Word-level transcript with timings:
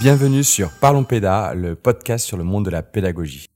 Bienvenue 0.00 0.44
sur 0.44 0.70
Parlons 0.70 1.02
Péda, 1.02 1.54
le 1.54 1.74
podcast 1.74 2.24
sur 2.24 2.36
le 2.36 2.44
monde 2.44 2.64
de 2.64 2.70
la 2.70 2.84
pédagogie. 2.84 3.46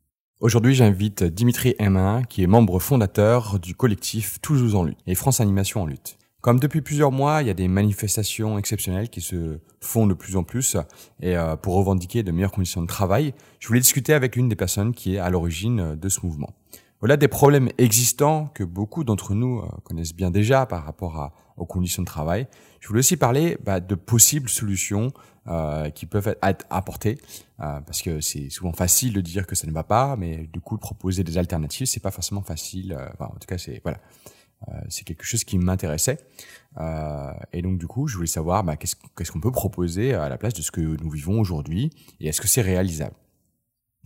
Aujourd'hui, 0.41 0.75
j'invite 0.75 1.23
Dimitri 1.23 1.77
M1, 1.79 2.27
qui 2.27 2.43
est 2.43 2.49
membre 2.49 2.81
fondateur 2.81 3.61
du 3.61 3.77
collectif 3.77 4.41
Toulouse 4.41 4.75
en 4.75 4.83
lutte 4.83 4.99
et 5.07 5.15
France 5.15 5.41
Animation 5.41 5.83
en 5.83 5.87
lutte. 5.87 6.19
Comme 6.41 6.59
depuis 6.59 6.81
plusieurs 6.81 7.13
mois, 7.13 7.43
il 7.43 7.47
y 7.47 7.51
a 7.51 7.55
des 7.55 7.69
manifestations 7.69 8.59
exceptionnelles 8.59 9.09
qui 9.09 9.21
se 9.21 9.61
font 9.81 10.09
de 10.09 10.15
plus 10.15 10.35
en 10.35 10.43
plus 10.43 10.77
et 11.21 11.37
euh, 11.37 11.55
pour 11.55 11.75
revendiquer 11.75 12.25
de 12.25 12.33
meilleures 12.33 12.51
conditions 12.51 12.83
de 12.83 12.89
travail, 12.89 13.35
je 13.61 13.69
voulais 13.69 13.79
discuter 13.79 14.13
avec 14.13 14.35
l'une 14.35 14.49
des 14.49 14.57
personnes 14.57 14.95
qui 14.95 15.15
est 15.15 15.19
à 15.19 15.31
l'origine 15.31 15.95
de 15.95 16.09
ce 16.09 16.27
mouvement. 16.27 16.51
Voilà 16.99 17.17
des 17.17 17.29
problèmes 17.29 17.69
existants 17.79 18.49
que 18.53 18.65
beaucoup 18.65 19.05
d'entre 19.05 19.35
nous 19.35 19.61
euh, 19.61 19.67
connaissent 19.85 20.15
bien 20.15 20.33
déjà 20.33 20.67
par 20.67 20.85
rapport 20.85 21.31
aux 21.57 21.67
conditions 21.67 22.03
de 22.03 22.07
travail. 22.07 22.49
Je 22.81 22.89
voulais 22.89 23.01
aussi 23.01 23.17
parler 23.17 23.57
bah, 23.65 23.79
de 23.79 23.95
possibles 23.95 24.49
solutions 24.49 25.13
euh, 25.49 25.91
qui 25.91 26.07
peuvent 26.07 26.37
être 26.43 26.65
apportées, 26.71 27.19
euh, 27.61 27.81
parce 27.81 28.03
que 28.03 28.21
c'est 28.21 28.49
souvent 28.49 28.73
facile 28.73 29.13
de 29.13 29.21
dire 29.21 29.47
que 29.47 29.55
ça 29.55 29.67
ne 29.67 29.73
va 29.73 29.83
pas, 29.83 30.17
mais 30.17 30.49
du 30.53 30.61
coup 30.61 30.79
proposer 30.79 31.25
des 31.25 31.37
alternatives, 31.39 31.87
c'est 31.87 32.01
pas 32.01 32.13
forcément 32.13 32.43
facile. 32.43 32.93
Euh, 32.93 33.09
enfin, 33.15 33.27
en 33.35 33.39
tout 33.39 33.47
cas, 33.49 33.59
c'est 33.59 33.81
voilà, 33.83 33.99
euh, 34.69 34.81
c'est 34.89 35.05
quelque 35.05 35.25
chose 35.25 35.45
qui 35.45 35.59
m'intéressait. 35.59 36.19
Euh, 36.79 37.33
et 37.53 37.61
donc 37.61 37.79
du 37.79 37.87
coup, 37.87 38.07
je 38.07 38.17
voulais 38.17 38.29
savoir 38.29 38.63
bah, 38.65 38.77
qu'est-ce 38.77 38.95
qu'est-ce 39.17 39.33
qu'on 39.33 39.41
peut 39.41 39.51
proposer 39.51 40.15
à 40.15 40.29
la 40.29 40.39
place 40.39 40.55
de 40.55 40.63
ce 40.63 40.71
que 40.71 40.81
nous 40.81 41.11
vivons 41.11 41.41
aujourd'hui, 41.41 41.91
et 42.21 42.29
est-ce 42.29 42.41
que 42.41 42.49
c'est 42.49 42.63
réalisable? 42.63 43.17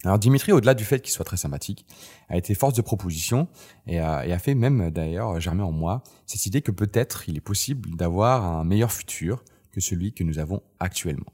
Alors 0.05 0.19
Dimitri, 0.19 0.53
au-delà 0.53 0.75
du 0.75 0.85
fait 0.85 1.01
qu'il 1.01 1.13
soit 1.13 1.25
très 1.25 1.37
sympathique, 1.37 1.87
a 2.29 2.37
été 2.37 2.55
force 2.55 2.75
de 2.75 2.83
proposition 2.83 3.49
et 3.87 3.99
a, 3.99 4.27
et 4.27 4.33
a 4.33 4.39
fait 4.39 4.55
même 4.55 4.91
d'ailleurs 4.91 5.41
germer 5.41 5.63
en 5.63 5.73
moi 5.73 6.03
cette 6.27 6.47
idée 6.47 6.61
que 6.63 6.71
peut-être 6.71 7.29
il 7.29 7.37
est 7.37 7.41
possible 7.41 7.97
d'avoir 7.97 8.45
un 8.45 8.65
meilleur 8.65 8.93
futur 8.93 9.43
que 9.77 9.83
celui 9.83 10.15
que 10.15 10.25
nous 10.25 10.39
avons 10.39 10.63
actuellement. 10.81 11.31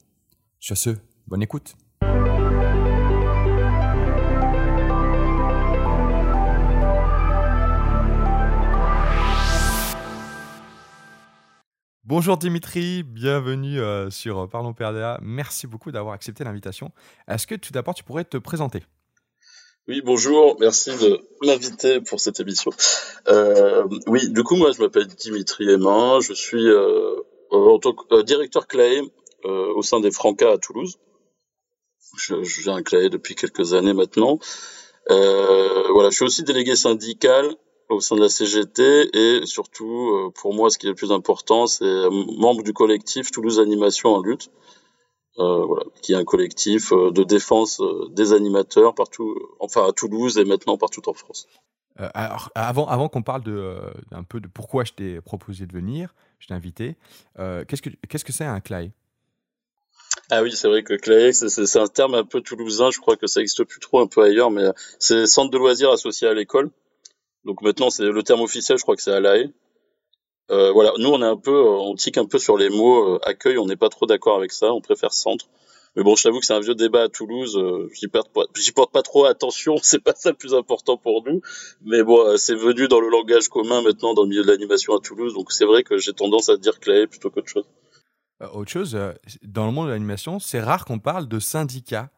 Sur 0.58 0.76
ce, 0.76 0.90
bonne 1.28 1.42
écoute. 1.42 1.76
Bonjour 12.04 12.36
Dimitri, 12.36 13.04
bienvenue 13.04 13.78
euh, 13.78 14.10
sur 14.10 14.48
Parlons 14.50 14.74
PRDA. 14.74 15.20
Merci 15.22 15.68
beaucoup 15.68 15.92
d'avoir 15.92 16.14
accepté 16.14 16.42
l'invitation. 16.42 16.90
Est-ce 17.28 17.46
que 17.46 17.54
tout 17.54 17.72
d'abord 17.72 17.94
tu 17.94 18.02
pourrais 18.02 18.24
te 18.24 18.38
présenter? 18.38 18.82
Oui, 19.86 20.02
bonjour, 20.04 20.56
merci 20.58 20.90
de 20.90 21.20
m'inviter 21.42 22.00
pour 22.00 22.18
cette 22.18 22.40
émission. 22.40 22.72
Euh, 23.28 23.84
oui, 24.08 24.30
du 24.30 24.42
coup, 24.42 24.56
moi 24.56 24.72
je 24.72 24.82
m'appelle 24.82 25.06
Dimitri 25.06 25.70
Aimant, 25.70 26.20
je 26.20 26.32
suis 26.32 26.68
euh, 26.68 27.14
en 27.53 27.78
tant 27.78 27.92
que 27.92 28.14
euh, 28.14 28.22
directeur 28.22 28.67
CLAE 28.67 29.03
euh, 29.45 29.72
au 29.75 29.83
sein 29.83 30.00
des 30.00 30.11
Francas 30.11 30.53
à 30.53 30.58
Toulouse. 30.58 30.98
J'ai 32.19 32.70
un 32.70 32.83
CLAE 32.83 33.08
depuis 33.08 33.34
quelques 33.34 33.75
années 33.75 33.95
maintenant. 33.95 34.39
Euh, 35.11 35.89
voilà, 35.92 36.11
je 36.11 36.17
suis 36.17 36.25
aussi 36.25 36.42
délégué 36.42 36.77
syndical 36.77 37.56
au 37.89 38.00
sein 38.00 38.17
de 38.17 38.20
la 38.20 38.28
CGT 38.28 39.11
et 39.17 39.47
surtout, 39.47 40.11
euh, 40.11 40.30
pour 40.30 40.55
moi, 40.55 40.70
ce 40.70 40.78
qui 40.78 40.86
est 40.86 40.91
le 40.91 40.95
plus 40.95 41.12
important, 41.12 41.67
c'est 41.67 42.08
membre 42.11 42.62
du 42.62 42.73
collectif 42.73 43.30
Toulouse 43.30 43.61
Animation 43.61 44.11
en 44.11 44.23
lutte, 44.23 44.50
euh, 45.39 45.64
voilà, 45.64 45.84
qui 46.03 46.12
est 46.12 46.17
un 46.17 46.25
collectif 46.25 46.92
euh, 46.92 47.11
de 47.11 47.23
défense 47.25 47.80
des 48.11 48.33
animateurs 48.33 48.95
partout, 48.95 49.35
enfin 49.61 49.86
à 49.86 49.92
Toulouse 49.92 50.39
et 50.39 50.45
maintenant 50.45 50.77
partout 50.77 51.08
en 51.08 51.14
France. 51.14 51.46
Euh, 52.01 52.08
alors, 52.14 52.51
avant, 52.55 53.08
qu'on 53.08 53.23
parle 53.23 53.42
de, 53.42 53.80
un 54.13 54.23
peu 54.23 54.41
de 54.41 54.48
pourquoi 54.48 54.85
je 54.85 54.92
t'ai 54.92 55.20
proposé 55.20 55.67
de 55.67 55.73
venir, 55.73 56.14
je 56.39 56.47
t'ai 56.48 56.55
invité, 56.55 56.97
euh, 57.39 57.64
qu'est-ce 57.67 57.83
que 57.83 57.91
qu'est-ce 58.08 58.25
que 58.25 58.33
c'est 58.33 58.45
un 58.45 58.61
CLAE 58.61 58.91
ah 60.30 60.42
oui, 60.42 60.53
c'est 60.53 60.69
vrai 60.69 60.83
que 60.83 60.95
CLAE, 60.95 61.33
c'est 61.33 61.79
un 61.79 61.86
terme 61.86 62.14
un 62.14 62.25
peu 62.25 62.42
toulousain, 62.42 62.91
je 62.91 62.98
crois 62.98 63.17
que 63.17 63.27
ça 63.27 63.41
n'existe 63.41 63.64
plus 63.64 63.80
trop 63.80 64.01
un 64.01 64.07
peu 64.07 64.23
ailleurs, 64.23 64.51
mais 64.51 64.64
c'est 64.98 65.27
centre 65.27 65.51
de 65.51 65.58
loisirs 65.58 65.91
associé 65.91 66.29
à 66.29 66.35
l'école. 66.35 66.70
Donc 67.45 67.63
maintenant, 67.63 67.91
c'est 67.91 68.05
le 68.05 68.23
terme 68.23 68.41
officiel, 68.41 68.79
je 68.79 68.83
crois 68.83 68.97
que 68.97 69.03
c'est 69.03 69.13
à. 69.13 69.20
Euh, 70.51 70.70
voilà, 70.73 70.92
nous 70.98 71.09
on 71.09 71.23
est 71.23 71.27
un 71.27 71.36
peu, 71.36 71.55
euh, 71.55 71.79
on 71.80 71.95
tique 71.95 72.19
un 72.19 72.27
peu 72.27 72.39
sur 72.39 72.59
les 72.59 72.69
mots 72.69 73.14
euh, 73.14 73.20
accueil, 73.23 73.59
on 73.59 73.67
n'est 73.67 73.77
pas 73.77 73.89
trop 73.89 74.07
d'accord 74.07 74.36
avec 74.36 74.53
ça, 74.53 74.73
on 74.73 74.80
préfère 74.80 75.13
centre. 75.13 75.47
Mais 75.97 76.03
bon, 76.03 76.17
je 76.17 76.23
t'avoue 76.23 76.41
que 76.41 76.47
c'est 76.47 76.55
un 76.55 76.61
vieux 76.61 76.75
débat 76.75 77.03
à 77.03 77.08
Toulouse, 77.08 77.57
euh, 77.57 77.91
j'y 77.95 78.08
porte, 78.08 78.33
porte, 78.33 78.92
pas 78.92 79.03
trop 79.03 79.27
attention, 79.27 79.77
c'est 79.83 80.03
pas 80.03 80.14
ça 80.14 80.30
le 80.30 80.36
plus 80.36 80.55
important 80.55 80.97
pour 80.97 81.23
nous. 81.27 81.41
Mais 81.85 82.03
bon, 82.03 82.27
euh, 82.27 82.36
c'est 82.36 82.55
venu 82.55 82.89
dans 82.89 83.01
le 83.01 83.08
langage 83.08 83.48
commun 83.48 83.83
maintenant 83.83 84.14
dans 84.14 84.23
le 84.23 84.29
milieu 84.29 84.42
de 84.42 84.51
l'animation 84.51 84.97
à 84.97 85.01
Toulouse, 85.01 85.35
donc 85.35 85.53
c'est 85.53 85.67
vrai 85.67 85.83
que 85.83 85.98
j'ai 85.98 86.13
tendance 86.13 86.48
à 86.48 86.57
dire 86.57 86.80
Clay 86.80 87.07
plutôt 87.07 87.30
qu'autre 87.30 87.48
chose. 87.48 87.67
autre 88.55 88.70
chose, 88.70 88.98
dans 89.42 89.67
le 89.67 89.73
monde 89.73 89.86
de 89.86 89.92
l'animation, 89.92 90.39
c'est 90.39 90.61
rare 90.61 90.85
qu'on 90.85 90.98
parle 90.98 91.29
de 91.29 91.39
syndicat. 91.39 92.11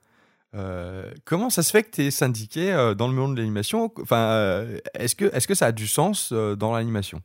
Euh, 0.54 1.10
comment 1.24 1.50
ça 1.50 1.62
se 1.62 1.70
fait 1.70 1.82
que 1.82 1.90
tu 1.90 2.02
es 2.02 2.10
syndiqué 2.10 2.72
euh, 2.72 2.94
dans 2.94 3.08
le 3.08 3.14
monde 3.14 3.34
de 3.34 3.40
l'animation? 3.40 3.92
Enfin, 4.00 4.28
euh, 4.30 4.78
Est-ce 4.94 5.16
que, 5.16 5.24
est 5.24 5.46
que 5.46 5.54
ça 5.54 5.66
a 5.66 5.72
du 5.72 5.88
sens 5.88 6.32
dans 6.32 6.72
l'animation? 6.72 7.20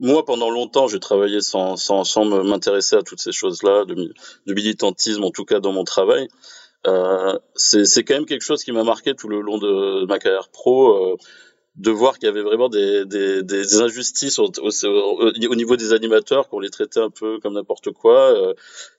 Moi, 0.00 0.24
pendant 0.24 0.50
longtemps, 0.50 0.88
j'ai 0.88 0.98
travaillé 0.98 1.40
sans, 1.40 1.76
sans, 1.76 2.04
sans 2.04 2.24
m'intéresser 2.24 2.96
à 2.96 3.02
toutes 3.02 3.20
ces 3.20 3.32
choses-là, 3.32 3.84
de, 3.84 4.12
militantisme, 4.46 5.22
en 5.24 5.30
tout 5.30 5.44
cas 5.44 5.60
dans 5.60 5.72
mon 5.72 5.84
travail. 5.84 6.28
c'est 7.54 8.04
quand 8.04 8.14
même 8.14 8.26
quelque 8.26 8.42
chose 8.42 8.64
qui 8.64 8.72
m'a 8.72 8.82
marqué 8.82 9.14
tout 9.14 9.28
le 9.28 9.40
long 9.40 9.58
de, 9.58 10.06
ma 10.06 10.18
carrière 10.18 10.48
pro 10.48 11.16
de 11.76 11.90
voir 11.90 12.18
qu'il 12.18 12.26
y 12.26 12.30
avait 12.30 12.42
vraiment 12.42 12.68
des, 12.68 13.04
des, 13.06 13.42
des 13.42 13.80
injustices 13.80 14.38
au, 14.38 14.50
au, 14.60 15.54
niveau 15.54 15.76
des 15.76 15.92
animateurs, 15.92 16.48
qu'on 16.48 16.60
les 16.60 16.68
traitait 16.68 17.00
un 17.00 17.10
peu 17.10 17.38
comme 17.40 17.54
n'importe 17.54 17.92
quoi, 17.92 18.32
euh, 18.32 18.54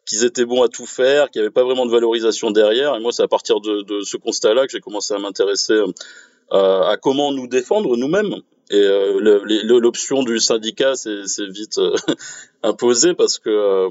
qu'ils 0.06 0.24
étaient 0.24 0.46
bons 0.46 0.64
à 0.64 0.70
tout 0.70 0.86
faire, 0.86 1.30
qu'il 1.30 1.42
n'y 1.42 1.46
avait 1.46 1.54
pas 1.54 1.64
vraiment 1.64 1.86
de 1.86 1.92
valorisation 1.92 2.50
derrière. 2.50 2.96
Et 2.96 3.00
moi, 3.00 3.12
c'est 3.12 3.24
à 3.24 3.28
partir 3.28 3.60
de, 3.60 3.84
de 3.84 4.02
ce 4.02 4.18
constat-là 4.18 4.66
que 4.66 4.72
j'ai 4.72 4.80
commencé 4.80 5.14
à 5.14 5.20
m'intéresser 5.20 5.74
euh, 5.74 6.82
à 6.82 6.98
comment 6.98 7.32
nous 7.32 7.48
défendre 7.48 7.98
nous-mêmes. 7.98 8.36
Et 8.72 8.80
euh, 8.80 9.20
l'option 9.64 10.24
du 10.24 10.40
syndicat 10.40 10.96
s'est 10.96 11.48
vite 11.50 11.78
euh, 11.78 11.94
imposée 12.64 13.14
parce 13.14 13.38
que 13.38 13.50
euh, 13.50 13.90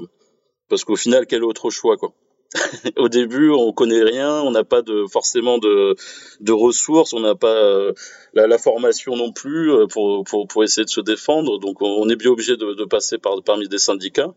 parce 0.69 0.85
qu'au 0.85 0.95
final, 0.95 1.27
quel 1.27 1.43
autre 1.43 1.69
choix 1.69 1.97
quoi? 1.97 2.13
Au 2.97 3.07
début, 3.07 3.51
on 3.51 3.73
connaît 3.73 4.01
rien, 4.01 4.41
on 4.41 4.49
n'a 4.49 4.63
pas 4.63 4.81
de 4.81 5.05
forcément 5.05 5.59
de, 5.59 5.95
de 6.39 6.51
ressources, 6.51 7.13
on 7.13 7.19
n'a 7.19 7.35
pas 7.35 7.93
la, 8.33 8.57
formation 8.57 9.15
non 9.15 9.31
plus 9.31 9.71
pour, 9.89 10.25
pour, 10.25 10.63
essayer 10.63 10.83
de 10.83 10.89
se 10.89 10.99
défendre. 10.99 11.59
Donc, 11.59 11.81
on 11.81 12.09
est 12.09 12.17
bien 12.17 12.31
obligé 12.31 12.57
de, 12.57 12.85
passer 12.85 13.17
par, 13.17 13.41
parmi 13.41 13.69
des 13.69 13.77
syndicats. 13.77 14.33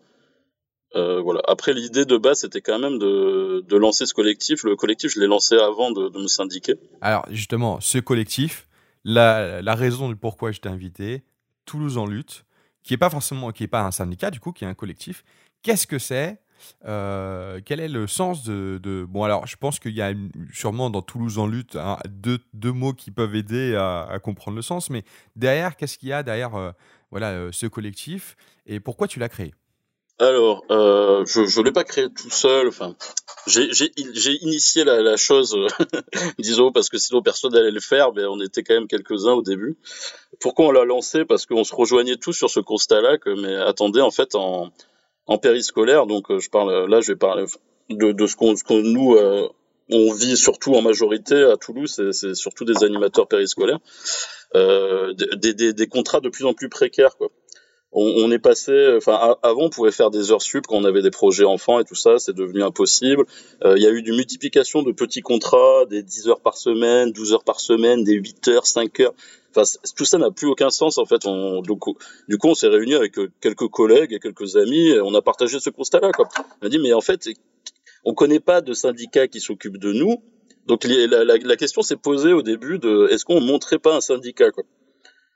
Voilà. 0.94 1.40
Après, 1.48 1.72
l'idée 1.72 2.04
de 2.04 2.16
base, 2.16 2.42
c'était 2.42 2.60
quand 2.60 2.78
même 2.78 3.00
de, 3.00 3.64
de, 3.66 3.76
lancer 3.76 4.06
ce 4.06 4.14
collectif. 4.14 4.62
Le 4.62 4.76
collectif, 4.76 5.12
je 5.12 5.18
l'ai 5.18 5.26
lancé 5.26 5.56
avant 5.56 5.90
de, 5.90 6.16
me 6.16 6.28
syndiquer. 6.28 6.74
Alors, 7.00 7.26
justement, 7.30 7.80
ce 7.80 7.98
collectif, 7.98 8.68
la, 9.04 9.74
raison 9.74 10.08
du 10.08 10.16
pourquoi 10.16 10.52
je 10.52 10.60
t'ai 10.60 10.68
invité, 10.68 11.24
Toulouse 11.64 11.98
en 11.98 12.06
lutte, 12.06 12.44
qui 12.82 12.94
est 12.94 12.98
pas 12.98 13.10
forcément, 13.10 13.52
qui 13.52 13.64
est 13.64 13.68
pas 13.68 13.82
un 13.82 13.90
syndicat 13.90 14.30
du 14.30 14.40
coup, 14.40 14.52
qui 14.52 14.64
est 14.64 14.68
un 14.68 14.74
collectif. 14.74 15.24
Qu'est-ce 15.62 15.86
que 15.86 15.98
c'est 15.98 16.40
euh, 16.86 17.60
quel 17.64 17.80
est 17.80 17.88
le 17.88 18.06
sens 18.06 18.44
de. 18.44 19.06
Bon, 19.08 19.24
alors, 19.24 19.46
je 19.46 19.56
pense 19.56 19.78
qu'il 19.78 19.92
y 19.92 20.00
a 20.00 20.14
sûrement 20.52 20.88
dans 20.88 21.02
Toulouse 21.02 21.38
en 21.38 21.46
lutte 21.46 21.76
hein, 21.76 21.98
deux, 22.08 22.38
deux, 22.54 22.72
mots 22.72 22.94
qui 22.94 23.10
peuvent 23.10 23.34
aider 23.34 23.74
à, 23.74 24.04
à, 24.04 24.18
comprendre 24.18 24.56
le 24.56 24.62
sens, 24.62 24.88
mais 24.88 25.04
derrière, 25.36 25.76
qu'est-ce 25.76 25.98
qu'il 25.98 26.08
y 26.08 26.12
a 26.12 26.22
derrière 26.22 26.54
euh, 26.54 26.72
voilà, 27.10 27.30
euh, 27.30 27.52
ce 27.52 27.66
collectif 27.66 28.36
et 28.66 28.80
pourquoi 28.80 29.08
tu 29.08 29.18
l'as 29.18 29.28
créé? 29.28 29.54
Alors, 30.18 30.64
euh, 30.70 31.24
je 31.26 31.40
ne 31.40 31.64
l'ai 31.64 31.72
pas 31.72 31.84
créé 31.84 32.08
tout 32.08 32.30
seul. 32.30 32.68
Enfin, 32.68 32.94
j'ai 33.46 33.90
initié 34.42 34.84
la, 34.84 35.02
la 35.02 35.16
chose, 35.16 35.56
disons, 36.38 36.72
parce 36.72 36.88
que 36.88 36.98
sinon 36.98 37.22
personne 37.22 37.52
n'allait 37.52 37.70
le 37.70 37.80
faire, 37.80 38.12
mais 38.12 38.24
on 38.24 38.40
était 38.40 38.62
quand 38.62 38.74
même 38.74 38.86
quelques-uns 38.86 39.32
au 39.32 39.42
début. 39.42 39.76
Pourquoi 40.40 40.66
on 40.66 40.70
l'a 40.70 40.84
lancé? 40.84 41.24
Parce 41.24 41.46
qu'on 41.46 41.64
se 41.64 41.74
rejoignait 41.74 42.16
tous 42.16 42.32
sur 42.32 42.50
ce 42.50 42.60
constat-là 42.60 43.18
que, 43.18 43.30
mais 43.30 43.56
attendez, 43.56 44.00
en 44.00 44.10
fait, 44.10 44.34
en, 44.34 44.70
en 45.26 45.38
périscolaire. 45.38 46.06
Donc, 46.06 46.30
euh, 46.30 46.38
je 46.38 46.50
parle 46.50 46.88
là, 46.88 47.00
je 47.00 47.12
vais 47.12 47.18
parler 47.18 47.44
de, 47.90 48.12
de 48.12 48.26
ce 48.26 48.36
qu'on 48.36 48.54
qu 48.54 48.82
nous 48.82 49.14
euh, 49.14 49.48
on 49.90 50.12
vit 50.12 50.36
surtout 50.36 50.74
en 50.74 50.82
majorité 50.82 51.42
à 51.42 51.56
Toulouse, 51.56 52.00
c'est 52.12 52.34
surtout 52.34 52.64
des 52.64 52.84
animateurs 52.84 53.28
périscolaires, 53.28 53.80
euh, 54.54 55.12
des, 55.12 55.52
des, 55.52 55.72
des, 55.72 55.86
contrats 55.86 56.20
de 56.20 56.28
plus 56.28 56.46
en 56.46 56.54
plus 56.54 56.68
précaires. 56.68 57.16
Quoi. 57.16 57.28
On, 57.94 58.24
on 58.24 58.30
est 58.32 58.40
passé, 58.40 58.94
enfin 58.96 59.36
avant 59.42 59.62
on 59.62 59.70
pouvait 59.70 59.92
faire 59.92 60.10
des 60.10 60.32
heures 60.32 60.42
sup 60.42 60.66
quand 60.66 60.76
on 60.76 60.84
avait 60.84 61.00
des 61.00 61.12
projets 61.12 61.44
enfants 61.44 61.78
et 61.78 61.84
tout 61.84 61.94
ça, 61.94 62.18
c'est 62.18 62.34
devenu 62.34 62.62
impossible. 62.62 63.24
Euh, 63.64 63.74
il 63.76 63.82
y 63.82 63.86
a 63.86 63.90
eu 63.90 64.00
une 64.00 64.16
multiplication 64.16 64.82
de 64.82 64.90
petits 64.90 65.22
contrats, 65.22 65.84
des 65.88 66.02
10 66.02 66.28
heures 66.28 66.40
par 66.40 66.56
semaine, 66.56 67.12
12 67.12 67.32
heures 67.32 67.44
par 67.44 67.60
semaine, 67.60 68.02
des 68.02 68.14
8 68.14 68.48
heures, 68.48 68.66
5 68.66 68.98
heures. 69.00 69.14
Enfin, 69.56 69.62
tout 69.94 70.04
ça 70.04 70.18
n'a 70.18 70.32
plus 70.32 70.48
aucun 70.48 70.70
sens 70.70 70.98
en 70.98 71.06
fait. 71.06 71.24
On, 71.24 71.62
du 71.62 71.76
coup, 71.78 71.96
du 72.28 72.36
coup 72.36 72.48
on 72.48 72.54
s'est 72.54 72.66
réunis 72.66 72.94
avec 72.94 73.16
euh, 73.18 73.30
quelques 73.40 73.68
collègues 73.68 74.12
et 74.12 74.18
quelques 74.18 74.56
amis. 74.56 74.88
Et 74.88 75.00
on 75.00 75.14
a 75.14 75.22
partagé 75.22 75.60
ce 75.60 75.70
constat-là. 75.70 76.10
On 76.62 76.66
a 76.66 76.68
dit 76.68 76.80
mais 76.80 76.92
en 76.92 77.00
fait, 77.00 77.28
on 78.04 78.12
connaît 78.12 78.40
pas 78.40 78.60
de 78.60 78.72
syndicat 78.72 79.28
qui 79.28 79.40
s'occupe 79.40 79.78
de 79.78 79.92
nous. 79.92 80.16
Donc 80.66 80.84
la, 80.84 81.24
la, 81.24 81.36
la 81.36 81.56
question 81.56 81.82
s'est 81.82 81.96
posée 81.96 82.32
au 82.32 82.42
début 82.42 82.78
de 82.78 83.08
est-ce 83.10 83.24
qu'on 83.24 83.40
montrait 83.40 83.78
pas 83.78 83.94
un 83.94 84.00
syndicat 84.00 84.50
quoi? 84.50 84.64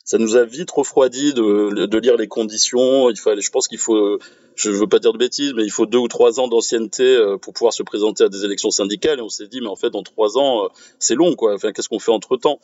Ça 0.08 0.16
nous 0.16 0.36
a 0.36 0.44
vite 0.44 0.70
refroidi 0.70 1.34
de, 1.34 1.84
de 1.84 1.98
lire 1.98 2.16
les 2.16 2.28
conditions. 2.28 3.10
Il 3.10 3.18
fallait, 3.18 3.42
je 3.42 3.50
pense 3.50 3.68
qu'il 3.68 3.76
faut, 3.76 4.18
je 4.54 4.70
veux 4.70 4.86
pas 4.86 5.00
dire 5.00 5.12
de 5.12 5.18
bêtises, 5.18 5.52
mais 5.54 5.64
il 5.64 5.70
faut 5.70 5.84
deux 5.84 5.98
ou 5.98 6.08
trois 6.08 6.40
ans 6.40 6.48
d'ancienneté 6.48 7.04
euh, 7.04 7.36
pour 7.36 7.52
pouvoir 7.52 7.74
se 7.74 7.82
présenter 7.82 8.24
à 8.24 8.30
des 8.30 8.42
élections 8.42 8.70
syndicales. 8.70 9.18
Et 9.18 9.22
on 9.22 9.28
s'est 9.28 9.48
dit, 9.48 9.60
mais 9.60 9.68
en 9.68 9.76
fait, 9.76 9.90
dans 9.90 10.02
trois 10.02 10.38
ans, 10.38 10.64
euh, 10.64 10.68
c'est 10.98 11.14
long, 11.14 11.34
quoi. 11.34 11.52
Enfin, 11.52 11.72
qu'est-ce 11.72 11.90
qu'on 11.90 11.98
fait 11.98 12.10
entre 12.10 12.38
temps 12.38 12.58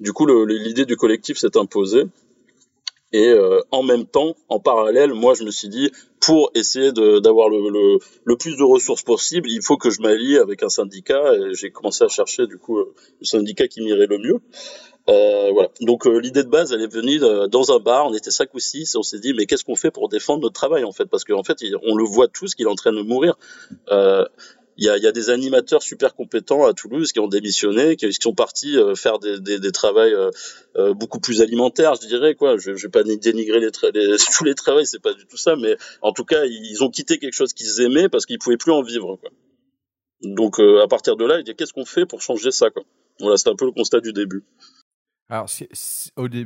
Du 0.00 0.14
coup, 0.14 0.26
l'idée 0.46 0.86
du 0.86 0.96
collectif 0.96 1.36
s'est 1.36 1.58
imposée. 1.58 2.04
Et 3.12 3.28
euh, 3.28 3.60
en 3.72 3.82
même 3.82 4.06
temps, 4.06 4.34
en 4.48 4.58
parallèle, 4.58 5.12
moi, 5.12 5.34
je 5.34 5.44
me 5.44 5.50
suis 5.50 5.68
dit, 5.68 5.90
pour 6.18 6.50
essayer 6.54 6.92
d'avoir 6.92 7.50
le, 7.50 7.98
plus 8.36 8.56
de 8.56 8.64
ressources 8.64 9.02
possible, 9.02 9.50
il 9.50 9.60
faut 9.62 9.76
que 9.76 9.90
je 9.90 10.00
m'allie 10.00 10.38
avec 10.38 10.62
un 10.62 10.70
syndicat. 10.70 11.34
Et 11.34 11.52
j'ai 11.52 11.70
commencé 11.70 12.04
à 12.04 12.08
chercher, 12.08 12.46
du 12.46 12.56
coup, 12.56 12.78
le 12.78 12.86
syndicat 13.20 13.68
qui 13.68 13.82
m'irait 13.82 14.06
le 14.06 14.16
mieux. 14.16 14.40
Euh, 15.08 15.50
voilà. 15.52 15.68
Donc 15.80 16.06
euh, 16.06 16.18
l'idée 16.18 16.42
de 16.42 16.48
base, 16.48 16.72
elle 16.72 16.82
est 16.82 16.92
venue 16.92 17.22
euh, 17.22 17.46
dans 17.46 17.72
un 17.72 17.78
bar. 17.78 18.06
On 18.06 18.14
était 18.14 18.30
cinq 18.30 18.52
ou 18.54 18.58
six 18.58 18.96
on 18.96 19.02
s'est 19.02 19.20
dit 19.20 19.34
mais 19.34 19.46
qu'est-ce 19.46 19.64
qu'on 19.64 19.76
fait 19.76 19.90
pour 19.90 20.08
défendre 20.08 20.42
notre 20.42 20.54
travail 20.54 20.84
en 20.84 20.92
fait? 20.92 21.06
Parce 21.06 21.24
qu'en 21.24 21.44
fait, 21.44 21.58
on 21.84 21.96
le 21.96 22.04
voit 22.04 22.28
tous 22.28 22.54
qu'il 22.54 22.66
est 22.66 22.70
en 22.70 22.74
train 22.74 22.92
de 22.92 23.02
mourir. 23.02 23.38
Il 24.78 24.84
y, 24.84 24.90
a, 24.90 24.98
y, 24.98 25.06
a, 25.06 25.12
des 25.12 25.30
animateurs 25.30 25.82
super 25.82 26.14
compétents 26.14 26.66
à 26.66 26.74
Toulouse 26.74 27.10
qui 27.12 27.18
ont 27.18 27.28
démissionné, 27.28 27.96
qui, 27.96 28.12
sont 28.12 28.34
partis 28.34 28.76
faire 28.94 29.18
des, 29.18 29.40
des, 29.40 29.58
des 29.58 29.72
travails 29.72 30.14
beaucoup 30.94 31.18
plus 31.18 31.40
alimentaires, 31.40 31.94
je 31.94 32.06
dirais 32.06 32.34
quoi. 32.34 32.58
Je, 32.58 32.74
je 32.74 32.86
vais 32.86 32.90
pas 32.90 33.02
dénigrer 33.02 33.60
les, 33.60 33.70
les 33.94 34.16
tous 34.36 34.44
les 34.44 34.54
travails, 34.54 34.84
c'est 34.84 35.00
pas 35.00 35.14
du 35.14 35.26
tout 35.26 35.38
ça, 35.38 35.56
mais 35.56 35.78
en 36.02 36.12
tout 36.12 36.26
cas, 36.26 36.44
ils 36.44 36.84
ont 36.84 36.90
quitté 36.90 37.18
quelque 37.18 37.32
chose 37.32 37.54
qu'ils 37.54 37.80
aimaient 37.80 38.10
parce 38.10 38.26
qu'ils 38.26 38.38
pouvaient 38.38 38.58
plus 38.58 38.72
en 38.72 38.82
vivre. 38.82 39.16
Quoi. 39.16 39.30
Donc 40.20 40.58
à 40.58 40.86
partir 40.88 41.16
de 41.16 41.24
là, 41.24 41.38
il 41.38 41.44
dit 41.44 41.54
qu'est-ce 41.54 41.72
qu'on 41.72 41.86
fait 41.86 42.04
pour 42.04 42.20
changer 42.20 42.50
ça 42.50 42.68
quoi? 42.68 42.82
Voilà, 43.20 43.38
c'est 43.38 43.48
un 43.48 43.56
peu 43.56 43.64
le 43.64 43.72
constat 43.72 44.00
du 44.00 44.12
début. 44.12 44.44
Alors, 45.28 45.48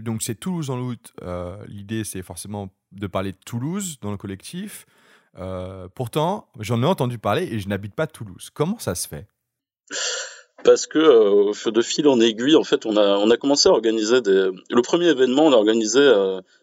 donc 0.00 0.22
c'est 0.22 0.34
Toulouse 0.34 0.70
en 0.70 0.78
août. 0.80 1.12
Euh, 1.22 1.56
l'idée, 1.66 2.04
c'est 2.04 2.22
forcément 2.22 2.70
de 2.92 3.06
parler 3.06 3.32
de 3.32 3.38
Toulouse 3.44 3.98
dans 4.00 4.10
le 4.10 4.16
collectif. 4.16 4.86
Euh, 5.38 5.88
pourtant, 5.94 6.48
j'en 6.58 6.82
ai 6.82 6.86
entendu 6.86 7.18
parler 7.18 7.44
et 7.52 7.58
je 7.58 7.68
n'habite 7.68 7.94
pas 7.94 8.06
Toulouse. 8.06 8.50
Comment 8.52 8.78
ça 8.78 8.94
se 8.94 9.06
fait? 9.06 9.26
Parce 10.64 10.86
que 10.86 10.98
euh, 10.98 11.70
de 11.70 11.82
fil 11.82 12.08
en 12.08 12.20
aiguille, 12.20 12.56
en 12.56 12.64
fait, 12.64 12.86
on 12.86 12.96
a 12.96 13.16
on 13.16 13.30
a 13.30 13.36
commencé 13.36 13.68
à 13.68 13.72
organiser 13.72 14.22
des. 14.22 14.50
Le 14.70 14.82
premier 14.82 15.08
événement, 15.08 15.46
on 15.46 15.50
l'a 15.50 15.56
organisé 15.56 16.00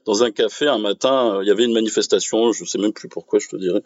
dans 0.05 0.23
un 0.23 0.31
café 0.31 0.67
un 0.67 0.79
matin. 0.79 1.39
Il 1.41 1.47
y 1.47 1.51
avait 1.51 1.65
une 1.65 1.73
manifestation, 1.73 2.51
je 2.51 2.65
sais 2.65 2.79
même 2.79 2.93
plus 2.93 3.09
pourquoi, 3.09 3.39
je 3.39 3.47
te 3.47 3.55
dirais. 3.55 3.83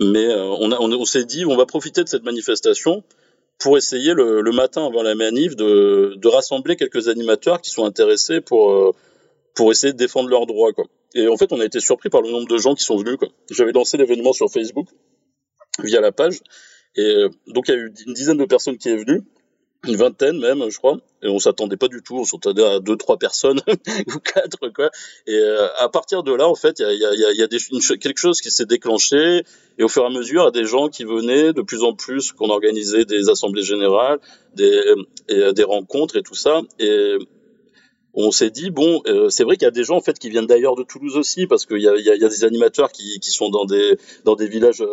mais 0.00 0.34
on, 0.34 0.72
on 0.72 1.04
s'est 1.04 1.24
dit, 1.24 1.46
on 1.46 1.56
va 1.56 1.66
profiter 1.66 2.02
de 2.02 2.08
cette 2.08 2.24
manifestation 2.24 3.04
pour 3.58 3.76
essayer 3.76 4.14
le, 4.14 4.40
le, 4.40 4.52
matin 4.52 4.86
avant 4.86 5.02
la 5.02 5.14
manif 5.14 5.56
de, 5.56 6.14
de, 6.16 6.28
rassembler 6.28 6.76
quelques 6.76 7.08
animateurs 7.08 7.60
qui 7.60 7.70
sont 7.70 7.84
intéressés 7.84 8.40
pour 8.40 8.70
euh, 8.70 8.92
pour 9.54 9.72
essayer 9.72 9.92
de 9.92 9.98
défendre 9.98 10.28
leurs 10.28 10.46
droits 10.46 10.72
quoi. 10.72 10.84
Et 11.14 11.26
en 11.26 11.36
fait, 11.36 11.52
on 11.52 11.60
a 11.60 11.64
été 11.64 11.80
surpris 11.80 12.10
par 12.10 12.22
le 12.22 12.30
nombre 12.30 12.46
de 12.46 12.58
gens 12.58 12.74
qui 12.74 12.84
sont 12.84 12.96
venus 12.96 13.16
quoi. 13.16 13.28
J'avais 13.50 13.72
lancé 13.72 13.96
l'événement 13.96 14.32
sur 14.32 14.50
Facebook 14.50 14.86
via 15.82 16.00
la 16.00 16.12
page 16.12 16.40
et 16.96 17.02
euh, 17.02 17.28
donc 17.48 17.68
il 17.68 17.74
y 17.74 17.74
a 17.74 17.80
eu 17.80 17.92
une 18.06 18.14
dizaine 18.14 18.38
de 18.38 18.44
personnes 18.44 18.78
qui 18.78 18.88
est 18.88 18.96
venue 18.96 19.22
une 19.86 19.96
vingtaine 19.96 20.38
même, 20.38 20.68
je 20.68 20.78
crois. 20.78 20.98
Et 21.22 21.28
on 21.28 21.38
s'attendait 21.38 21.76
pas 21.76 21.88
du 21.88 22.02
tout. 22.02 22.16
On 22.16 22.24
s'attendait 22.24 22.64
à 22.64 22.80
deux, 22.80 22.96
trois 22.96 23.16
personnes 23.16 23.60
ou 24.14 24.18
quatre, 24.18 24.68
quoi. 24.74 24.90
Et 25.26 25.34
euh, 25.34 25.68
à 25.78 25.88
partir 25.88 26.22
de 26.22 26.32
là, 26.32 26.48
en 26.48 26.54
fait, 26.54 26.80
il 26.80 26.82
y 26.82 27.04
a, 27.04 27.14
y 27.14 27.24
a, 27.24 27.32
y 27.32 27.42
a 27.42 27.46
des, 27.46 27.58
quelque 27.98 28.18
chose 28.18 28.40
qui 28.40 28.50
s'est 28.50 28.66
déclenché. 28.66 29.44
Et 29.78 29.84
au 29.84 29.88
fur 29.88 30.02
et 30.02 30.06
à 30.06 30.10
mesure, 30.10 30.42
il 30.42 30.44
y 30.46 30.48
a 30.48 30.62
des 30.62 30.66
gens 30.66 30.88
qui 30.88 31.04
venaient 31.04 31.52
de 31.52 31.62
plus 31.62 31.82
en 31.82 31.94
plus, 31.94 32.32
qu'on 32.32 32.50
organisait 32.50 33.04
des 33.04 33.28
assemblées 33.28 33.62
générales, 33.62 34.18
des, 34.54 34.94
et, 35.28 35.52
des 35.52 35.64
rencontres 35.64 36.16
et 36.16 36.22
tout 36.22 36.34
ça. 36.34 36.62
Et 36.78 37.16
on 38.14 38.30
s'est 38.30 38.50
dit 38.50 38.70
bon, 38.70 39.02
euh, 39.06 39.28
c'est 39.28 39.44
vrai 39.44 39.56
qu'il 39.56 39.64
y 39.64 39.68
a 39.68 39.72
des 39.72 39.84
gens 39.84 39.96
en 39.96 40.00
fait 40.00 40.18
qui 40.18 40.30
viennent 40.30 40.46
d'ailleurs 40.46 40.74
de 40.74 40.82
Toulouse 40.82 41.16
aussi 41.16 41.46
parce 41.46 41.66
qu'il 41.66 41.80
y 41.80 41.88
a, 41.88 41.96
y, 41.96 42.02
y 42.02 42.24
a, 42.24 42.28
des 42.28 42.44
animateurs 42.44 42.90
qui, 42.90 43.20
qui 43.20 43.30
sont 43.30 43.50
dans 43.50 43.64
des 43.64 43.96
dans 44.24 44.34
des 44.34 44.48
villages 44.48 44.80
euh, 44.80 44.86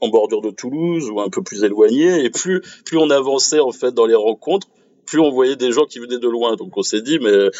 en 0.00 0.08
bordure 0.08 0.42
de 0.42 0.50
Toulouse 0.50 1.08
ou 1.10 1.20
un 1.20 1.30
peu 1.30 1.42
plus 1.42 1.64
éloignés 1.64 2.24
et 2.24 2.30
plus 2.30 2.60
plus 2.84 2.98
on 2.98 3.10
avançait 3.10 3.60
en 3.60 3.72
fait 3.72 3.92
dans 3.92 4.06
les 4.06 4.14
rencontres, 4.14 4.68
plus 5.06 5.20
on 5.20 5.30
voyait 5.30 5.56
des 5.56 5.72
gens 5.72 5.86
qui 5.86 5.98
venaient 6.00 6.18
de 6.18 6.28
loin. 6.28 6.56
Donc 6.56 6.76
on 6.76 6.82
s'est 6.82 7.02
dit 7.02 7.18
mais 7.20 7.50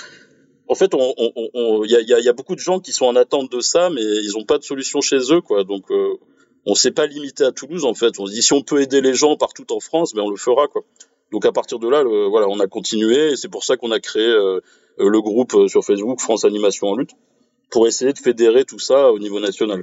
en 0.71 0.77
fait, 0.77 0.93
il 0.95 1.01
on, 1.01 1.51
on, 1.53 1.85
y, 1.85 1.97
a, 1.97 2.01
y, 2.01 2.29
a, 2.29 2.33
beaucoup 2.33 2.55
de 2.55 2.61
gens 2.61 2.79
qui 2.79 2.93
sont 2.93 3.07
en 3.07 3.17
attente 3.17 3.51
de 3.51 3.61
ça, 3.61 3.91
mais 3.91 4.03
ils 4.03 4.31
n'ont 4.37 4.45
pas 4.45 4.57
de 4.57 4.63
solution 4.63 5.01
chez 5.01 5.19
eux, 5.33 5.41
quoi. 5.41 5.65
Donc, 5.65 5.91
euh, 5.91 6.15
on 6.65 6.77
s'est 6.77 6.93
pas 6.93 7.07
limité 7.07 7.43
à 7.43 7.51
Toulouse, 7.51 7.85
en 7.85 7.95
fait. 7.95 8.21
On 8.21 8.27
se 8.27 8.33
dit 8.33 8.41
si 8.41 8.53
on 8.53 8.63
peut 8.63 8.81
aider 8.81 9.01
les 9.01 9.15
gens 9.15 9.37
partout 9.37 9.67
en 9.73 9.81
France, 9.81 10.15
mais 10.15 10.21
ben, 10.21 10.29
on 10.29 10.31
le 10.31 10.37
fera, 10.37 10.69
quoi. 10.69 10.83
Donc 11.32 11.47
à 11.47 11.53
partir 11.53 11.79
de 11.79 11.88
là, 11.88 12.03
le, 12.03 12.27
voilà, 12.27 12.49
on 12.49 12.59
a 12.61 12.67
continué, 12.67 13.32
et 13.32 13.37
c'est 13.37 13.49
pour 13.49 13.65
ça 13.65 13.77
qu'on 13.77 13.93
a 13.93 14.00
créé 14.00 14.27
euh, 14.27 14.61
euh, 15.00 15.09
le 15.09 15.21
groupe 15.21 15.55
euh, 15.55 15.69
sur 15.69 15.85
Facebook 15.85 16.21
France 16.21 16.44
Animation 16.44 16.88
en 16.88 16.97
lutte 16.97 17.12
pour 17.71 17.87
essayer 17.87 18.12
de 18.12 18.19
fédérer 18.19 18.65
tout 18.65 18.79
ça 18.79 19.12
au 19.12 19.19
niveau 19.19 19.41
national. 19.41 19.82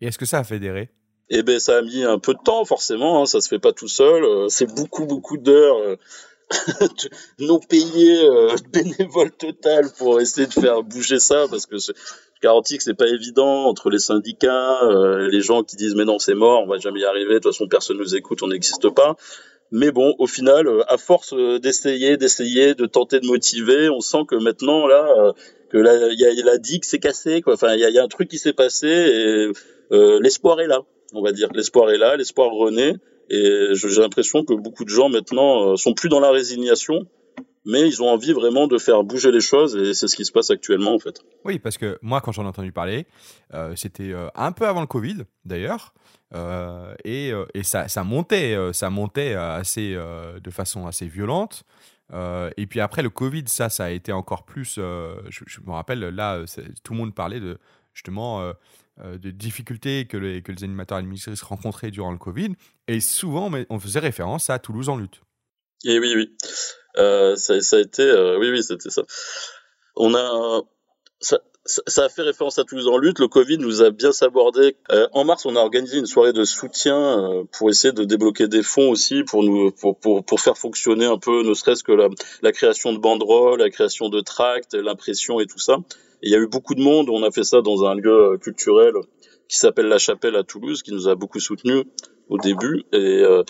Et 0.00 0.06
est-ce 0.06 0.18
que 0.18 0.26
ça 0.26 0.38
a 0.38 0.44
fédéré? 0.44 0.90
Eh 1.30 1.42
ben, 1.42 1.58
ça 1.58 1.78
a 1.78 1.82
mis 1.82 2.02
un 2.04 2.18
peu 2.18 2.34
de 2.34 2.40
temps, 2.44 2.64
forcément. 2.64 3.22
Hein, 3.22 3.26
ça 3.26 3.40
se 3.40 3.48
fait 3.48 3.58
pas 3.58 3.72
tout 3.72 3.88
seul. 3.88 4.24
Euh, 4.24 4.48
c'est 4.48 4.72
beaucoup, 4.74 5.06
beaucoup 5.06 5.38
d'heures 5.38 5.96
non 7.38 7.60
payées, 7.60 8.28
bénévoles 8.72 9.32
total 9.32 9.90
pour 9.96 10.20
essayer 10.20 10.46
de 10.46 10.52
faire 10.52 10.82
bouger 10.82 11.18
ça, 11.18 11.46
parce 11.48 11.66
que 11.66 11.78
je 11.78 11.92
garantis 12.42 12.76
que 12.76 12.82
c'est 12.82 12.94
pas 12.94 13.08
évident 13.08 13.66
entre 13.66 13.90
les 13.90 13.98
syndicats, 13.98 14.80
les 15.30 15.40
gens 15.42 15.62
qui 15.62 15.76
disent 15.76 15.94
mais 15.94 16.04
non 16.04 16.18
c'est 16.18 16.34
mort, 16.34 16.64
on 16.64 16.66
va 16.66 16.78
jamais 16.78 17.00
y 17.00 17.04
arriver, 17.04 17.34
de 17.34 17.38
toute 17.38 17.52
façon 17.52 17.68
personne 17.68 17.98
nous 17.98 18.16
écoute, 18.16 18.42
on 18.42 18.48
n'existe 18.48 18.88
pas. 18.88 19.16
Mais 19.72 19.92
bon, 19.92 20.14
au 20.18 20.26
final, 20.26 20.66
euh, 20.66 20.82
à 20.88 20.96
force 20.96 21.32
euh, 21.32 21.58
d'essayer, 21.58 22.16
d'essayer, 22.16 22.74
de 22.74 22.86
tenter 22.86 23.20
de 23.20 23.26
motiver, 23.26 23.88
on 23.88 24.00
sent 24.00 24.24
que 24.26 24.34
maintenant 24.34 24.86
là, 24.86 25.06
euh, 25.16 25.32
que 25.68 25.78
la, 25.78 26.12
y 26.12 26.24
a, 26.24 26.44
la 26.44 26.58
digue 26.58 26.84
s'est 26.84 26.98
cassée, 26.98 27.40
quoi. 27.40 27.54
Enfin, 27.54 27.74
il 27.74 27.80
y 27.80 27.84
a, 27.84 27.90
y 27.90 27.98
a, 27.98 28.02
un 28.02 28.08
truc 28.08 28.28
qui 28.28 28.38
s'est 28.38 28.52
passé 28.52 28.88
et 28.88 29.52
euh, 29.92 30.18
l'espoir 30.20 30.60
est 30.60 30.66
là, 30.66 30.80
on 31.14 31.22
va 31.22 31.30
dire. 31.32 31.48
L'espoir 31.54 31.90
est 31.90 31.98
là, 31.98 32.16
l'espoir 32.16 32.50
renaît. 32.50 32.94
Et 33.32 33.68
j'ai 33.74 34.00
l'impression 34.00 34.44
que 34.44 34.54
beaucoup 34.54 34.84
de 34.84 34.88
gens 34.88 35.08
maintenant 35.08 35.76
sont 35.76 35.94
plus 35.94 36.08
dans 36.08 36.18
la 36.18 36.32
résignation, 36.32 37.06
mais 37.64 37.86
ils 37.86 38.02
ont 38.02 38.08
envie 38.08 38.32
vraiment 38.32 38.66
de 38.66 38.78
faire 38.78 39.02
bouger 39.04 39.30
les 39.30 39.40
choses 39.40 39.76
et 39.76 39.94
c'est 39.94 40.08
ce 40.08 40.16
qui 40.16 40.24
se 40.24 40.32
passe 40.32 40.50
actuellement 40.50 40.94
en 40.94 40.98
fait. 40.98 41.20
Oui, 41.44 41.58
parce 41.58 41.78
que 41.78 41.98
moi, 42.02 42.20
quand 42.20 42.32
j'en 42.32 42.44
ai 42.44 42.48
entendu 42.48 42.72
parler, 42.72 43.06
euh, 43.54 43.74
c'était 43.76 44.14
un 44.34 44.52
peu 44.52 44.66
avant 44.66 44.80
le 44.80 44.86
Covid 44.86 45.24
d'ailleurs. 45.44 45.92
Euh, 46.34 46.94
et, 47.04 47.32
euh, 47.32 47.44
et 47.54 47.62
ça, 47.62 47.88
ça, 47.88 48.04
montait, 48.04 48.54
euh, 48.54 48.72
ça 48.72 48.90
montait 48.90 49.34
assez, 49.34 49.94
de 49.94 50.50
façon 50.50 50.86
assez 50.86 51.06
violente. 51.06 51.64
et 52.12 52.66
puis 52.66 52.80
après 52.80 53.02
le 53.02 53.10
Covid, 53.10 53.44
ça, 53.46 53.68
ça 53.68 53.84
a 53.84 53.90
été 53.90 54.12
encore 54.12 54.44
plus. 54.44 54.74
Je, 54.76 55.60
me 55.66 55.72
rappelle, 55.72 56.00
là, 56.00 56.44
tout 56.82 56.92
le 56.92 56.98
monde 56.98 57.14
parlait 57.14 57.40
de 57.40 57.58
justement 57.92 58.52
de 58.98 59.30
difficultés 59.30 60.06
que 60.06 60.16
les, 60.16 60.42
que 60.42 60.52
les 60.52 60.64
animateurs 60.64 60.98
administratifs 60.98 61.42
rencontraient 61.42 61.90
durant 61.90 62.12
le 62.12 62.18
Covid. 62.18 62.54
Et 62.88 63.00
souvent, 63.00 63.50
on 63.68 63.78
faisait 63.78 64.00
référence 64.00 64.50
à 64.50 64.58
Toulouse 64.58 64.88
en 64.88 64.96
lutte. 64.96 65.22
Et 65.84 65.98
oui, 65.98 66.12
oui. 66.14 66.36
Ça, 66.96 67.60
ça, 67.60 67.76
a 67.76 67.80
été. 67.80 68.04
oui, 68.38 68.50
oui, 68.50 68.62
c'était 68.62 68.90
ça. 68.90 69.02
On 69.96 70.14
a. 70.14 70.62
Ça, 71.20 71.38
ça 71.66 72.04
a 72.04 72.08
fait 72.08 72.22
référence 72.22 72.58
à 72.58 72.64
Toulouse 72.64 72.88
en 72.88 72.96
lutte. 72.96 73.18
Le 73.18 73.28
Covid 73.28 73.58
nous 73.58 73.82
a 73.82 73.90
bien 73.90 74.12
sabordé. 74.12 74.76
Euh, 74.90 75.06
en 75.12 75.24
mars, 75.24 75.44
on 75.44 75.56
a 75.56 75.60
organisé 75.60 75.98
une 75.98 76.06
soirée 76.06 76.32
de 76.32 76.44
soutien 76.44 76.96
euh, 76.96 77.44
pour 77.52 77.68
essayer 77.68 77.92
de 77.92 78.04
débloquer 78.04 78.48
des 78.48 78.62
fonds 78.62 78.90
aussi 78.90 79.22
pour 79.24 79.42
nous 79.42 79.70
pour, 79.70 79.98
pour, 79.98 80.24
pour 80.24 80.40
faire 80.40 80.56
fonctionner 80.56 81.04
un 81.04 81.18
peu, 81.18 81.42
ne 81.42 81.54
serait-ce 81.54 81.84
que 81.84 81.92
la, 81.92 82.08
la, 82.42 82.52
création 82.52 82.92
de 82.92 82.98
banderoles, 82.98 83.60
la 83.60 83.70
création 83.70 84.08
de 84.08 84.20
tracts, 84.20 84.74
l'impression 84.74 85.40
et 85.40 85.46
tout 85.46 85.58
ça. 85.58 85.76
Il 86.22 86.30
y 86.30 86.34
a 86.34 86.38
eu 86.38 86.46
beaucoup 86.46 86.74
de 86.74 86.82
monde. 86.82 87.08
On 87.10 87.22
a 87.22 87.30
fait 87.30 87.44
ça 87.44 87.60
dans 87.60 87.84
un 87.84 87.94
lieu 87.94 88.32
euh, 88.32 88.38
culturel 88.38 88.94
qui 89.48 89.58
s'appelle 89.58 89.86
La 89.86 89.98
Chapelle 89.98 90.36
à 90.36 90.44
Toulouse, 90.44 90.82
qui 90.82 90.92
nous 90.92 91.08
a 91.08 91.14
beaucoup 91.14 91.40
soutenus 91.40 91.84
au 92.28 92.38
début. 92.38 92.84
Et 92.92 93.22
euh, 93.22 93.42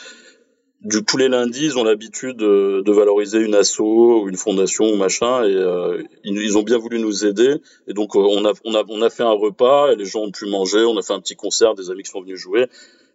du 0.83 1.05
tous 1.05 1.19
les 1.19 1.29
lundis, 1.29 1.67
ils 1.67 1.79
ont 1.79 1.85
l'habitude 1.85 2.37
de, 2.37 2.83
de, 2.85 2.93
valoriser 2.93 3.39
une 3.39 3.55
asso 3.55 3.81
ou 3.81 4.29
une 4.29 4.37
fondation 4.37 4.87
ou 4.87 4.97
machin, 4.97 5.45
et 5.45 5.55
euh, 5.55 6.03
ils, 6.25 6.57
ont 6.57 6.63
bien 6.63 6.79
voulu 6.79 6.99
nous 6.99 7.27
aider. 7.27 7.57
Et 7.87 7.93
donc 7.93 8.17
euh, 8.17 8.21
on 8.21 8.45
a 8.47 8.53
on 8.65 8.75
a 8.75 8.85
on 8.89 9.03
a 9.03 9.11
fait 9.11 9.23
un 9.23 9.33
repas 9.33 9.93
et 9.93 9.97
les 9.97 10.07
gens 10.07 10.21
ont 10.21 10.31
pu 10.31 10.47
manger. 10.47 10.85
On 10.85 10.97
a 10.97 11.03
fait 11.03 11.13
un 11.13 11.21
petit 11.21 11.37
concert, 11.37 11.75
des 11.75 11.91
amis 11.91 12.03
qui 12.03 12.11
sont 12.11 12.23
venus 12.23 12.39
jouer. 12.39 12.67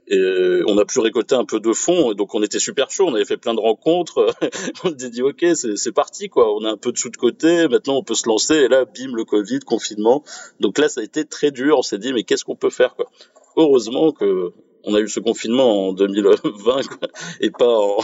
Et 0.07 0.61
on 0.67 0.77
a 0.77 0.85
pu 0.85 0.99
récolter 0.99 1.33
un 1.33 1.45
peu 1.45 1.59
de 1.59 1.73
fonds, 1.73 2.13
donc 2.13 2.35
on 2.35 2.43
était 2.43 2.59
super 2.59 2.91
chaud, 2.91 3.07
on 3.07 3.15
avait 3.15 3.25
fait 3.25 3.37
plein 3.37 3.55
de 3.55 3.59
rencontres, 3.59 4.27
on 4.83 4.95
s'est 4.95 5.09
dit 5.09 5.23
ok 5.23 5.43
c'est 5.55 5.91
parti 5.91 6.29
quoi, 6.29 6.55
on 6.55 6.63
a 6.63 6.69
un 6.69 6.77
peu 6.77 6.91
de 6.91 6.97
sous 6.99 7.09
de 7.09 7.17
côté, 7.17 7.67
maintenant 7.67 7.97
on 7.97 8.03
peut 8.03 8.13
se 8.13 8.29
lancer, 8.29 8.53
et 8.53 8.67
là 8.67 8.85
bim 8.85 9.15
le 9.15 9.25
Covid, 9.25 9.61
confinement, 9.61 10.23
donc 10.59 10.77
là 10.77 10.89
ça 10.89 11.01
a 11.01 11.03
été 11.03 11.25
très 11.25 11.49
dur, 11.49 11.79
on 11.79 11.81
s'est 11.81 11.97
dit 11.97 12.13
mais 12.13 12.21
qu'est-ce 12.21 12.45
qu'on 12.45 12.55
peut 12.55 12.69
faire 12.69 12.93
quoi. 12.93 13.09
Heureusement 13.57 14.11
que 14.11 14.53
on 14.85 14.93
a 14.93 14.99
eu 14.99 15.09
ce 15.09 15.19
confinement 15.19 15.89
en 15.89 15.93
2020 15.93 16.81
et 17.41 17.49
pas 17.49 17.77
en, 17.77 17.97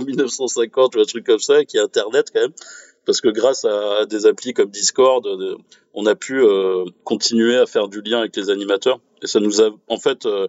1950 0.04 0.96
ou 0.96 1.00
un 1.00 1.04
truc 1.04 1.26
comme 1.26 1.38
ça, 1.38 1.64
qui 1.64 1.76
est 1.76 1.80
Internet 1.80 2.30
quand 2.34 2.40
même, 2.40 2.52
parce 3.04 3.20
que 3.20 3.28
grâce 3.28 3.64
à, 3.64 4.06
des 4.06 4.26
applis 4.26 4.54
comme 4.54 4.70
Discord, 4.70 5.26
on 5.94 6.06
a 6.06 6.14
pu 6.14 6.42
euh, 6.42 6.84
continuer 7.04 7.56
à 7.56 7.66
faire 7.66 7.88
du 7.88 8.00
lien 8.00 8.20
avec 8.20 8.34
les 8.36 8.50
animateurs 8.50 9.00
et 9.22 9.26
ça 9.26 9.40
nous 9.40 9.60
a 9.60 9.70
en 9.88 9.98
fait 9.98 10.26
euh, 10.26 10.48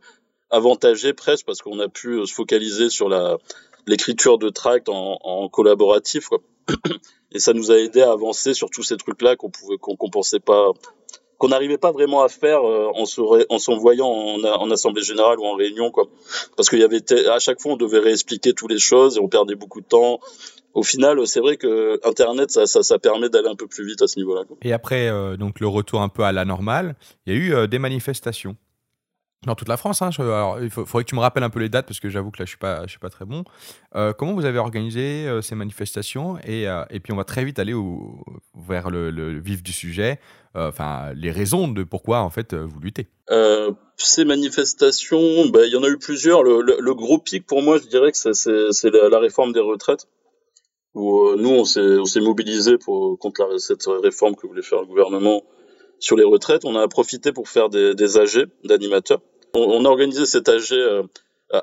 avantagé 0.50 1.14
presque 1.14 1.46
parce 1.46 1.62
qu'on 1.62 1.80
a 1.80 1.90
pu 1.90 2.20
euh, 2.20 2.26
se 2.26 2.34
focaliser 2.34 2.90
sur 2.90 3.10
la 3.10 3.38
l'écriture 3.86 4.38
de 4.38 4.48
tracts 4.48 4.88
en, 4.88 5.20
en 5.22 5.50
collaboratif. 5.50 6.28
Quoi. 6.28 6.40
et 7.34 7.40
ça 7.40 7.52
nous 7.52 7.70
a 7.70 7.78
aidé 7.78 8.02
à 8.02 8.12
avancer 8.12 8.54
sur 8.54 8.70
tous 8.70 8.84
ces 8.84 8.96
trucs-là 8.96 9.36
qu'on 9.36 9.50
pouvait 9.50 9.78
qu'on 9.78 10.10
pensait 10.10 10.40
pas 10.40 10.72
qu'on 11.44 11.50
n'arrivait 11.50 11.78
pas 11.78 11.92
vraiment 11.92 12.24
à 12.24 12.30
faire 12.30 12.66
euh, 12.66 12.90
en 12.96 13.06
se 13.06 13.22
s'envoyant 13.60 14.08
en, 14.08 14.42
en, 14.46 14.72
assemblée 14.72 15.02
générale 15.02 15.40
ou 15.40 15.44
en 15.44 15.56
réunion 15.56 15.92
parce 16.56 16.70
qu'il 16.70 16.80
y 16.80 16.84
avait 16.84 17.02
à 17.30 17.40
chaque 17.40 17.60
fois 17.60 17.74
on 17.74 17.76
devait 17.76 18.00
réexpliquer 18.00 18.54
toutes 18.54 18.72
les 18.72 18.80
choses 18.80 19.18
et 19.18 19.20
on 19.20 19.28
perdait 19.28 19.56
beaucoup 19.56 19.82
de 19.82 19.86
temps. 19.86 20.22
Au 20.74 20.84
final 20.84 21.28
c'est 21.28 21.42
vrai 21.42 21.58
que 21.58 22.00
internet 22.08 22.50
ça 22.50 22.98
permet 22.98 23.28
d'aller 23.28 23.50
un 23.50 23.56
peu 23.56 23.68
plus 23.68 23.86
vite 23.86 24.02
à 24.02 24.08
ce 24.08 24.18
niveau-là 24.20 24.44
et 24.62 24.72
après 24.72 25.10
euh, 25.10 25.36
donc 25.36 25.60
le 25.60 25.68
retour 25.68 26.02
un 26.02 26.08
peu 26.08 26.24
à 26.24 26.32
la 26.32 26.46
normale 26.46 26.96
il 27.26 27.34
y 27.34 27.36
a 27.36 27.40
eu 27.40 27.54
euh, 27.54 27.68
des 27.68 27.78
manifestations 27.78 28.56
dans 29.46 29.56
toute 29.56 29.68
la 29.68 29.78
France. 29.78 30.02
Hein, 30.02 30.10
alors, 30.20 30.62
il 30.62 30.70
faudrait 30.70 31.04
que 31.04 31.10
tu 31.10 31.16
me 31.16 31.20
rappelles 31.20 31.44
un 31.44 31.50
peu 31.50 31.60
les 31.60 31.70
dates 31.70 31.86
parce 31.86 32.00
que 32.00 32.10
j'avoue 32.10 32.32
que 32.32 32.40
là, 32.40 32.46
je 32.46 32.50
suis 32.50 32.58
pas, 32.58 32.84
je 32.84 32.90
suis 32.90 33.00
pas 33.00 33.10
très 33.10 33.26
bon. 33.26 33.44
Euh, 33.96 34.14
comment 34.14 34.34
vous 34.34 34.46
avez 34.46 34.60
organisé 34.60 35.28
euh, 35.28 35.42
ces 35.42 35.56
manifestations 35.56 36.38
et, 36.46 36.68
euh, 36.68 36.84
et, 36.90 37.00
puis 37.00 37.14
on 37.14 37.16
va 37.16 37.24
très 37.24 37.44
vite 37.44 37.60
aller 37.60 37.74
vers 38.56 38.90
le, 38.90 39.40
vif 39.40 39.64
du 39.64 39.74
sujet, 39.74 40.20
enfin 40.56 41.14
les 41.16 41.32
raisons 41.32 41.68
de 41.68 41.84
pourquoi 41.84 42.20
en 42.20 42.30
fait 42.30 42.54
vous 42.54 42.80
luttez. 42.80 43.08
ces 43.98 44.26
manifestations, 44.26 45.48
bah, 45.50 45.66
il 45.66 45.72
y 45.72 45.76
en 45.76 45.84
a 45.84 45.90
eu 45.90 45.98
plusieurs. 45.98 46.44
Le, 46.44 46.94
gros 46.94 47.18
pic 47.18 47.46
pour 47.46 47.62
moi, 47.62 47.78
je 47.78 47.88
dirais 47.88 48.12
que 48.12 48.18
c'est 48.18 48.92
la, 48.92 49.20
réforme 49.20 49.54
des 49.54 49.60
retraites. 49.60 50.08
Où 50.96 51.36
nous, 51.38 51.50
on 51.50 51.66
s'est 51.66 52.22
mobilisé 52.22 52.78
pour 52.78 53.18
contre 53.18 53.58
cette 53.58 53.86
réforme 53.88 54.36
que 54.36 54.46
voulait 54.46 54.62
faire 54.62 54.82
le 54.82 54.86
gouvernement 54.86 55.42
sur 55.98 56.16
les 56.16 56.24
retraites. 56.24 56.66
On 56.66 56.76
a 56.76 56.88
profité 56.88 57.32
pour 57.32 57.50
faire 57.50 57.70
des, 57.70 57.96
des 57.96 58.18
AG 58.18 58.46
d'animateurs 58.64 59.22
on, 59.54 59.86
a 59.86 59.90
organisé 59.90 60.26
cet 60.26 60.50
AG 60.50 60.72
euh, 60.72 61.04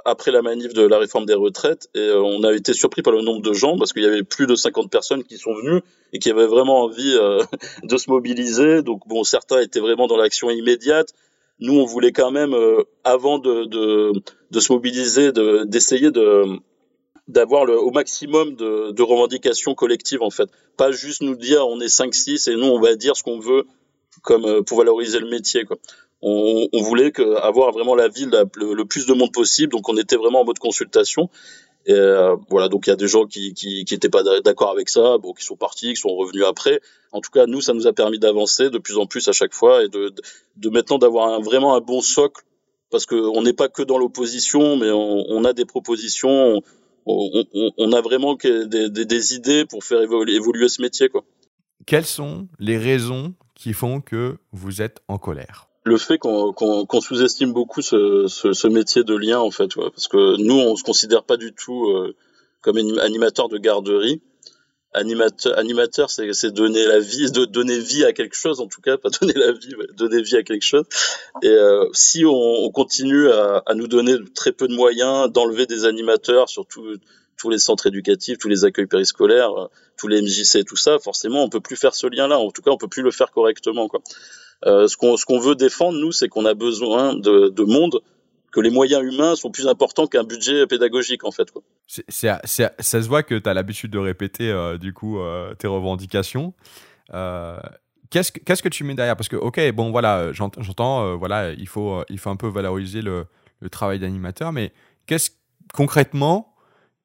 après 0.04 0.30
la 0.30 0.42
manif 0.42 0.72
de 0.72 0.82
la 0.82 0.98
réforme 0.98 1.26
des 1.26 1.34
retraites 1.34 1.88
et 1.94 1.98
euh, 1.98 2.22
on 2.22 2.44
a 2.44 2.52
été 2.52 2.72
surpris 2.72 3.02
par 3.02 3.12
le 3.12 3.22
nombre 3.22 3.42
de 3.42 3.52
gens 3.52 3.76
parce 3.76 3.92
qu'il 3.92 4.02
y 4.02 4.06
avait 4.06 4.22
plus 4.22 4.46
de 4.46 4.54
50 4.54 4.90
personnes 4.90 5.24
qui 5.24 5.36
sont 5.36 5.54
venues 5.54 5.80
et 6.12 6.18
qui 6.18 6.30
avaient 6.30 6.46
vraiment 6.46 6.82
envie 6.84 7.16
euh, 7.16 7.42
de 7.82 7.96
se 7.96 8.10
mobiliser. 8.10 8.82
Donc 8.82 9.06
bon, 9.08 9.24
certains 9.24 9.60
étaient 9.60 9.80
vraiment 9.80 10.06
dans 10.06 10.16
l'action 10.16 10.50
immédiate. 10.50 11.12
Nous, 11.58 11.74
on 11.74 11.84
voulait 11.84 12.12
quand 12.12 12.30
même, 12.30 12.56
avant 13.04 13.38
de, 13.38 13.66
de, 13.66 14.12
de, 14.50 14.60
se 14.60 14.72
mobiliser, 14.72 15.30
d'essayer 15.66 16.10
de, 16.10 16.44
d'avoir 17.28 17.68
au 17.68 17.90
maximum 17.90 18.54
de, 18.54 18.92
de, 18.92 19.02
revendications 19.02 19.74
collectives 19.74 20.22
en 20.22 20.30
fait. 20.30 20.48
Pas 20.78 20.90
juste 20.90 21.20
nous 21.20 21.36
dire 21.36 21.68
on 21.68 21.78
est 21.80 21.94
5-6 21.94 22.50
et 22.50 22.56
nous 22.56 22.64
on 22.64 22.80
va 22.80 22.94
dire 22.94 23.14
ce 23.14 23.22
qu'on 23.22 23.38
veut 23.38 23.64
comme 24.22 24.64
pour 24.64 24.78
valoriser 24.78 25.18
le 25.18 25.28
métier. 25.28 25.66
Quoi 25.66 25.76
on, 26.22 26.68
on 26.72 26.82
voulait 26.82 27.12
que, 27.12 27.36
avoir 27.36 27.72
vraiment 27.72 27.94
la 27.94 28.08
ville 28.08 28.30
le, 28.56 28.84
plus 28.84 29.06
de 29.06 29.14
monde 29.14 29.32
possible, 29.32 29.72
donc 29.72 29.88
on 29.88 29.96
était 29.96 30.16
vraiment 30.16 30.42
en 30.42 30.44
mode 30.44 30.58
consultation. 30.58 31.30
Euh, 31.88 32.36
voilà, 32.50 32.68
donc 32.68 32.86
il 32.86 32.90
y 32.90 32.92
a 32.92 32.96
des 32.96 33.08
gens 33.08 33.24
qui 33.24 33.54
qui, 33.54 33.86
qui 33.86 33.98
pas 34.10 34.22
d'accord 34.44 34.70
avec 34.70 34.90
ça, 34.90 35.16
bon, 35.16 35.32
qui 35.32 35.44
sont 35.44 35.56
partis, 35.56 35.94
qui 35.94 36.00
sont 36.00 36.14
revenus 36.14 36.44
après. 36.44 36.80
En 37.12 37.20
tout 37.20 37.30
cas, 37.30 37.46
nous, 37.46 37.62
ça 37.62 37.72
nous 37.72 37.86
a 37.86 37.92
permis 37.94 38.18
d'avancer 38.18 38.68
de 38.68 38.78
plus 38.78 38.98
en 38.98 39.06
plus 39.06 39.26
à 39.28 39.32
chaque 39.32 39.54
fois 39.54 39.82
et 39.82 39.88
de 39.88 40.12
de, 40.56 40.68
maintenant 40.68 40.98
d'avoir 40.98 41.40
vraiment 41.40 41.74
un 41.74 41.80
bon 41.80 42.02
socle 42.02 42.44
parce 42.90 43.06
que 43.06 43.14
on 43.14 43.42
n'est 43.42 43.54
pas 43.54 43.68
que 43.68 43.82
dans 43.82 43.96
l'opposition, 43.96 44.76
mais 44.76 44.90
on, 44.90 45.24
on, 45.30 45.44
a 45.44 45.52
des 45.52 45.64
propositions, 45.64 46.60
on, 47.06 47.46
on, 47.54 47.70
on 47.78 47.92
a 47.92 48.00
vraiment 48.02 48.34
des, 48.34 48.90
des, 48.90 49.06
des, 49.06 49.34
idées 49.34 49.64
pour 49.64 49.84
faire 49.84 50.02
évoluer, 50.02 50.34
évoluer 50.34 50.68
ce 50.68 50.82
métier, 50.82 51.08
quoi. 51.08 51.24
Quelles 51.86 52.06
sont 52.06 52.48
les 52.58 52.76
raisons 52.76 53.32
qui 53.54 53.72
font 53.72 54.00
que 54.00 54.36
vous 54.52 54.82
êtes 54.82 55.00
en 55.08 55.18
colère? 55.18 55.69
Le 55.84 55.96
fait 55.96 56.18
qu'on 56.18 57.00
sous-estime 57.00 57.52
beaucoup 57.52 57.82
ce, 57.82 58.26
ce, 58.28 58.52
ce, 58.52 58.68
métier 58.68 59.02
de 59.02 59.14
lien 59.14 59.38
en 59.38 59.50
fait, 59.50 59.74
ouais, 59.76 59.90
parce 59.90 60.08
que 60.08 60.36
nous 60.42 60.54
on 60.54 60.76
se 60.76 60.84
considère 60.84 61.24
pas 61.24 61.36
du 61.36 61.52
tout 61.52 61.88
euh, 61.88 62.14
comme 62.60 62.76
animateur 62.76 63.48
de 63.48 63.58
garderie. 63.58 64.20
Animateur, 64.92 65.56
animateur, 65.56 66.10
c'est 66.10 66.50
donner 66.50 66.84
la 66.84 66.98
vie, 66.98 67.30
de 67.30 67.44
donner 67.44 67.78
vie 67.78 68.04
à 68.04 68.12
quelque 68.12 68.34
chose 68.34 68.60
en 68.60 68.66
tout 68.66 68.80
cas, 68.80 68.96
pas 68.98 69.08
donner 69.08 69.34
la 69.34 69.52
vie, 69.52 69.72
donner 69.96 70.20
vie 70.20 70.36
à 70.36 70.42
quelque 70.42 70.64
chose. 70.64 70.84
Et 71.42 71.48
euh, 71.48 71.86
si 71.92 72.24
on, 72.26 72.32
on 72.32 72.70
continue 72.70 73.30
à, 73.30 73.62
à, 73.66 73.74
nous 73.74 73.86
donner 73.86 74.16
très 74.34 74.50
peu 74.50 74.66
de 74.66 74.74
moyens, 74.74 75.30
d'enlever 75.30 75.66
des 75.66 75.84
animateurs 75.84 76.48
sur 76.48 76.66
tous 76.66 77.50
les 77.50 77.58
centres 77.58 77.86
éducatifs, 77.86 78.38
tous 78.38 78.48
les 78.48 78.64
accueils 78.64 78.86
périscolaires, 78.88 79.52
euh, 79.52 79.68
tous 79.96 80.08
les 80.08 80.20
MJC, 80.22 80.64
tout 80.64 80.76
ça, 80.76 80.98
forcément, 80.98 81.44
on 81.44 81.48
peut 81.48 81.60
plus 81.60 81.76
faire 81.76 81.94
ce 81.94 82.08
lien-là. 82.08 82.40
En 82.40 82.50
tout 82.50 82.60
cas, 82.60 82.72
on 82.72 82.76
peut 82.76 82.88
plus 82.88 83.02
le 83.02 83.12
faire 83.12 83.30
correctement, 83.30 83.86
quoi. 83.86 84.00
Euh, 84.66 84.88
ce 84.88 84.96
qu'on 84.96 85.16
ce 85.16 85.48
veut 85.48 85.54
défendre 85.54 85.98
nous, 85.98 86.12
c'est 86.12 86.28
qu'on 86.28 86.44
a 86.44 86.54
besoin 86.54 87.14
de, 87.14 87.48
de 87.48 87.62
monde 87.64 88.00
que 88.52 88.60
les 88.60 88.70
moyens 88.70 89.02
humains 89.02 89.36
sont 89.36 89.50
plus 89.50 89.68
importants 89.68 90.06
qu'un 90.06 90.24
budget 90.24 90.66
pédagogique 90.66 91.24
en 91.24 91.30
fait. 91.30 91.50
Quoi. 91.50 91.62
Ça 91.86 92.40
se 92.44 93.08
voit 93.08 93.22
que 93.22 93.36
tu 93.36 93.48
as 93.48 93.54
l'habitude 93.54 93.92
de 93.92 93.98
répéter 93.98 94.50
euh, 94.50 94.76
du 94.76 94.92
coup 94.92 95.20
euh, 95.20 95.54
tes 95.54 95.68
revendications. 95.68 96.52
Qu'est-ce, 98.10 98.32
que, 98.32 98.40
que 98.40 98.68
tu 98.68 98.82
mets 98.82 98.94
derrière? 98.94 99.16
Parce 99.16 99.28
que 99.28 99.36
ok, 99.36 99.70
bon 99.72 99.92
voilà, 99.92 100.32
j'entends, 100.32 101.16
voilà, 101.16 101.52
il 101.52 101.68
faut, 101.68 102.02
il 102.08 102.18
faut 102.18 102.30
un 102.30 102.36
peu 102.36 102.48
valoriser 102.48 103.02
le, 103.02 103.26
le 103.60 103.70
travail 103.70 104.00
d'animateur, 104.00 104.52
mais 104.52 104.72
qu'est-ce 105.06 105.30
concrètement 105.72 106.48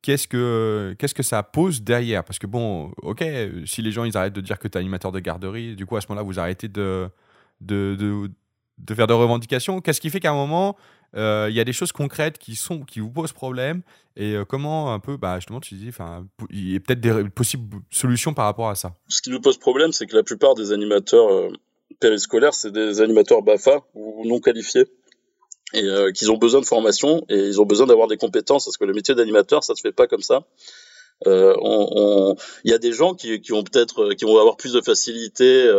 Qu'est-ce 0.02 0.28
que, 0.28 0.96
qu'est-ce 1.00 1.16
que 1.16 1.24
ça 1.24 1.42
pose 1.42 1.82
derrière? 1.82 2.24
Parce 2.24 2.38
que 2.38 2.46
bon, 2.46 2.92
ok, 3.02 3.24
si 3.66 3.82
les 3.82 3.92
gens 3.92 4.04
ils 4.04 4.16
arrêtent 4.16 4.34
de 4.34 4.42
dire 4.42 4.60
que 4.60 4.68
tu 4.68 4.78
es 4.78 4.80
animateur 4.80 5.12
de 5.12 5.20
garderie, 5.20 5.76
du 5.76 5.88
coup 5.88 5.98
à 5.98 6.02
ce 6.02 6.06
moment-là 6.10 6.24
vous 6.24 6.40
arrêtez 6.40 6.68
de, 6.68 7.10
de, 7.62 7.96
de, 7.98 8.30
de 8.78 8.94
faire 8.94 9.08
de 9.08 9.14
revendications 9.14 9.82
Qu'est-ce 9.82 10.02
qui 10.02 10.10
fait 10.10 10.20
qu'à 10.20 10.32
un 10.32 10.36
moment, 10.36 10.76
euh, 11.16 11.48
il 11.50 11.56
y 11.56 11.60
a 11.60 11.64
des 11.64 11.74
choses 11.74 11.92
concrètes 11.92 12.38
qui, 12.38 12.56
sont, 12.56 12.82
qui 12.82 13.00
vous 13.00 13.10
posent 13.10 13.34
problème 13.34 13.82
Et 14.18 14.34
euh, 14.34 14.46
comment 14.46 14.94
un 14.94 15.00
peu, 15.00 15.18
bah, 15.18 15.38
justement, 15.38 15.60
tu 15.60 15.76
dis, 15.76 15.92
il 16.50 16.74
y 16.74 16.76
a 16.76 16.80
peut-être 16.80 17.00
des 17.00 17.30
possibles 17.30 17.78
solutions 17.92 18.34
par 18.34 18.46
rapport 18.46 18.70
à 18.70 18.76
ça? 18.76 18.96
Ce 19.08 19.22
qui 19.22 19.30
nous 19.30 19.42
pose 19.42 19.58
problème, 19.58 19.92
c'est 19.92 20.06
que 20.06 20.16
la 20.16 20.24
plupart 20.24 20.56
des 20.56 20.72
animateurs 20.72 21.32
euh, 21.32 21.50
périscolaires, 22.00 22.54
c'est 22.54 22.72
des 22.72 23.02
animateurs 23.02 23.42
BAFA 23.42 23.82
ou 23.94 24.28
non 24.28 24.40
qualifiés. 24.40 24.86
Et 25.74 25.84
qu'ils 26.14 26.32
ont 26.32 26.38
besoin 26.38 26.62
de 26.62 26.66
formation 26.66 27.26
et 27.28 27.36
ils 27.36 27.60
ont 27.60 27.66
besoin 27.66 27.86
d'avoir 27.86 28.08
des 28.08 28.16
compétences 28.16 28.64
parce 28.64 28.78
que 28.78 28.86
le 28.86 28.94
métier 28.94 29.14
d'animateur, 29.14 29.62
ça 29.62 29.76
se 29.76 29.82
fait 29.82 29.92
pas 29.92 30.08
comme 30.08 30.22
ça. 30.22 30.46
Il 31.26 32.46
y 32.64 32.72
a 32.72 32.78
des 32.78 32.94
gens 32.94 33.14
qui, 33.14 33.42
qui 33.42 33.52
ont 33.52 33.64
peut-être, 33.64 34.14
qui 34.14 34.24
vont 34.24 34.38
avoir 34.38 34.56
plus 34.56 34.72
de 34.72 34.80
facilité 34.80 35.70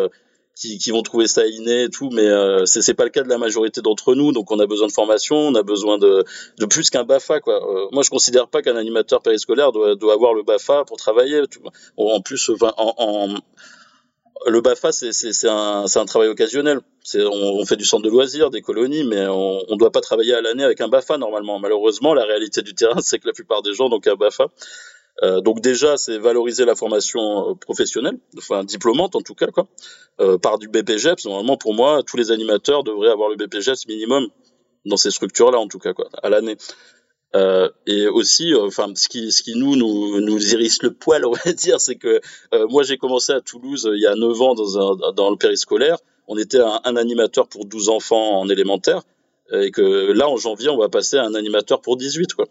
qui, 0.57 0.79
qui, 0.79 0.91
vont 0.91 1.03
trouver 1.03 1.29
ça 1.29 1.47
inné 1.47 1.85
et 1.85 1.91
tout, 1.91 2.09
mais 2.11 2.27
euh, 2.27 2.65
c'est 2.65 2.95
pas 2.95 3.05
le 3.05 3.11
cas 3.11 3.23
de 3.23 3.29
la 3.29 3.37
majorité 3.37 3.83
d'entre 3.83 4.15
nous. 4.15 4.33
Donc 4.33 4.51
on 4.51 4.59
a 4.59 4.67
besoin 4.67 4.87
de 4.87 4.93
formation, 4.93 5.37
on 5.37 5.55
a 5.55 5.63
besoin 5.63 5.99
de, 5.99 6.25
de 6.59 6.67
plus 6.67 6.89
qu'un 6.89 7.05
Bafa. 7.05 7.41
Quoi. 7.41 7.55
Euh, 7.63 7.89
moi 7.93 8.03
je 8.03 8.11
considère 8.11 8.49
pas 8.49 8.63
qu'un 8.63 8.77
animateur 8.77 9.21
périscolaire 9.21 9.71
doit, 9.71 9.95
doit 9.95 10.15
avoir 10.15 10.33
le 10.33 10.43
Bafa 10.43 10.85
pour 10.85 10.97
travailler. 10.97 11.43
En 11.99 12.21
plus, 12.23 12.51
en, 12.61 12.95
en, 12.97 13.35
le 14.47 14.61
Bafa 14.63 14.93
c'est 14.93 15.49
un, 15.49 15.85
un 15.95 16.05
travail 16.07 16.29
occasionnel. 16.29 16.81
On, 17.15 17.61
on, 17.61 17.67
fait 17.67 17.77
du 17.77 17.85
centre 17.85 18.03
de 18.03 18.11
loisirs, 18.11 18.51
des 18.51 18.63
colonies, 18.63 19.05
mais 19.05 19.27
on 19.27 19.61
ne 19.71 19.77
doit 19.77 19.93
pas 19.93 20.01
travailler 20.01 20.35
à 20.35 20.41
l'année 20.41 20.65
avec 20.65 20.81
un 20.81 20.89
Bafa 20.89 21.19
normalement. 21.19 21.59
Malheureusement, 21.59 22.15
la 22.15 22.25
réalité 22.25 22.63
du 22.63 22.75
terrain, 22.75 23.01
c'est 23.01 23.19
que 23.19 23.27
la 23.27 23.35
plupart 23.35 23.61
des 23.61 23.75
gens 23.75 23.91
ont 23.91 24.01
un 24.05 24.15
Bafa. 24.15 24.49
Euh, 25.23 25.41
donc 25.41 25.61
déjà, 25.61 25.97
c'est 25.97 26.19
valoriser 26.19 26.65
la 26.65 26.75
formation 26.75 27.51
euh, 27.51 27.55
professionnelle, 27.55 28.19
enfin 28.37 28.65
diplômante 28.65 29.17
en 29.17 29.23
tout 29.23 29.35
cas, 29.35 29.47
quoi, 29.47 29.67
euh, 30.21 30.37
par 30.37 30.59
du 30.59 30.69
BPGEPS. 30.69 31.25
Normalement, 31.25 31.57
pour 31.57 31.75
moi, 31.75 32.03
tous 32.07 32.17
les 32.17 32.31
animateurs 32.31 32.85
devraient 32.85 33.11
avoir 33.11 33.31
le 33.31 33.37
BPGEPS 33.37 33.87
minimum 33.89 34.29
dans 34.85 34.97
ces 34.97 35.11
structures-là, 35.11 35.59
en 35.59 35.69
tout 35.69 35.79
cas, 35.79 35.95
quoi, 35.95 36.09
à 36.23 36.29
l'année. 36.29 36.57
Euh, 37.35 37.69
et 37.87 38.07
aussi, 38.07 38.53
euh, 38.53 38.67
enfin, 38.67 38.89
ce 38.95 39.09
qui, 39.09 39.33
ce 39.33 39.43
qui 39.43 39.57
nous, 39.57 39.75
nous, 39.77 40.21
nous 40.21 40.53
irrisse 40.53 40.83
le 40.83 40.93
poil, 40.93 41.25
on 41.25 41.33
va 41.33 41.53
dire, 41.53 41.81
c'est 41.81 41.97
que 41.97 42.21
moi, 42.69 42.83
j'ai 42.83 42.99
commencé 42.99 43.33
à 43.33 43.41
Toulouse 43.41 43.89
il 43.93 44.01
y 44.01 44.07
a 44.07 44.15
9 44.15 44.43
ans 44.43 44.55
dans, 44.55 44.79
un, 44.79 45.13
dans 45.13 45.31
le 45.31 45.37
périscolaire. 45.37 45.97
On 46.29 46.37
était 46.37 46.61
un, 46.61 46.81
un, 46.85 46.97
animateur 46.97 47.49
pour 47.49 47.65
12 47.65 47.89
enfants 47.89 48.41
en 48.41 48.49
élémentaire. 48.49 49.03
Et 49.53 49.71
que 49.71 50.13
là, 50.13 50.29
en 50.29 50.37
janvier, 50.37 50.71
on 50.71 50.77
va 50.77 50.89
passer 50.89 51.17
à 51.19 51.25
un 51.25 51.35
animateur 51.35 51.81
pour 51.81 51.97
18, 51.97 52.35
quoi. 52.35 52.47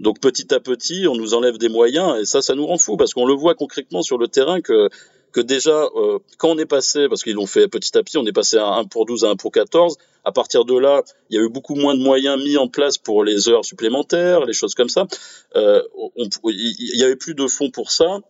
Donc 0.00 0.18
petit 0.18 0.52
à 0.52 0.60
petit, 0.60 1.06
on 1.06 1.14
nous 1.14 1.34
enlève 1.34 1.58
des 1.58 1.68
moyens 1.68 2.18
et 2.20 2.24
ça, 2.24 2.42
ça 2.42 2.54
nous 2.54 2.66
rend 2.66 2.78
fou 2.78 2.96
parce 2.96 3.14
qu'on 3.14 3.26
le 3.26 3.34
voit 3.34 3.54
concrètement 3.54 4.02
sur 4.02 4.18
le 4.18 4.28
terrain 4.28 4.60
que 4.60 4.88
que 5.32 5.40
déjà, 5.40 5.88
euh, 5.94 6.18
quand 6.38 6.48
on 6.48 6.58
est 6.58 6.66
passé, 6.66 7.08
parce 7.08 7.22
qu'ils 7.22 7.34
l'ont 7.34 7.46
fait 7.46 7.68
petit 7.68 7.96
à 7.96 8.02
petit, 8.02 8.18
on 8.18 8.26
est 8.26 8.32
passé 8.32 8.56
à 8.56 8.66
1 8.66 8.84
pour 8.86 9.06
12 9.06 9.24
à 9.24 9.30
1 9.30 9.36
pour 9.36 9.52
14, 9.52 9.96
à 10.24 10.32
partir 10.32 10.64
de 10.64 10.76
là, 10.76 11.02
il 11.30 11.36
y 11.36 11.38
a 11.38 11.42
eu 11.42 11.48
beaucoup 11.48 11.74
moins 11.74 11.94
de 11.94 12.02
moyens 12.02 12.42
mis 12.42 12.56
en 12.56 12.68
place 12.68 12.98
pour 12.98 13.24
les 13.24 13.48
heures 13.48 13.64
supplémentaires, 13.64 14.44
les 14.44 14.52
choses 14.52 14.74
comme 14.74 14.88
ça. 14.88 15.06
Euh, 15.56 15.82
il 16.16 16.98
y 16.98 17.04
avait 17.04 17.16
plus 17.16 17.34
de 17.34 17.46
fonds 17.46 17.70
pour 17.70 17.92
ça 17.92 18.20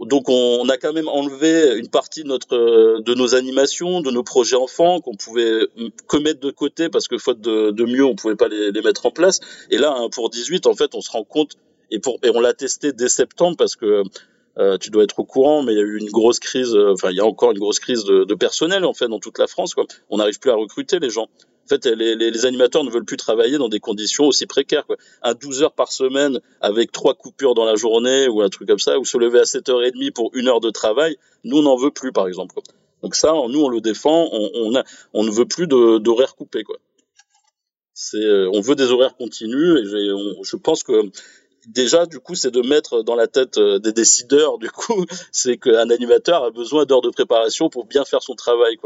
donc 0.00 0.28
on, 0.28 0.68
a 0.68 0.76
quand 0.78 0.92
même 0.92 1.08
enlevé 1.08 1.76
une 1.76 1.88
partie 1.88 2.22
de 2.22 2.28
notre 2.28 3.00
de 3.00 3.14
nos 3.14 3.34
animations, 3.34 4.00
de 4.00 4.10
nos 4.10 4.22
projets 4.22 4.56
enfants 4.56 5.00
qu'on 5.00 5.14
pouvait 5.14 5.66
que 6.08 6.16
mettre 6.16 6.40
de 6.40 6.50
côté 6.50 6.88
parce 6.88 7.06
que 7.06 7.18
faute 7.18 7.40
de, 7.40 7.70
de 7.70 7.84
mieux 7.84 8.04
on 8.04 8.14
pouvait 8.14 8.36
pas 8.36 8.48
les, 8.48 8.70
les, 8.72 8.82
mettre 8.82 9.06
en 9.06 9.10
place. 9.10 9.40
Et 9.70 9.78
là 9.78 9.94
pour 10.12 10.30
18 10.30 10.66
en 10.66 10.74
fait 10.74 10.94
on 10.94 11.00
se 11.00 11.10
rend 11.10 11.24
compte 11.24 11.56
et 11.90 11.98
pour 11.98 12.18
et 12.22 12.30
on 12.34 12.40
l'a 12.40 12.54
testé 12.54 12.92
dès 12.92 13.08
septembre 13.08 13.56
parce 13.56 13.76
que 13.76 14.04
euh, 14.58 14.78
tu 14.78 14.90
dois 14.90 15.04
être 15.04 15.18
au 15.18 15.24
courant, 15.24 15.62
mais 15.62 15.72
il 15.72 15.76
y 15.76 15.80
a 15.80 15.84
eu 15.84 15.98
une 15.98 16.10
grosse 16.10 16.40
crise. 16.40 16.74
Euh, 16.74 16.92
enfin, 16.92 17.10
il 17.10 17.16
y 17.16 17.20
a 17.20 17.24
encore 17.24 17.52
une 17.52 17.58
grosse 17.58 17.78
crise 17.78 18.04
de, 18.04 18.24
de, 18.24 18.34
personnel 18.34 18.84
en 18.84 18.92
fait 18.92 19.08
dans 19.08 19.20
toute 19.20 19.38
la 19.38 19.46
France. 19.46 19.74
Quoi. 19.74 19.86
On 20.10 20.18
n'arrive 20.18 20.38
plus 20.40 20.50
à 20.50 20.54
recruter 20.54 20.98
les 20.98 21.08
gens 21.08 21.28
fait, 21.70 21.86
les, 21.86 22.46
animateurs 22.46 22.84
ne 22.84 22.90
veulent 22.90 23.04
plus 23.04 23.16
travailler 23.16 23.58
dans 23.58 23.68
des 23.68 23.80
conditions 23.80 24.24
aussi 24.24 24.46
précaires. 24.46 24.86
Quoi. 24.86 24.96
Un 25.22 25.34
12 25.34 25.62
heures 25.62 25.72
par 25.72 25.92
semaine 25.92 26.40
avec 26.60 26.92
trois 26.92 27.14
coupures 27.14 27.54
dans 27.54 27.64
la 27.64 27.76
journée 27.76 28.28
ou 28.28 28.42
un 28.42 28.48
truc 28.48 28.68
comme 28.68 28.78
ça, 28.78 28.98
ou 28.98 29.04
se 29.04 29.16
lever 29.18 29.40
à 29.40 29.44
7h30 29.44 30.12
pour 30.12 30.30
une 30.34 30.48
heure 30.48 30.60
de 30.60 30.70
travail, 30.70 31.16
nous, 31.44 31.58
on 31.58 31.62
n'en 31.62 31.76
veut 31.76 31.90
plus, 31.90 32.12
par 32.12 32.28
exemple. 32.28 32.56
Donc 33.02 33.14
ça, 33.14 33.32
nous, 33.48 33.62
on 33.62 33.68
le 33.68 33.80
défend. 33.80 34.28
On, 34.32 35.24
ne 35.24 35.30
veut 35.30 35.46
plus 35.46 35.66
d'horaires 35.66 36.34
coupés. 36.34 36.64
Euh, 38.14 38.50
on 38.52 38.60
veut 38.60 38.74
des 38.74 38.90
horaires 38.92 39.16
continus 39.16 39.78
et 39.78 39.84
je 40.42 40.56
pense 40.56 40.82
que 40.82 41.10
déjà 41.66 42.06
du 42.06 42.18
coup 42.18 42.34
c'est 42.34 42.50
de 42.50 42.62
mettre 42.62 43.02
dans 43.02 43.14
la 43.14 43.26
tête 43.26 43.58
euh, 43.58 43.78
des 43.78 43.92
décideurs 43.92 44.56
du 44.56 44.70
coup 44.70 45.04
c'est 45.32 45.58
qu'un 45.58 45.90
animateur 45.90 46.44
a 46.44 46.50
besoin 46.50 46.86
d'heures 46.86 47.02
de 47.02 47.10
préparation 47.10 47.68
pour 47.68 47.84
bien 47.84 48.06
faire 48.06 48.22
son 48.22 48.34
travail 48.34 48.78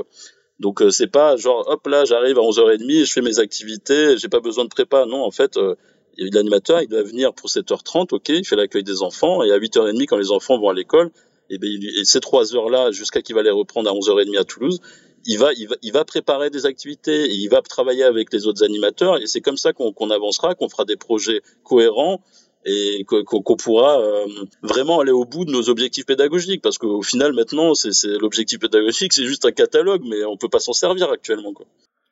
donc 0.61 0.83
euh, 0.83 0.91
c'est 0.91 1.09
pas 1.09 1.37
genre 1.37 1.65
hop 1.69 1.87
là 1.87 2.05
j'arrive 2.05 2.39
à 2.39 2.43
11h30 2.43 3.05
je 3.05 3.13
fais 3.13 3.23
mes 3.23 3.39
activités 3.39 4.17
j'ai 4.19 4.29
pas 4.29 4.41
besoin 4.41 4.65
de 4.65 4.69
prépa. 4.69 5.07
Non 5.07 5.23
en 5.23 5.31
fait 5.31 5.57
euh, 5.57 5.75
l'animateur 6.17 6.81
il 6.83 6.89
doit 6.89 7.03
venir 7.03 7.35
pour 7.35 7.49
7h30 7.49 8.15
ok 8.15 8.29
il 8.29 8.45
fait 8.45 8.57
l'accueil 8.57 8.85
des 8.85 9.03
enfants 9.03 9.43
et 9.43 9.51
à 9.53 9.59
8h30 9.59 10.07
quand 10.07 10.17
les 10.17 10.31
enfants 10.31 10.59
vont 10.59 10.69
à 10.69 10.75
l'école 10.75 11.11
et, 11.51 11.59
ben, 11.59 11.71
et 11.71 12.05
ces 12.05 12.21
trois 12.21 12.55
heures 12.55 12.71
là 12.71 12.91
jusqu'à 12.93 13.21
qu'il 13.21 13.35
va 13.35 13.43
les 13.43 13.51
reprendre 13.51 13.91
à 13.91 13.93
11h30 13.93 14.39
à 14.39 14.45
Toulouse 14.45 14.81
il 15.27 15.39
va, 15.39 15.53
il 15.55 15.69
va, 15.69 15.77
il 15.83 15.93
va 15.93 16.05
préparer 16.05 16.51
des 16.51 16.67
activités, 16.67 17.31
il 17.31 17.49
va 17.49 17.63
travailler 17.63 18.05
avec 18.05 18.33
les 18.33 18.47
autres 18.47 18.63
animateurs, 18.63 19.17
et 19.23 19.27
c'est 19.27 19.41
comme 19.41 19.57
ça 19.57 19.73
qu'on 19.73 20.11
avancera, 20.11 20.55
qu'on 20.55 20.69
fera 20.69 20.85
des 20.85 20.97
projets 20.97 21.41
cohérents, 21.63 22.21
et 22.65 23.05
qu'on 23.05 23.57
pourra 23.57 24.01
euh, 24.01 24.27
vraiment 24.63 25.01
aller 25.01 25.13
au 25.13 25.25
bout 25.25 25.45
de 25.45 25.51
nos 25.51 25.69
objectifs 25.69 26.07
pédagogiques 26.07 26.63
parce 26.63 26.79
qu'au 26.79 27.03
final 27.03 27.33
maintenant 27.33 27.75
c'est 27.75 28.07
l'objectif 28.21 28.59
pédagogique 28.59 29.13
c'est 29.13 29.27
juste 29.27 29.45
un 29.45 29.53
catalogue 29.53 30.03
mais 30.05 30.25
on 30.25 30.37
peut 30.37 30.49
pas 30.49 30.61
s'en 30.61 30.73
servir 30.73 31.11
actuellement 31.11 31.53
quoi. 31.53 31.67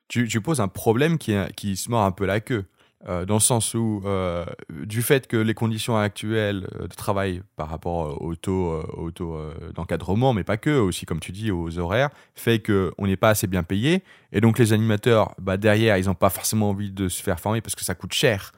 Tu, 0.08 0.42
poses 0.42 0.60
un 0.60 0.68
problème 0.68 1.16
qui, 1.16 1.32
qui 1.56 1.74
se 1.74 1.90
mord 1.90 2.02
un 2.02 2.10
peu 2.10 2.26
la 2.26 2.40
queue. 2.40 2.64
Euh, 3.08 3.24
dans 3.24 3.34
le 3.34 3.40
sens 3.40 3.72
où, 3.72 4.02
euh, 4.04 4.44
du 4.68 5.00
fait 5.00 5.26
que 5.26 5.38
les 5.38 5.54
conditions 5.54 5.96
actuelles 5.96 6.68
de 6.78 6.94
travail 6.94 7.40
par 7.56 7.70
rapport 7.70 8.20
au 8.20 8.36
taux, 8.36 8.78
au 8.92 9.10
taux 9.10 9.38
d'encadrement, 9.74 10.34
mais 10.34 10.44
pas 10.44 10.58
que, 10.58 10.68
aussi 10.68 11.06
comme 11.06 11.18
tu 11.18 11.32
dis, 11.32 11.50
aux 11.50 11.78
horaires, 11.78 12.10
fait 12.34 12.60
qu'on 12.60 13.06
n'est 13.06 13.16
pas 13.16 13.30
assez 13.30 13.46
bien 13.46 13.62
payé. 13.62 14.02
Et 14.32 14.42
donc 14.42 14.58
les 14.58 14.74
animateurs, 14.74 15.34
bah, 15.38 15.56
derrière, 15.56 15.96
ils 15.96 16.04
n'ont 16.04 16.14
pas 16.14 16.30
forcément 16.30 16.68
envie 16.68 16.90
de 16.90 17.08
se 17.08 17.22
faire 17.22 17.40
former 17.40 17.62
parce 17.62 17.74
que 17.74 17.84
ça 17.84 17.94
coûte 17.94 18.12
cher. 18.12 18.52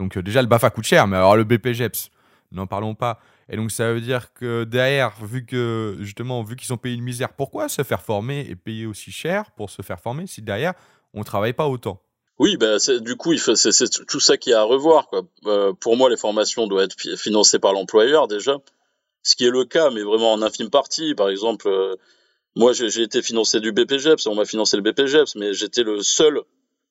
Donc 0.00 0.16
euh, 0.16 0.22
déjà, 0.22 0.40
le 0.42 0.48
BAFA 0.48 0.70
coûte 0.70 0.86
cher, 0.86 1.06
mais 1.06 1.16
alors 1.16 1.36
le 1.36 1.44
BPGEPS, 1.44 2.10
n'en 2.52 2.66
parlons 2.66 2.94
pas. 2.94 3.20
Et 3.50 3.56
donc 3.56 3.70
ça 3.70 3.92
veut 3.92 4.00
dire 4.00 4.32
que 4.32 4.64
derrière, 4.64 5.12
vu 5.22 5.44
que 5.44 5.96
justement, 6.00 6.42
vu 6.42 6.56
qu'ils 6.56 6.66
sont 6.66 6.78
payés 6.78 6.96
une 6.96 7.02
misère, 7.02 7.34
pourquoi 7.34 7.68
se 7.68 7.82
faire 7.82 8.00
former 8.00 8.46
et 8.48 8.56
payer 8.56 8.86
aussi 8.86 9.12
cher 9.12 9.50
pour 9.52 9.70
se 9.70 9.82
faire 9.82 10.00
former 10.00 10.26
si 10.26 10.40
derrière 10.40 10.74
on 11.12 11.22
travaille 11.22 11.52
pas 11.52 11.68
autant? 11.68 12.00
Oui, 12.38 12.56
bah, 12.56 12.76
du 13.00 13.16
coup, 13.16 13.36
c'est 13.36 14.06
tout 14.06 14.20
ça 14.20 14.38
qui 14.38 14.50
est 14.50 14.54
à 14.54 14.62
revoir. 14.62 15.10
Euh, 15.44 15.74
pour 15.74 15.96
moi, 15.98 16.08
les 16.08 16.16
formations 16.16 16.66
doivent 16.66 16.84
être 16.84 16.96
financées 17.18 17.58
par 17.58 17.74
l'employeur 17.74 18.28
déjà, 18.28 18.56
ce 19.22 19.36
qui 19.36 19.44
est 19.44 19.50
le 19.50 19.66
cas, 19.66 19.90
mais 19.90 20.02
vraiment 20.02 20.32
en 20.32 20.40
infime 20.40 20.70
partie. 20.70 21.14
Par 21.14 21.28
exemple, 21.28 21.68
euh, 21.68 21.96
moi, 22.56 22.72
j'ai 22.72 23.02
été 23.02 23.20
financé 23.20 23.60
du 23.60 23.72
BPGEPS, 23.72 24.26
on 24.26 24.34
m'a 24.34 24.46
financé 24.46 24.78
le 24.78 24.82
BPGEPS, 24.82 25.34
mais 25.36 25.52
j'étais 25.52 25.82
le 25.82 26.02
seul 26.02 26.40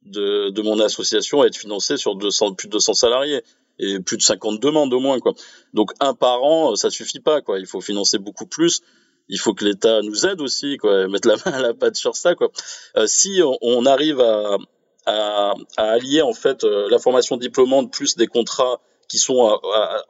de, 0.04 0.50
de 0.50 0.62
mon 0.62 0.80
association 0.80 1.42
à 1.42 1.48
être 1.48 1.58
financé 1.58 1.98
sur 1.98 2.16
200, 2.16 2.54
plus 2.54 2.68
de 2.68 2.74
200 2.74 2.94
salariés 2.94 3.44
et 3.80 4.00
plus 4.00 4.18
de 4.18 4.22
50 4.22 4.62
demandes 4.62 4.94
au 4.94 5.00
moins 5.00 5.20
quoi. 5.20 5.34
Donc 5.74 5.92
un 6.00 6.14
par 6.14 6.44
an, 6.44 6.76
ça 6.76 6.90
suffit 6.90 7.20
pas 7.20 7.42
quoi. 7.42 7.60
Il 7.60 7.66
faut 7.66 7.82
financer 7.82 8.18
beaucoup 8.18 8.46
plus. 8.46 8.82
Il 9.30 9.40
faut 9.40 9.54
que 9.54 9.64
l'État 9.64 10.02
nous 10.02 10.26
aide 10.26 10.42
aussi 10.42 10.78
quoi, 10.78 11.08
mettre 11.08 11.28
la 11.28 11.36
main 11.36 11.58
à 11.58 11.62
la 11.62 11.74
pâte 11.74 11.96
sur 11.96 12.16
ça 12.16 12.36
quoi. 12.36 12.52
Euh, 12.98 13.08
si 13.08 13.42
on, 13.62 13.86
arrive 13.86 14.20
à, 14.20 14.58
à, 15.06 15.54
à, 15.78 15.84
allier 15.84 16.22
en 16.22 16.34
fait 16.34 16.64
euh, 16.64 16.90
la 16.90 17.00
formation 17.00 17.38
diplômante 17.38 17.92
plus 17.92 18.16
des 18.16 18.28
contrats 18.28 18.82
qui 19.08 19.18
sont 19.18 19.46
à, 19.48 19.60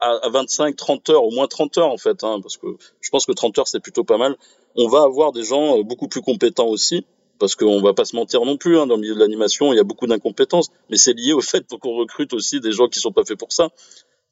à, 0.00 0.26
à, 0.26 0.28
25, 0.28 0.76
30 0.76 1.10
heures, 1.10 1.24
au 1.24 1.30
moins 1.30 1.46
30 1.46 1.78
heures 1.78 1.90
en 1.90 1.96
fait, 1.96 2.22
hein, 2.22 2.38
parce 2.42 2.58
que 2.58 2.66
je 3.00 3.08
pense 3.10 3.24
que 3.24 3.32
30 3.32 3.58
heures 3.58 3.68
c'est 3.68 3.80
plutôt 3.80 4.04
pas 4.04 4.18
mal. 4.18 4.36
On 4.76 4.88
va 4.88 5.02
avoir 5.02 5.32
des 5.32 5.42
gens 5.42 5.78
euh, 5.78 5.82
beaucoup 5.82 6.08
plus 6.08 6.22
compétents 6.22 6.68
aussi, 6.68 7.06
parce 7.40 7.56
qu'on 7.56 7.80
va 7.80 7.94
pas 7.94 8.04
se 8.04 8.14
mentir 8.14 8.44
non 8.44 8.56
plus, 8.56 8.78
hein, 8.78 8.86
dans 8.86 8.94
le 8.94 9.00
milieu 9.00 9.14
de 9.14 9.18
l'animation, 9.18 9.72
il 9.72 9.76
y 9.76 9.80
a 9.80 9.84
beaucoup 9.84 10.06
d'incompétences, 10.06 10.68
mais 10.90 10.96
c'est 10.96 11.14
lié 11.14 11.32
au 11.32 11.40
fait 11.40 11.66
qu'on 11.80 11.96
recrute 11.96 12.34
aussi 12.34 12.60
des 12.60 12.70
gens 12.70 12.86
qui 12.86 13.00
sont 13.00 13.12
pas 13.12 13.24
faits 13.24 13.38
pour 13.38 13.50
ça, 13.50 13.70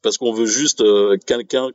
parce 0.01 0.17
qu'on 0.17 0.31
veut 0.31 0.45
juste 0.45 0.81
euh, 0.81 1.17
quelqu'un, 1.25 1.69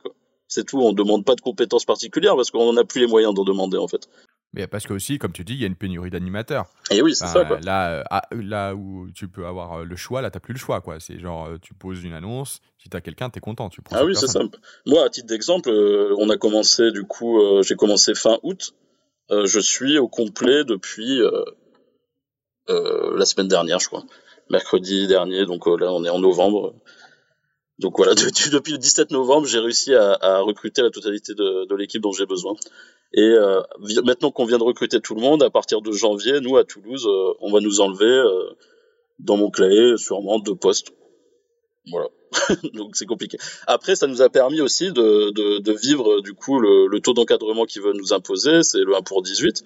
c'est 0.47 0.65
tout, 0.65 0.81
on 0.81 0.93
demande 0.93 1.25
pas 1.25 1.35
de 1.35 1.41
compétences 1.41 1.85
particulières, 1.85 2.37
parce 2.37 2.53
qu'on 2.53 2.73
n'a 2.73 2.85
plus 2.85 3.01
les 3.01 3.09
moyens 3.09 3.35
d'en 3.35 3.45
demander 3.45 3.77
en 3.77 3.89
fait. 3.89 4.09
Mais 4.53 4.69
parce 4.69 4.87
que 4.87 4.93
aussi, 4.93 5.19
comme 5.19 5.33
tu 5.33 5.43
dis, 5.43 5.55
il 5.55 5.61
y 5.61 5.65
a 5.65 5.67
une 5.67 5.75
pénurie 5.75 6.11
d'animateurs. 6.11 6.67
Et 6.93 7.03
oui, 7.03 7.17
c'est 7.17 7.27
ça. 7.27 7.45
Quoi. 7.45 7.59
Là, 7.59 7.91
euh, 7.91 8.03
ah, 8.09 8.23
là 8.31 8.77
où 8.77 9.11
tu 9.13 9.27
peux 9.27 9.47
avoir 9.47 9.81
euh, 9.81 9.85
le 9.85 9.97
choix, 9.97 10.23
là, 10.23 10.31
tu 10.31 10.37
n'as 10.37 10.41
plus 10.41 10.53
le 10.53 10.61
choix. 10.61 10.81
quoi. 10.81 11.01
C'est 11.01 11.19
genre, 11.19 11.49
tu 11.61 11.75
poses 11.75 12.05
une 12.05 12.13
annonce, 12.13 12.61
si 12.79 12.89
tu 12.89 12.97
as 12.97 13.01
quelqu'un, 13.01 13.31
tu 13.31 13.39
es 13.39 13.41
content. 13.41 13.69
Tu 13.69 13.81
ah 13.91 14.05
oui, 14.05 14.15
c'est 14.15 14.29
ça. 14.29 14.43
Moi, 14.87 15.05
à 15.05 15.11
titre 15.11 15.27
d'exemple, 15.27 15.71
on 16.17 16.31
a 16.31 16.37
commencé, 16.37 16.93
du 16.93 17.03
coup, 17.03 17.41
j'ai 17.63 17.75
commencé 17.75 18.15
fin 18.15 18.39
août. 18.45 18.73
Euh, 19.31 19.47
je 19.47 19.61
suis 19.61 19.99
au 19.99 20.09
complet 20.09 20.65
depuis 20.65 21.21
euh, 21.23 21.45
euh, 22.69 23.17
la 23.17 23.25
semaine 23.25 23.49
dernière, 23.49 23.81
je 23.81 23.89
crois. 23.89 24.05
Mercredi 24.51 25.07
dernier, 25.07 25.47
donc 25.47 25.67
là 25.67 25.93
on 25.93 26.05
est 26.05 26.11
en 26.11 26.19
novembre. 26.19 26.75
Donc 27.79 27.97
voilà, 27.97 28.15
depuis 28.53 28.73
le 28.73 28.79
17 28.79 29.11
novembre, 29.11 29.47
j'ai 29.47 29.59
réussi 29.59 29.95
à, 29.95 30.13
à, 30.21 30.41
recruter 30.41 30.83
la 30.83 30.91
totalité 30.91 31.35
de, 31.35 31.67
de 31.67 31.75
l'équipe 31.75 32.03
dont 32.03 32.13
j'ai 32.13 32.27
besoin. 32.27 32.55
Et 33.15 33.23
euh, 33.23 33.63
maintenant 34.05 34.31
qu'on 34.31 34.45
vient 34.45 34.59
de 34.59 34.65
recruter 34.65 35.01
tout 35.01 35.15
le 35.15 35.21
monde, 35.21 35.43
à 35.43 35.51
partir 35.51 35.81
de 35.81 35.93
janvier, 35.93 36.41
nous 36.41 36.57
à 36.57 36.65
Toulouse, 36.65 37.07
on 37.41 37.53
va 37.53 37.61
nous 37.61 37.81
enlever 37.81 38.05
euh, 38.05 38.51
dans 39.21 39.37
mon 39.37 39.51
clavier 39.51 39.97
sûrement 39.97 40.39
deux 40.39 40.57
postes. 40.57 40.93
Voilà. 41.91 42.09
donc 42.75 42.97
c'est 42.97 43.07
compliqué. 43.07 43.39
Après, 43.67 43.97
ça 43.97 44.07
nous 44.07 44.23
a 44.23 44.29
permis 44.29 44.61
aussi 44.61 44.93
de, 44.93 45.73
vivre 45.73 46.21
du 46.21 46.35
coup 46.35 46.61
le, 46.61 46.99
taux 47.01 47.15
d'encadrement 47.15 47.65
qu'ils 47.65 47.83
veulent 47.83 47.97
nous 47.97 48.13
imposer, 48.13 48.63
c'est 48.63 48.81
le 48.81 48.95
1 48.95 49.03
pour 49.03 49.23
18 49.23 49.65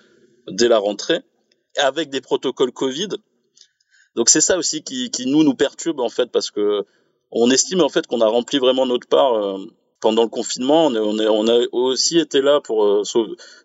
dès 0.50 0.68
la 0.68 0.78
rentrée, 0.78 1.20
avec 1.76 2.10
des 2.10 2.20
protocoles 2.20 2.72
Covid. 2.72 3.08
Donc 4.14 4.30
c'est 4.30 4.40
ça 4.40 4.58
aussi 4.58 4.82
qui, 4.82 5.10
nous 5.26 5.54
perturbe 5.54 6.00
en 6.00 6.08
fait 6.08 6.30
parce 6.30 6.50
que 6.50 6.84
on 7.30 7.50
estime 7.50 7.82
en 7.82 7.88
fait 7.88 8.06
qu'on 8.06 8.20
a 8.20 8.26
rempli 8.26 8.58
vraiment 8.58 8.86
notre 8.86 9.06
part 9.06 9.34
euh, 9.34 9.58
pendant 10.00 10.22
le 10.22 10.28
confinement. 10.28 10.86
On, 10.86 11.18
on, 11.18 11.48
a 11.48 11.66
aussi 11.72 12.18
été 12.18 12.40
là 12.40 12.60
pour 12.60 12.84
euh, 12.84 13.02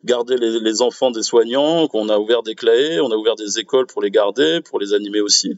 garder 0.03 0.35
les, 0.37 0.81
enfants 0.81 1.11
des 1.11 1.23
soignants, 1.23 1.87
qu'on 1.87 2.09
a 2.09 2.17
ouvert 2.17 2.43
des 2.43 2.55
clés, 2.55 2.99
on 2.99 3.11
a 3.11 3.15
ouvert 3.15 3.35
des 3.35 3.59
écoles 3.59 3.87
pour 3.87 4.01
les 4.01 4.11
garder, 4.11 4.59
pour 4.61 4.79
les 4.79 4.93
animer 4.93 5.21
aussi. 5.21 5.55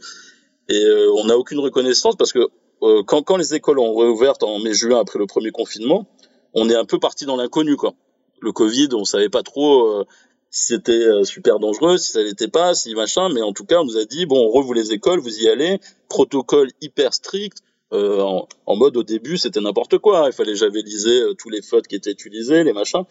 Et 0.70 0.84
euh, 0.84 1.12
on 1.14 1.26
n'a 1.26 1.38
aucune 1.38 1.60
reconnaissance 1.60 2.16
parce 2.16 2.32
que 2.32 2.48
euh, 2.84 3.04
quand, 3.04 3.24
quand 3.24 3.38
les 3.38 3.54
écoles 3.54 3.80
ont 3.80 3.96
réouvert 3.96 4.34
en 4.42 4.60
mai-juin 4.60 5.00
après 5.00 5.20
le 5.20 5.26
premier 5.26 5.52
confinement, 5.52 6.08
on 6.54 6.70
est 6.70 6.76
un 6.76 6.86
peu 6.86 7.00
parti 7.00 7.26
dans 7.26 7.36
l'inconnu, 7.36 7.76
quoi. 7.76 7.94
Le 8.42 8.52
Covid, 8.52 8.90
on 8.94 9.06
savait 9.06 9.30
pas 9.30 9.44
trop 9.44 9.88
euh, 9.88 10.06
si 10.50 10.74
c'était 10.74 10.92
euh, 10.92 11.24
super 11.24 11.60
dangereux, 11.60 11.98
si 11.98 12.12
ça 12.12 12.22
l'était 12.22 12.48
pas, 12.48 12.74
si 12.76 12.94
machin, 12.94 13.30
mais 13.30 13.42
en 13.42 13.54
tout 13.54 13.66
cas, 13.66 13.80
on 13.80 13.86
nous 13.86 13.98
a 13.98 14.06
dit 14.06 14.26
bon, 14.26 14.38
on 14.38 14.50
rouvre 14.50 14.74
les 14.74 14.92
écoles, 14.92 15.20
vous 15.20 15.40
y 15.40 15.50
allez, 15.50 15.80
protocole 16.10 16.70
hyper 16.82 17.14
strict. 17.14 17.60
En, 17.92 18.46
en, 18.66 18.76
mode 18.76 18.98
au 18.98 19.04
début, 19.04 19.38
c'était 19.38 19.62
n'importe 19.62 20.00
quoi. 20.00 20.26
Il 20.28 20.34
fallait 20.34 20.56
javeliser 20.56 21.22
tous 21.38 21.50
les 21.50 21.62
fautes 21.62 21.88
qui 21.88 21.96
étaient 21.96 22.12
utilisées, 22.12 22.66
les 22.66 22.74
machins. 22.74 23.04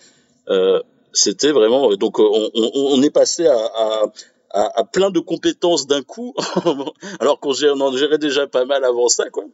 c'était 1.14 1.52
vraiment 1.52 1.94
donc 1.96 2.18
on, 2.18 2.50
on, 2.54 2.70
on, 2.74 3.02
est 3.02 3.08
passé 3.08 3.46
à, 3.46 3.56
à 3.56 4.12
à, 4.54 4.80
à, 4.80 4.84
plein 4.84 5.10
de 5.10 5.20
compétences 5.20 5.86
d'un 5.86 6.02
coup, 6.02 6.34
alors 7.20 7.40
qu'on 7.40 7.52
en 7.52 7.96
gérait 7.96 8.18
déjà 8.18 8.46
pas 8.46 8.64
mal 8.64 8.84
avant 8.84 9.08
ça, 9.08 9.28
quoi. 9.30 9.44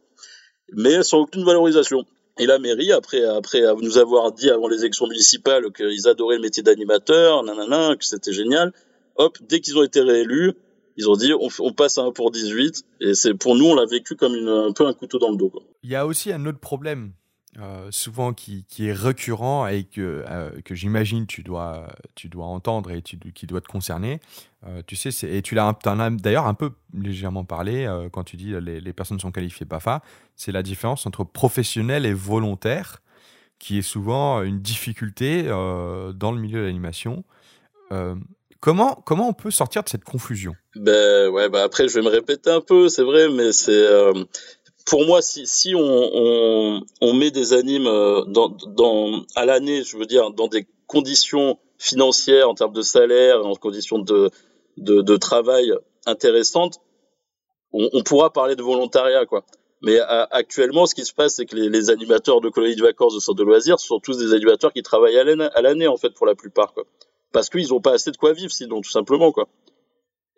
Mais 0.73 1.03
sans 1.03 1.19
aucune 1.19 1.43
valorisation. 1.43 2.05
Et 2.39 2.45
la 2.45 2.59
mairie, 2.59 2.93
après, 2.93 3.23
après 3.25 3.61
nous 3.81 3.97
avoir 3.97 4.31
dit 4.31 4.49
avant 4.49 4.67
les 4.67 4.79
élections 4.79 5.07
municipales 5.07 5.71
qu'ils 5.73 6.07
adoraient 6.07 6.37
le 6.37 6.41
métier 6.41 6.63
d'animateur, 6.63 7.43
nanana, 7.43 7.95
que 7.97 8.05
c'était 8.05 8.31
génial, 8.31 8.71
hop, 9.15 9.37
dès 9.41 9.59
qu'ils 9.59 9.77
ont 9.77 9.83
été 9.83 10.01
réélus, 10.01 10.53
ils 10.97 11.09
ont 11.09 11.15
dit 11.15 11.33
on, 11.33 11.49
on, 11.59 11.73
passe 11.73 11.97
à 11.97 12.03
1 12.03 12.11
pour 12.11 12.31
18 12.31 12.83
et 13.01 13.13
c'est 13.13 13.33
pour 13.33 13.55
nous 13.55 13.65
on 13.65 13.75
l'a 13.75 13.85
vécu 13.85 14.15
comme 14.15 14.35
une, 14.35 14.47
un 14.47 14.71
peu 14.71 14.85
un 14.85 14.93
couteau 14.93 15.19
dans 15.19 15.29
le 15.29 15.37
dos. 15.37 15.49
Quoi. 15.49 15.63
Il 15.83 15.89
y 15.89 15.95
a 15.95 16.05
aussi 16.05 16.31
un 16.31 16.45
autre 16.45 16.59
problème 16.59 17.13
euh, 17.59 17.89
souvent 17.91 18.31
qui, 18.31 18.63
qui, 18.69 18.87
est 18.87 18.93
récurrent 18.93 19.67
et 19.67 19.83
que, 19.83 20.23
euh, 20.25 20.51
que 20.63 20.73
j'imagine 20.73 21.27
tu 21.27 21.43
dois, 21.43 21.85
tu 22.15 22.29
dois 22.29 22.45
entendre 22.45 22.91
et 22.91 23.01
qui 23.01 23.45
doit 23.45 23.59
te 23.59 23.67
concerner. 23.67 24.21
Euh, 24.65 24.81
tu 24.87 24.95
sais, 24.95 25.09
et 25.29 25.41
tu 25.41 25.53
l'as 25.53 25.77
d'ailleurs 26.11 26.47
un 26.47 26.53
peu 26.53 26.71
légèrement 26.97 27.43
parlé 27.43 27.89
quand 28.13 28.23
tu 28.23 28.37
dis 28.37 28.53
les, 28.61 28.79
les 28.79 28.93
personnes 28.93 29.19
sont 29.19 29.33
qualifiées 29.33 29.65
PAFA, 29.65 30.01
c'est 30.37 30.53
la 30.53 30.63
différence 30.63 31.05
entre 31.05 31.25
professionnel 31.25 32.05
et 32.05 32.13
volontaire, 32.13 33.01
qui 33.59 33.79
est 33.79 33.83
souvent 33.83 34.43
une 34.43 34.61
difficulté 34.61 35.43
dans 35.43 36.31
le 36.31 36.39
milieu 36.39 36.61
de 36.61 36.65
l'animation. 36.67 37.25
Comment, 38.61 38.95
comment 39.05 39.27
on 39.27 39.33
peut 39.33 39.51
sortir 39.51 39.83
de 39.83 39.89
cette 39.89 40.05
confusion? 40.05 40.55
Ben 40.75 41.29
ouais, 41.29 41.49
bah 41.49 41.63
après 41.63 41.89
je 41.89 41.95
vais 41.95 42.01
me 42.01 42.09
répéter 42.09 42.49
un 42.49 42.61
peu, 42.61 42.87
c'est 42.87 43.03
vrai, 43.03 43.27
mais 43.27 43.51
c'est 43.51 43.87
pour 44.91 45.05
moi, 45.05 45.21
si, 45.21 45.47
si 45.47 45.73
on, 45.73 45.79
on, 45.79 46.83
on, 46.99 47.13
met 47.13 47.31
des 47.31 47.53
animes 47.53 47.87
euh, 47.87 48.25
dans, 48.25 48.49
dans, 48.49 49.23
à 49.37 49.45
l'année, 49.45 49.85
je 49.85 49.95
veux 49.95 50.05
dire, 50.05 50.31
dans 50.31 50.49
des 50.49 50.67
conditions 50.85 51.57
financières, 51.77 52.49
en 52.49 52.55
termes 52.55 52.73
de 52.73 52.81
salaire, 52.81 53.45
en 53.45 53.55
conditions 53.55 53.99
de, 53.99 54.29
de, 54.75 55.01
de 55.01 55.15
travail 55.15 55.71
intéressantes, 56.05 56.81
on, 57.71 58.03
pourra 58.03 58.33
parler 58.33 58.57
de 58.57 58.63
volontariat, 58.63 59.25
quoi. 59.25 59.45
Mais 59.81 59.97
actuellement, 60.01 60.85
ce 60.85 60.93
qui 60.93 61.05
se 61.05 61.13
passe, 61.13 61.35
c'est 61.35 61.45
que 61.45 61.55
les, 61.55 61.89
animateurs 61.89 62.41
de 62.41 62.49
colonies 62.49 62.75
de 62.75 62.83
vacances 62.83 63.15
de 63.15 63.19
centres 63.21 63.39
de 63.39 63.45
loisirs 63.45 63.79
sont 63.79 64.01
tous 64.01 64.17
des 64.17 64.33
animateurs 64.33 64.73
qui 64.73 64.83
travaillent 64.83 65.17
à 65.17 65.61
l'année, 65.61 65.87
en 65.87 65.95
fait, 65.95 66.09
pour 66.09 66.25
la 66.25 66.35
plupart, 66.35 66.73
quoi. 66.73 66.83
Parce 67.31 67.49
qu'ils 67.49 67.69
n'ont 67.69 67.79
pas 67.79 67.93
assez 67.93 68.11
de 68.11 68.17
quoi 68.17 68.33
vivre, 68.33 68.51
sinon, 68.51 68.81
tout 68.81 68.91
simplement, 68.91 69.31
quoi. 69.31 69.47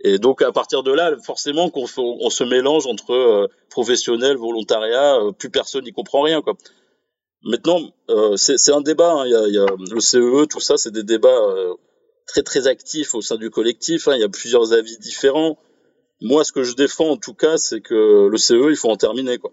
Et 0.03 0.19
donc, 0.19 0.41
à 0.41 0.51
partir 0.51 0.83
de 0.83 0.91
là, 0.91 1.15
forcément, 1.23 1.69
qu'on 1.69 1.85
on 1.97 2.29
se 2.29 2.43
mélange 2.43 2.87
entre 2.87 3.13
euh, 3.13 3.47
professionnel, 3.69 4.35
volontariat, 4.37 5.15
euh, 5.15 5.31
plus 5.31 5.49
personne 5.49 5.85
n'y 5.85 5.93
comprend 5.93 6.21
rien, 6.21 6.41
quoi. 6.41 6.55
Maintenant, 7.43 7.81
euh, 8.09 8.37
c'est 8.37 8.71
un 8.71 8.81
débat. 8.81 9.11
Hein. 9.11 9.27
Y 9.27 9.35
a, 9.35 9.47
y 9.47 9.57
a, 9.57 9.65
le 9.91 9.99
CEE, 9.99 10.47
tout 10.49 10.61
ça, 10.61 10.77
c'est 10.77 10.91
des 10.91 11.03
débats 11.03 11.29
euh, 11.29 11.73
très 12.25 12.41
très 12.41 12.67
actifs 12.67 13.13
au 13.15 13.21
sein 13.21 13.35
du 13.35 13.49
collectif. 13.49 14.07
Hein. 14.07 14.15
Il 14.15 14.21
y 14.21 14.23
a 14.23 14.29
plusieurs 14.29 14.71
avis 14.71 14.97
différents. 14.99 15.57
Moi, 16.21 16.45
ce 16.45 16.53
que 16.53 16.63
je 16.63 16.73
défends 16.73 17.09
en 17.09 17.17
tout 17.17 17.33
cas, 17.33 17.57
c'est 17.57 17.81
que 17.81 18.29
le 18.31 18.37
CE, 18.37 18.69
il 18.69 18.77
faut 18.77 18.89
en 18.89 18.95
terminer 18.95 19.39
quoi. 19.39 19.51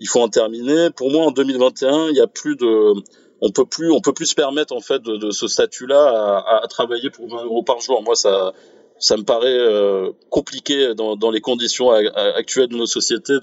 Il 0.00 0.08
faut 0.08 0.20
en 0.20 0.30
terminer. 0.30 0.88
Pour 0.96 1.10
moi, 1.10 1.26
en 1.26 1.30
2021, 1.30 2.08
il 2.08 2.16
y 2.16 2.20
a 2.20 2.26
plus 2.26 2.56
de, 2.56 2.94
on 3.42 3.50
peut 3.50 3.66
plus, 3.66 3.90
on 3.90 4.00
peut 4.00 4.14
plus 4.14 4.26
se 4.26 4.34
permettre 4.34 4.74
en 4.74 4.80
fait 4.80 5.02
de, 5.02 5.18
de 5.18 5.30
ce 5.30 5.48
statut-là 5.48 6.08
à, 6.08 6.62
à, 6.62 6.66
travailler 6.66 7.10
pour 7.10 7.28
20 7.28 7.44
euros 7.44 7.62
par 7.62 7.80
jour. 7.80 8.02
Moi, 8.02 8.16
ça, 8.16 8.54
ça 8.98 9.16
me 9.16 9.22
paraît 9.22 9.46
euh, 9.48 10.12
compliqué 10.30 10.94
dans, 10.94 11.30
les 11.30 11.40
conditions 11.40 11.90
actuelles 11.90 12.68
de 12.68 12.76
nos 12.76 12.86
sociétés 12.86 13.34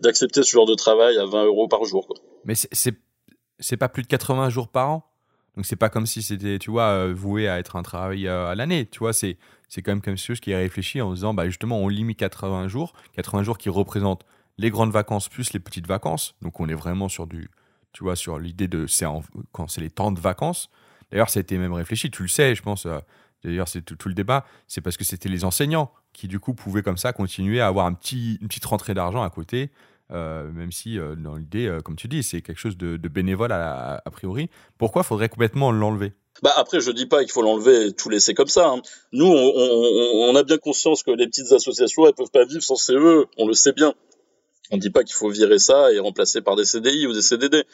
d'accepter 0.00 0.42
ce 0.42 0.50
genre 0.50 0.66
de 0.66 0.74
travail 0.74 1.18
à 1.18 1.26
20 1.26 1.44
euros 1.44 1.68
par 1.68 1.84
jour. 1.84 2.06
Quoi. 2.06 2.16
Mais 2.44 2.54
c'est 2.54 3.76
pas 3.76 3.88
plus 3.88 4.02
de 4.02 4.08
80 4.08 4.50
jours 4.50 4.68
par 4.68 4.90
an. 4.90 5.06
Donc 5.56 5.66
c'est 5.66 5.76
pas 5.76 5.88
comme 5.88 6.06
si 6.06 6.22
c'était, 6.22 6.58
tu 6.58 6.70
vois, 6.70 6.90
euh, 6.90 7.12
voué 7.12 7.48
à 7.48 7.58
être 7.58 7.76
un 7.76 7.82
travail 7.82 8.26
euh, 8.26 8.46
à 8.46 8.54
l'année. 8.54 8.86
Tu 8.86 9.00
vois, 9.00 9.12
c'est 9.12 9.36
c'est 9.68 9.82
quand 9.82 9.92
même 9.92 10.00
quelque 10.00 10.16
chose 10.16 10.40
qui 10.40 10.52
est 10.52 10.56
réfléchi 10.56 11.00
en 11.00 11.12
disant, 11.12 11.34
bah 11.34 11.46
justement, 11.46 11.78
on 11.78 11.88
limite 11.88 12.18
80 12.18 12.68
jours, 12.68 12.92
80 13.14 13.42
jours 13.44 13.58
qui 13.58 13.68
représentent 13.68 14.24
les 14.58 14.70
grandes 14.70 14.90
vacances 14.92 15.28
plus 15.28 15.52
les 15.52 15.60
petites 15.60 15.86
vacances. 15.86 16.34
Donc 16.42 16.60
on 16.60 16.68
est 16.68 16.74
vraiment 16.74 17.08
sur 17.08 17.26
du, 17.26 17.50
tu 17.92 18.04
vois, 18.04 18.16
sur 18.16 18.38
l'idée 18.38 18.68
de 18.68 18.86
c'est 18.86 19.06
quand 19.52 19.68
c'est 19.68 19.80
les 19.80 19.90
temps 19.90 20.12
de 20.12 20.20
vacances. 20.20 20.70
D'ailleurs, 21.10 21.30
ça 21.30 21.40
a 21.40 21.42
été 21.42 21.58
même 21.58 21.72
réfléchi. 21.72 22.10
Tu 22.10 22.22
le 22.22 22.28
sais, 22.28 22.54
je 22.54 22.62
pense. 22.62 22.86
D'ailleurs, 23.42 23.68
c'est 23.68 23.82
tout, 23.82 24.08
le 24.08 24.14
débat. 24.14 24.44
C'est 24.66 24.80
parce 24.80 24.96
que 24.96 25.04
c'était 25.04 25.28
les 25.28 25.44
enseignants 25.44 25.92
qui 26.12 26.28
du 26.28 26.40
coup 26.40 26.54
pouvaient 26.54 26.82
comme 26.82 26.98
ça 26.98 27.12
continuer 27.12 27.60
à 27.60 27.66
avoir 27.66 27.86
un 27.86 27.94
petit, 27.94 28.38
une 28.40 28.48
petite 28.48 28.66
rentrée 28.66 28.94
d'argent 28.94 29.22
à 29.22 29.30
côté 29.30 29.70
euh, 30.12 30.50
même 30.50 30.72
si 30.72 30.98
euh, 30.98 31.14
dans 31.14 31.36
l'idée, 31.36 31.66
euh, 31.66 31.80
comme 31.80 31.96
tu 31.96 32.08
dis, 32.08 32.22
c'est 32.22 32.42
quelque 32.42 32.58
chose 32.58 32.76
de, 32.76 32.96
bénévole 33.08 33.52
a, 33.52 34.02
priori. 34.10 34.48
Pourquoi 34.78 35.02
faudrait 35.02 35.28
complètement 35.28 35.70
l'enlever? 35.70 36.12
Bah 36.42 36.52
après, 36.56 36.80
je 36.80 36.90
dis 36.90 37.06
pas 37.06 37.20
qu'il 37.20 37.32
faut 37.32 37.42
l'enlever 37.42 37.86
et 37.86 37.92
tout 37.92 38.08
laisser 38.08 38.34
comme 38.34 38.48
ça. 38.48 38.68
Hein. 38.68 38.82
Nous, 39.12 39.26
on, 39.26 40.34
a 40.34 40.42
bien 40.42 40.58
conscience 40.58 41.02
que 41.02 41.10
les 41.10 41.26
petites 41.26 41.52
associations, 41.52 42.06
elles 42.06 42.14
peuvent 42.14 42.30
pas 42.30 42.44
vivre 42.44 42.62
sans 42.62 42.76
CE. 42.76 43.26
On 43.36 43.46
le 43.46 43.52
sait 43.52 43.72
bien. 43.72 43.94
On 44.70 44.78
dit 44.78 44.90
pas 44.90 45.04
qu'il 45.04 45.14
faut 45.14 45.28
virer 45.28 45.58
ça 45.58 45.92
et 45.92 45.98
remplacer 45.98 46.40
par 46.40 46.56
des 46.56 46.64
CDI 46.64 47.06
ou 47.06 47.12
des 47.12 47.22
CDD. 47.22 47.64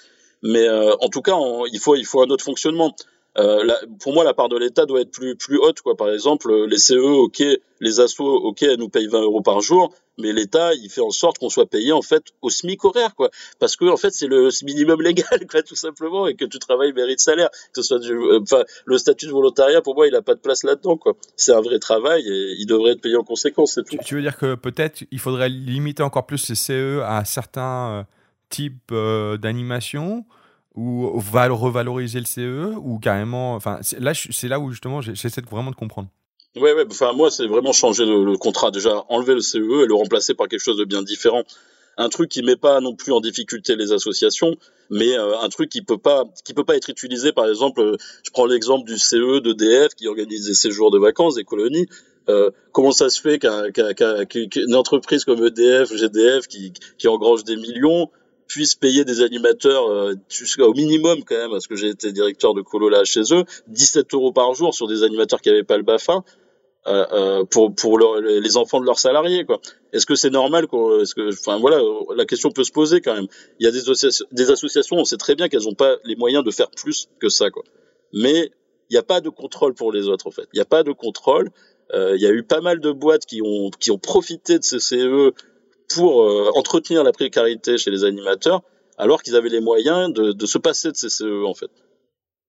Mais 0.42 0.68
en 0.68 1.08
tout 1.08 1.22
cas, 1.22 1.36
il 1.72 1.78
faut 1.78 1.94
il 1.94 2.04
faut 2.04 2.22
un 2.22 2.28
autre 2.28 2.44
fonctionnement. 2.44 2.94
Euh, 3.38 3.74
pour 4.00 4.14
moi, 4.14 4.24
la 4.24 4.34
part 4.34 4.48
de 4.48 4.56
l'État 4.56 4.86
doit 4.86 5.00
être 5.00 5.10
plus 5.10 5.58
haute. 5.58 5.80
Quoi. 5.80 5.96
Par 5.96 6.10
exemple, 6.10 6.52
les 6.66 6.78
CE, 6.78 6.94
ok, 6.94 7.42
les 7.80 8.00
assos, 8.00 8.24
ok, 8.24 8.62
elles 8.62 8.78
nous 8.78 8.88
payent 8.88 9.08
20 9.08 9.22
euros 9.22 9.42
par 9.42 9.60
jour, 9.60 9.92
mais 10.18 10.32
l'État, 10.32 10.72
il 10.74 10.88
fait 10.88 11.02
en 11.02 11.10
sorte 11.10 11.38
qu'on 11.38 11.50
soit 11.50 11.66
payé 11.66 11.92
en 11.92 12.00
fait 12.00 12.22
au 12.40 12.48
SMIC 12.48 12.84
horaire, 12.84 13.14
quoi. 13.14 13.30
Parce 13.58 13.76
que 13.76 13.84
en 13.84 13.96
fait, 13.98 14.10
c'est 14.10 14.26
le 14.26 14.48
minimum 14.64 15.02
légal, 15.02 15.46
quoi, 15.50 15.62
tout 15.62 15.74
simplement, 15.74 16.26
et 16.26 16.34
que 16.34 16.44
tu 16.46 16.58
travailles 16.58 16.92
mérite 16.92 17.20
salaire. 17.20 17.50
Que 17.74 17.82
ce 17.82 17.88
soit 17.88 17.98
du, 17.98 18.12
euh, 18.12 18.40
le 18.86 18.98
statut 18.98 19.26
de 19.26 19.32
volontariat, 19.32 19.82
pour 19.82 19.94
moi, 19.94 20.06
il 20.06 20.14
a 20.14 20.22
pas 20.22 20.34
de 20.34 20.40
place 20.40 20.64
là-dedans. 20.64 20.98
C'est 21.36 21.52
un 21.52 21.60
vrai 21.60 21.78
travail 21.78 22.26
et 22.26 22.54
il 22.58 22.66
devrait 22.66 22.92
être 22.92 23.02
payé 23.02 23.16
en 23.16 23.24
conséquence, 23.24 23.78
tout. 23.86 23.98
Tu 24.04 24.14
veux 24.14 24.22
dire 24.22 24.36
que 24.36 24.54
peut-être 24.54 25.04
il 25.10 25.18
faudrait 25.18 25.50
limiter 25.50 26.02
encore 26.02 26.26
plus 26.26 26.38
ces 26.38 26.54
CE 26.54 27.00
à 27.04 27.24
certains 27.24 27.90
euh, 27.90 28.02
types 28.48 28.94
d'animation 29.42 30.24
ou 30.76 31.10
revaloriser 31.10 32.20
le 32.20 32.26
CE 32.26 32.74
ou 32.76 32.98
carrément 32.98 33.54
enfin 33.54 33.80
là 33.98 34.12
c'est 34.14 34.48
là 34.48 34.60
où 34.60 34.70
justement 34.70 35.00
j'essaie 35.00 35.40
vraiment 35.50 35.70
de 35.70 35.76
comprendre. 35.76 36.08
Ouais 36.54 36.72
ouais 36.74 36.84
enfin 36.90 37.12
moi 37.12 37.30
c'est 37.30 37.46
vraiment 37.46 37.72
changer 37.72 38.04
le, 38.04 38.36
contrat. 38.36 38.70
Déjà 38.70 39.04
enlever 39.08 39.34
le 39.34 39.40
CE 39.40 39.56
et 39.56 39.86
le 39.86 39.94
remplacer 39.94 40.34
par 40.34 40.48
quelque 40.48 40.62
chose 40.62 40.76
de 40.76 40.84
bien 40.84 41.02
différent. 41.02 41.42
Un 41.98 42.10
truc 42.10 42.30
qui 42.30 42.42
met 42.42 42.56
pas 42.56 42.80
non 42.80 42.94
plus 42.94 43.12
en 43.12 43.20
difficulté 43.20 43.74
les 43.74 43.92
associations 43.92 44.56
mais 44.90 45.16
euh, 45.18 45.38
un 45.40 45.48
truc 45.48 45.70
qui 45.70 45.80
peut 45.82 45.98
pas 45.98 46.24
qui 46.44 46.52
peut 46.52 46.64
pas 46.64 46.76
être 46.76 46.90
utilisé. 46.90 47.32
Par 47.32 47.48
exemple 47.48 47.96
je 48.22 48.30
prends 48.30 48.44
l'exemple 48.44 48.86
du 48.86 48.98
CE 48.98 49.40
d'EDF 49.40 49.94
qui 49.94 50.06
organise 50.08 50.44
des 50.46 50.54
séjours 50.54 50.90
de 50.90 50.98
vacances 50.98 51.36
des 51.36 51.44
colonies. 51.44 51.86
Euh, 52.28 52.50
comment 52.72 52.90
ça 52.90 53.08
se 53.08 53.20
fait 53.20 53.38
qu'une 53.38 54.74
entreprise 54.74 55.24
comme 55.24 55.46
EDF, 55.46 55.94
GDF, 55.94 56.48
qui 56.48 56.72
engrange 57.06 57.44
des 57.44 57.54
millions, 57.54 58.10
puisse 58.46 58.74
payer 58.74 59.04
des 59.04 59.22
animateurs 59.22 59.90
euh, 59.90 60.14
au 60.60 60.72
minimum 60.74 61.24
quand 61.24 61.36
même, 61.36 61.50
parce 61.50 61.66
que 61.66 61.76
j'ai 61.76 61.88
été 61.88 62.12
directeur 62.12 62.54
de 62.54 62.62
colo 62.62 62.88
là 62.88 63.04
chez 63.04 63.22
eux, 63.32 63.44
17 63.68 64.14
euros 64.14 64.32
par 64.32 64.54
jour 64.54 64.74
sur 64.74 64.86
des 64.86 65.02
animateurs 65.02 65.40
qui 65.40 65.48
n'avaient 65.48 65.64
pas 65.64 65.76
le 65.76 65.82
BAFA. 65.82 66.24
Euh, 66.88 67.04
euh, 67.12 67.44
pour 67.44 67.74
pour 67.74 67.98
les 67.98 68.56
enfants 68.56 68.78
de 68.78 68.86
leurs 68.86 69.00
salariés 69.00 69.44
quoi. 69.44 69.60
Est-ce 69.92 70.06
que 70.06 70.14
c'est 70.14 70.30
normal 70.30 70.68
qu'on 70.68 71.00
est-ce 71.00 71.16
que 71.16 71.30
enfin 71.30 71.58
voilà 71.58 71.82
la 72.14 72.24
question 72.26 72.52
peut 72.52 72.62
se 72.62 72.70
poser 72.70 73.00
quand 73.00 73.14
même. 73.14 73.26
Il 73.58 73.64
y 73.64 73.68
a 73.68 73.72
des, 73.72 73.80
des 74.30 74.50
associations 74.52 74.96
on 74.96 75.04
sait 75.04 75.16
très 75.16 75.34
bien 75.34 75.48
qu'elles 75.48 75.64
n'ont 75.64 75.74
pas 75.74 75.96
les 76.04 76.14
moyens 76.14 76.44
de 76.44 76.52
faire 76.52 76.70
plus 76.70 77.08
que 77.18 77.28
ça 77.28 77.50
quoi. 77.50 77.64
Mais 78.12 78.52
il 78.88 78.92
n'y 78.92 78.98
a 78.98 79.02
pas 79.02 79.20
de 79.20 79.30
contrôle 79.30 79.74
pour 79.74 79.90
les 79.90 80.06
autres 80.06 80.28
en 80.28 80.30
fait. 80.30 80.46
Il 80.52 80.58
n'y 80.58 80.62
a 80.62 80.66
pas 80.66 80.84
de 80.84 80.92
contrôle. 80.92 81.50
Euh, 81.92 82.14
il 82.14 82.22
y 82.22 82.26
a 82.26 82.30
eu 82.30 82.44
pas 82.44 82.60
mal 82.60 82.78
de 82.78 82.92
boîtes 82.92 83.26
qui 83.26 83.42
ont 83.42 83.70
qui 83.80 83.90
ont 83.90 83.98
profité 83.98 84.60
de 84.60 84.64
ces 84.64 84.78
CE 84.78 85.32
pour 85.88 86.22
euh, 86.22 86.50
entretenir 86.54 87.04
la 87.04 87.12
précarité 87.12 87.78
chez 87.78 87.90
les 87.90 88.04
animateurs, 88.04 88.62
alors 88.98 89.22
qu'ils 89.22 89.36
avaient 89.36 89.48
les 89.48 89.60
moyens 89.60 90.12
de, 90.12 90.46
se 90.46 90.58
passer 90.58 90.90
de 90.90 90.96
ces 90.96 91.08
CE 91.08 91.44
en 91.44 91.54
fait. 91.54 91.70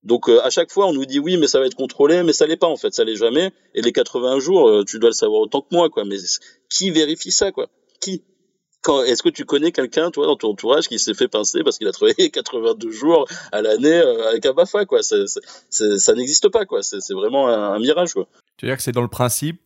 Donc 0.04 0.30
euh, 0.30 0.40
à 0.44 0.50
chaque 0.50 0.72
fois 0.72 0.88
on 0.88 0.94
nous 0.94 1.06
dit 1.06 1.20
oui 1.20 1.38
mais 1.38 1.48
ça 1.48 1.60
va 1.60 1.66
être 1.66 1.76
contrôlé 1.76 2.24
mais 2.24 2.32
ça 2.32 2.46
l'est 2.46 2.58
pas 2.58 2.68
en 2.68 2.78
fait. 2.78 2.94
Ça 2.94 3.04
l'est 3.04 3.16
jamais. 3.16 3.52
Et 3.74 3.82
les 3.82 3.92
80 3.92 4.40
jours 4.40 4.70
euh, 4.70 4.84
tu 4.86 5.00
dois 5.00 5.10
le 5.10 5.16
savoir 5.16 5.42
autant 5.42 5.62
que 5.62 5.68
moi 5.72 5.90
quoi. 5.90 6.06
Mais 6.06 6.18
qui 6.70 6.92
vérifie 6.92 7.32
ça 7.32 7.52
quoi? 7.52 7.68
Qui? 8.00 8.24
Est-ce 9.06 9.22
que 9.22 9.30
tu 9.30 9.44
connais 9.44 9.74
quelqu'un 9.74 10.12
toi 10.12 10.28
dans 10.28 10.38
ton 10.38 10.52
entourage 10.52 10.88
qui 10.88 10.98
s'est 10.98 11.14
fait 11.14 11.28
pincer 11.28 11.62
parce 11.62 11.78
qu'il 11.78 11.88
a 11.90 11.92
travaillé 11.92 12.30
82 12.32 12.90
jours 12.90 13.28
à 13.52 13.62
l'année 13.62 13.98
avec 14.30 14.46
un 14.46 14.54
Bafa 14.54 14.86
quoi 14.86 15.02
ça 15.04 16.14
n'existe 16.14 16.48
pas 16.48 16.66
quoi. 16.66 16.84
C'est 16.84 17.14
vraiment 17.14 17.50
un, 17.50 17.74
un, 17.74 17.80
mirage 17.80 18.14
quoi. 18.14 18.28
Tu 18.56 18.66
veux 18.66 18.72
dire 18.72 18.78
que 18.78 18.84
c'est 18.84 18.94
dans 18.94 19.02
le 19.02 19.10
principe 19.10 19.60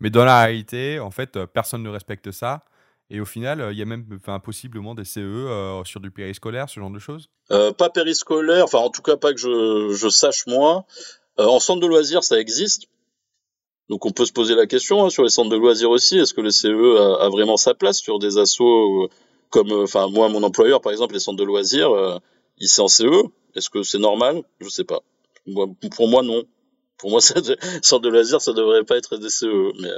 mais 0.00 0.10
dans 0.10 0.24
la 0.24 0.42
réalité 0.42 0.98
en 0.98 1.12
fait 1.12 1.38
personne 1.44 1.84
ne 1.84 1.90
respecte 1.90 2.32
ça 2.32 2.64
et 3.10 3.20
au 3.20 3.24
final, 3.24 3.60
euh, 3.60 3.72
il 3.72 3.78
y 3.78 3.82
a 3.82 3.84
même 3.84 4.06
enfin, 4.16 4.40
possiblement 4.40 4.94
des 4.94 5.04
CE 5.04 5.20
euh, 5.20 5.84
sur 5.84 6.00
du 6.00 6.10
périscolaire, 6.10 6.68
ce 6.68 6.80
genre 6.80 6.90
de 6.90 6.98
choses? 6.98 7.28
Euh, 7.50 7.72
Pas 7.72 7.90
périscolaire, 7.90 8.64
enfin 8.64 8.78
en 8.78 8.90
tout 8.90 9.02
cas 9.02 9.16
pas 9.16 9.32
que 9.32 9.40
je, 9.40 9.94
je 9.94 10.08
sache 10.08 10.46
moi. 10.46 10.86
en 11.36 11.60
centre 11.60 11.80
de 11.80 11.86
loisirs, 11.86 12.24
ça 12.24 12.40
existe. 12.40 12.84
Donc 13.90 14.06
on 14.06 14.12
peut 14.12 14.24
se 14.24 14.32
poser 14.32 14.54
la 14.54 14.66
question 14.66 15.04
hein, 15.04 15.10
sur 15.10 15.22
les 15.22 15.28
centres 15.28 15.50
de 15.50 15.56
loisirs 15.56 15.90
aussi. 15.90 16.18
Est-ce 16.18 16.32
que 16.32 16.40
le 16.40 16.50
CE 16.50 16.68
a, 16.68 17.26
a, 17.26 17.28
vraiment 17.28 17.58
sa 17.58 17.74
place 17.74 17.98
sur 17.98 18.18
des 18.18 18.38
assos 18.38 19.10
comme, 19.50 19.72
enfin 19.72 20.08
moi, 20.08 20.28
mon 20.30 20.42
employeur 20.42 20.80
par 20.80 20.90
exemple, 20.90 21.12
les 21.12 21.20
centres 21.20 21.38
de 21.38 21.44
loisirs, 21.44 21.90
il 22.58 22.68
c'est 22.68 22.80
en 22.80 22.88
CE. 22.88 23.04
Est-ce 23.54 23.68
que 23.68 23.82
c'est 23.82 23.98
normal? 23.98 24.42
Je 24.60 24.68
sais 24.68 24.84
pas. 24.84 25.00
pour 25.94 26.08
moi, 26.08 26.22
non. 26.22 26.42
Pour 26.96 27.10
moi, 27.10 27.20
ça, 27.20 27.34
centre 27.82 28.02
de 28.02 28.08
loisirs, 28.08 28.40
ça 28.40 28.54
devrait 28.54 28.84
pas 28.84 28.96
être 28.96 29.18
des 29.18 29.28
CE. 29.28 29.72
Mais 29.80 29.90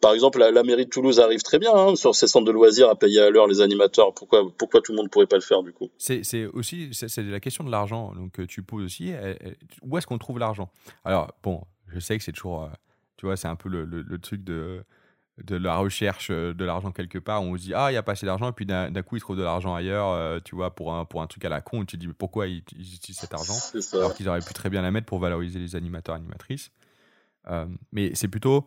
par 0.00 0.12
exemple, 0.12 0.38
la, 0.38 0.62
mairie 0.62 0.84
de 0.84 0.90
Toulouse 0.90 1.20
arrive 1.20 1.42
très 1.42 1.58
bien 1.58 1.74
hein, 1.74 1.96
sur 1.96 2.14
ses 2.14 2.26
centres 2.26 2.44
de 2.44 2.52
loisirs 2.52 2.90
à 2.90 2.96
payer 2.96 3.20
à 3.20 3.30
l'heure 3.30 3.46
les 3.46 3.60
animateurs. 3.60 4.12
Pourquoi, 4.12 4.44
pourquoi 4.56 4.82
tout 4.82 4.92
le 4.92 4.96
monde 4.96 5.06
ne 5.06 5.10
pourrait 5.10 5.26
pas 5.26 5.36
le 5.36 5.42
faire 5.42 5.62
du 5.62 5.72
coup? 5.72 5.90
C'est 5.96 6.46
aussi 6.46 6.90
c'est 6.92 7.22
la 7.22 7.40
question 7.40 7.64
de 7.64 7.70
l'argent. 7.70 8.12
Donc 8.14 8.38
euh, 8.38 8.46
tu 8.46 8.62
poses 8.62 8.84
aussi 8.84 9.12
où 9.82 9.96
est-ce 9.96 10.06
qu'on 10.06 10.18
trouve 10.18 10.38
l'argent? 10.38 10.70
Alors 11.04 11.32
bon, 11.42 11.62
je 11.88 11.98
sais 11.98 12.18
que 12.18 12.24
c'est 12.24 12.32
toujours, 12.32 12.64
euh, 12.64 12.68
tu 13.16 13.26
vois, 13.26 13.36
c'est 13.36 13.48
un 13.48 13.56
peu 13.56 13.68
le, 13.68 14.18
truc 14.18 14.44
de 14.44 14.84
de 15.44 15.56
la 15.56 15.76
recherche 15.76 16.28
euh, 16.30 16.54
de 16.54 16.64
l'argent 16.64 16.92
quelque 16.92 17.18
part, 17.18 17.42
on 17.42 17.56
se 17.58 17.62
dit 17.62 17.74
ah 17.74 17.90
il 17.90 17.94
y 17.94 17.98
a 17.98 18.02
pas 18.02 18.12
assez 18.12 18.26
d'argent. 18.26 18.50
Et 18.50 18.52
puis 18.52 18.66
d'un 18.66 18.90
coup 19.02 19.16
ils 19.16 19.20
trouvent 19.20 19.36
de 19.36 19.42
l'argent 19.42 19.74
ailleurs, 19.74 20.42
tu 20.42 20.54
vois 20.54 20.74
pour 20.74 20.94
un 20.94 21.06
pour 21.06 21.22
un 21.22 21.26
truc 21.26 21.44
à 21.46 21.48
la 21.48 21.62
con, 21.62 21.80
tu 21.80 21.96
te 21.96 22.00
dis 22.00 22.06
mais 22.06 22.14
pourquoi 22.14 22.48
ils, 22.48 22.58
utilisent 22.58 23.18
cet 23.18 23.32
argent? 23.32 23.56
Alors 23.94 24.14
qu'ils 24.14 24.28
auraient 24.28 24.40
pu 24.40 24.52
très 24.52 24.68
bien 24.68 24.82
la 24.82 24.90
mettre 24.90 25.06
pour 25.06 25.20
valoriser 25.20 25.58
les 25.58 25.74
animateurs 25.74 26.14
animatrices. 26.14 26.70
mais 27.92 28.14
c'est 28.14 28.28
plutôt 28.28 28.66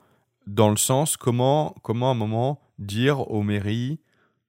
dans 0.50 0.70
le 0.70 0.78
sens 0.78 1.16
comment, 1.16 1.76
comment 1.84 2.10
à 2.10 2.12
un 2.12 2.16
moment 2.16 2.60
dire 2.80 3.30
aux 3.32 3.44
mairies, 3.44 4.00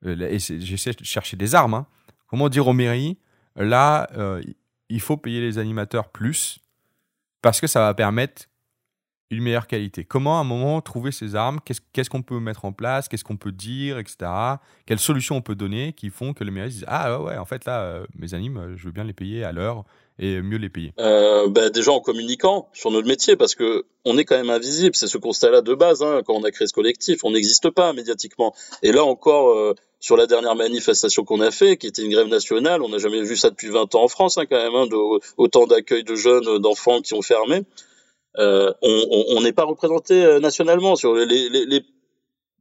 euh, 0.06 0.38
j'essaie 0.38 0.92
de 0.92 1.04
chercher 1.04 1.36
des 1.36 1.54
armes, 1.54 1.74
hein, 1.74 1.86
comment 2.26 2.48
dire 2.48 2.66
aux 2.66 2.72
mairies, 2.72 3.18
là, 3.56 4.08
euh, 4.16 4.42
il 4.88 5.00
faut 5.00 5.16
payer 5.16 5.40
les 5.40 5.58
animateurs 5.58 6.08
plus, 6.08 6.58
parce 7.42 7.60
que 7.60 7.66
ça 7.66 7.80
va 7.80 7.94
permettre 7.94 8.44
une 9.30 9.42
meilleure 9.42 9.66
qualité. 9.66 10.04
Comment 10.04 10.38
à 10.38 10.40
un 10.40 10.44
moment 10.44 10.80
trouver 10.80 11.12
ces 11.12 11.36
armes? 11.36 11.60
Qu'est-ce 11.64 12.10
qu'on 12.10 12.22
peut 12.22 12.40
mettre 12.40 12.64
en 12.64 12.72
place? 12.72 13.08
Qu'est-ce 13.08 13.24
qu'on 13.24 13.36
peut 13.36 13.52
dire, 13.52 13.98
etc. 13.98 14.30
Quelles 14.86 14.98
solutions 14.98 15.36
on 15.36 15.42
peut 15.42 15.54
donner 15.54 15.92
qui 15.92 16.10
font 16.10 16.32
que 16.34 16.44
les 16.44 16.50
mairies 16.50 16.70
disent 16.70 16.84
ah 16.88 17.20
ouais, 17.20 17.36
en 17.36 17.44
fait 17.44 17.64
là 17.64 17.82
euh, 17.82 18.06
mes 18.18 18.34
animes 18.34 18.58
euh, 18.58 18.76
je 18.76 18.86
veux 18.86 18.92
bien 18.92 19.04
les 19.04 19.12
payer 19.12 19.44
à 19.44 19.52
l'heure 19.52 19.84
et 20.18 20.42
mieux 20.42 20.58
les 20.58 20.68
payer 20.68 20.92
euh, 20.98 21.48
bah, 21.48 21.70
Déjà 21.70 21.92
en 21.92 22.00
communiquant 22.00 22.68
sur 22.72 22.90
notre 22.90 23.08
métier 23.08 23.36
parce 23.36 23.54
que 23.54 23.86
on 24.04 24.18
est 24.18 24.24
quand 24.24 24.36
même 24.36 24.50
invisible. 24.50 24.94
C'est 24.94 25.06
ce 25.06 25.18
constat-là 25.18 25.62
de 25.62 25.74
base 25.74 26.02
hein, 26.02 26.22
quand 26.26 26.34
on 26.34 26.44
a 26.44 26.50
créé 26.50 26.66
ce 26.66 26.72
collectif. 26.72 27.20
On 27.24 27.30
n'existe 27.30 27.70
pas 27.70 27.92
médiatiquement. 27.92 28.54
Et 28.82 28.92
là 28.92 29.04
encore. 29.04 29.50
Euh, 29.50 29.74
sur 30.02 30.16
la 30.16 30.26
dernière 30.26 30.56
manifestation 30.56 31.24
qu'on 31.24 31.42
a 31.42 31.50
fait, 31.50 31.76
qui 31.76 31.86
était 31.86 32.02
une 32.02 32.10
grève 32.10 32.28
nationale, 32.28 32.80
on 32.80 32.88
n'a 32.88 32.96
jamais 32.96 33.22
vu 33.22 33.36
ça 33.36 33.50
depuis 33.50 33.68
20 33.68 33.94
ans 33.94 34.04
en 34.04 34.08
France 34.08 34.38
hein, 34.38 34.46
quand 34.48 34.56
même, 34.56 34.74
hein, 34.74 34.88
autant 35.36 35.66
d'accueil 35.66 36.04
de 36.04 36.14
jeunes, 36.14 36.56
d'enfants 36.58 37.02
qui 37.02 37.12
ont 37.12 37.20
fermé. 37.20 37.64
Euh, 38.38 38.72
on 38.82 39.40
n'est 39.40 39.52
pas 39.52 39.64
représenté 39.64 40.24
euh, 40.24 40.38
nationalement 40.38 40.94
sur 40.94 41.14
les, 41.14 41.26
les, 41.26 41.66
les, 41.66 41.82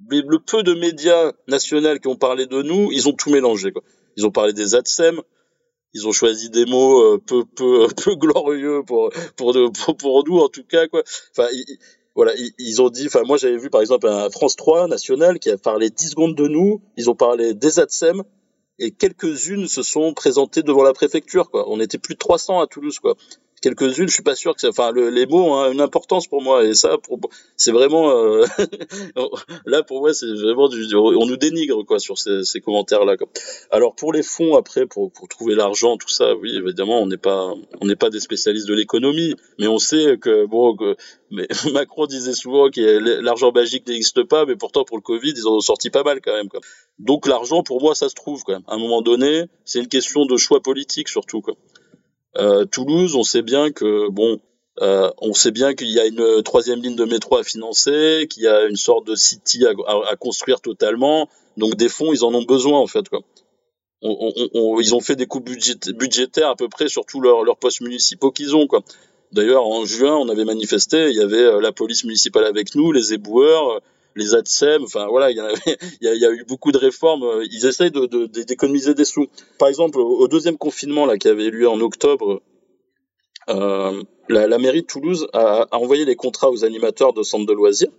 le 0.09 0.39
peu 0.39 0.63
de 0.63 0.73
médias 0.73 1.31
nationaux 1.47 1.99
qui 1.99 2.07
ont 2.07 2.15
parlé 2.15 2.47
de 2.47 2.61
nous, 2.61 2.91
ils 2.91 3.07
ont 3.07 3.13
tout 3.13 3.29
mélangé. 3.29 3.71
Quoi. 3.71 3.83
Ils 4.17 4.25
ont 4.25 4.31
parlé 4.31 4.53
des 4.53 4.73
ADSEM, 4.73 5.21
ils 5.93 6.07
ont 6.07 6.11
choisi 6.11 6.49
des 6.49 6.65
mots 6.65 7.01
euh, 7.01 7.21
peu 7.25 7.45
peu 7.45 7.87
peu 8.03 8.15
glorieux 8.15 8.81
pour 8.85 9.11
pour 9.35 9.53
pour, 9.85 9.97
pour 9.97 10.23
nous 10.27 10.39
en 10.39 10.49
tout 10.49 10.63
cas 10.63 10.87
quoi. 10.87 11.03
Enfin 11.37 11.47
voilà, 12.15 12.33
ils, 12.57 12.81
ont 12.81 12.89
dit 12.89 13.05
enfin 13.05 13.21
moi 13.23 13.37
j'avais 13.37 13.57
vu 13.57 13.69
par 13.69 13.81
exemple 13.81 14.07
un 14.07 14.29
France 14.29 14.55
3 14.55 14.87
national 14.87 15.39
qui 15.39 15.51
a 15.51 15.57
parlé 15.57 15.89
10 15.89 16.09
secondes 16.09 16.35
de 16.35 16.47
nous, 16.47 16.81
ils 16.97 17.09
ont 17.09 17.15
parlé 17.15 17.53
des 17.53 17.79
ADSEM 17.79 18.23
et 18.79 18.91
quelques-unes 18.91 19.67
se 19.67 19.83
sont 19.83 20.13
présentées 20.13 20.63
devant 20.63 20.83
la 20.83 20.93
préfecture 20.93 21.49
quoi. 21.51 21.69
On 21.69 21.79
était 21.79 21.97
plus 21.99 22.15
de 22.15 22.19
300 22.19 22.59
à 22.59 22.67
Toulouse 22.67 22.99
quoi 22.99 23.15
quelques-unes, 23.59 24.07
je 24.07 24.13
suis 24.13 24.23
pas 24.23 24.35
sûr 24.35 24.55
que 24.55 24.67
enfin 24.67 24.91
les 24.93 25.25
mots 25.25 25.53
ont 25.53 25.71
une 25.71 25.81
importance 25.81 26.27
pour 26.27 26.41
moi 26.41 26.63
et 26.63 26.73
ça 26.73 26.97
c'est 27.55 27.71
vraiment 27.71 28.11
euh, 28.11 28.45
là 29.65 29.83
pour 29.83 30.01
moi 30.01 30.13
c'est 30.13 30.27
vraiment 30.27 30.67
du 30.67 30.83
on 30.95 31.25
nous 31.25 31.37
dénigre 31.37 31.83
quoi 31.83 31.99
sur 31.99 32.17
ces, 32.17 32.43
ces 32.43 32.61
commentaires 32.61 33.05
là 33.05 33.15
Alors 33.71 33.95
pour 33.95 34.13
les 34.13 34.23
fonds 34.23 34.55
après 34.55 34.85
pour, 34.85 35.11
pour 35.11 35.27
trouver 35.27 35.55
l'argent 35.55 35.97
tout 35.97 36.09
ça, 36.09 36.35
oui 36.35 36.55
évidemment 36.55 37.01
on 37.01 37.07
n'est 37.07 37.17
pas 37.17 37.53
on 37.81 37.85
n'est 37.85 37.95
pas 37.95 38.09
des 38.09 38.19
spécialistes 38.19 38.67
de 38.67 38.73
l'économie, 38.73 39.35
mais 39.57 39.67
on 39.67 39.79
sait 39.79 40.17
que 40.17 40.45
bon 40.45 40.75
que, 40.75 40.95
mais 41.31 41.47
Macron 41.73 42.05
disait 42.05 42.33
souvent 42.33 42.69
que 42.69 43.21
l'argent 43.21 43.51
magique 43.51 43.87
n'existe 43.87 44.23
pas, 44.23 44.45
mais 44.45 44.55
pourtant 44.55 44.83
pour 44.83 44.97
le 44.97 45.03
Covid 45.03 45.33
ils 45.35 45.47
en 45.47 45.57
ont 45.57 45.61
sorti 45.61 45.89
pas 45.89 46.03
mal 46.03 46.21
quand 46.21 46.33
même 46.33 46.49
quoi. 46.49 46.61
Donc 46.97 47.27
l'argent 47.27 47.63
pour 47.63 47.81
moi 47.81 47.95
ça 47.95 48.09
se 48.09 48.15
trouve 48.15 48.43
quand 48.43 48.53
même. 48.53 48.63
À 48.67 48.75
un 48.75 48.79
moment 48.79 49.01
donné, 49.01 49.45
c'est 49.65 49.79
une 49.79 49.87
question 49.87 50.25
de 50.25 50.37
choix 50.37 50.61
politique 50.61 51.09
surtout 51.09 51.41
quoi. 51.41 51.55
Euh, 52.37 52.65
Toulouse, 52.65 53.15
on 53.15 53.23
sait 53.23 53.41
bien 53.41 53.71
que 53.71 54.09
bon, 54.09 54.39
euh, 54.81 55.11
on 55.19 55.33
sait 55.33 55.51
bien 55.51 55.73
qu'il 55.73 55.89
y 55.89 55.99
a 55.99 56.05
une 56.05 56.41
troisième 56.43 56.81
ligne 56.81 56.95
de 56.95 57.05
métro 57.05 57.37
à 57.37 57.43
financer, 57.43 58.27
qu'il 58.29 58.43
y 58.43 58.47
a 58.47 58.65
une 58.65 58.77
sorte 58.77 59.05
de 59.05 59.15
city 59.15 59.65
à, 59.65 60.15
construire 60.15 60.61
totalement. 60.61 61.27
Donc 61.57 61.75
des 61.75 61.89
fonds, 61.89 62.13
ils 62.13 62.23
en 62.23 62.33
ont 62.33 62.43
besoin 62.43 62.79
en 62.79 62.87
fait. 62.87 63.09
Quoi. 63.09 63.21
ils 64.01 64.95
ont 64.95 65.01
fait 65.01 65.15
des 65.15 65.25
coupes 65.25 65.49
budgétaires 65.95 66.49
à 66.49 66.55
peu 66.55 66.69
près 66.69 66.87
sur 66.87 67.05
tous 67.05 67.19
leurs, 67.19 67.57
postes 67.57 67.81
municipaux 67.81 68.31
qu'ils 68.31 68.55
ont. 68.55 68.67
Quoi. 68.67 68.83
D'ailleurs, 69.31 69.65
en 69.65 69.85
juin, 69.85 70.15
on 70.15 70.29
avait 70.29 70.45
manifesté, 70.45 71.09
il 71.09 71.15
y 71.15 71.21
avait 71.21 71.37
euh, 71.37 71.61
la 71.61 71.71
police 71.71 72.03
municipale 72.03 72.45
avec 72.45 72.73
nous, 72.73 72.91
les 72.91 73.13
éboueurs, 73.13 73.81
les 74.15 74.35
ADSEM, 74.35 74.83
enfin 74.83 75.07
voilà, 75.07 75.31
il 75.31 75.37
y, 76.01 76.07
a, 76.07 76.31
eu 76.31 76.45
beaucoup 76.45 76.71
de 76.71 76.77
réformes. 76.77 77.41
Ils 77.51 77.65
essayent 77.65 77.91
de, 77.91 78.25
d'économiser 78.25 78.93
des 78.93 79.05
sous. 79.05 79.27
Par 79.57 79.67
exemple, 79.67 79.99
au 79.99 80.27
deuxième 80.27 80.57
confinement 80.57 81.05
là 81.05 81.17
qui 81.17 81.27
avait 81.27 81.45
eu 81.45 81.51
lieu 81.51 81.69
en 81.69 81.79
octobre, 81.79 82.41
euh, 83.49 84.03
la, 84.27 84.57
mairie 84.57 84.81
de 84.81 84.87
Toulouse 84.87 85.27
a, 85.33 85.67
envoyé 85.71 86.05
les 86.05 86.15
contrats 86.15 86.49
aux 86.49 86.65
animateurs 86.65 87.13
de 87.13 87.23
centres 87.23 87.45
de 87.45 87.53
loisirs, 87.53 87.91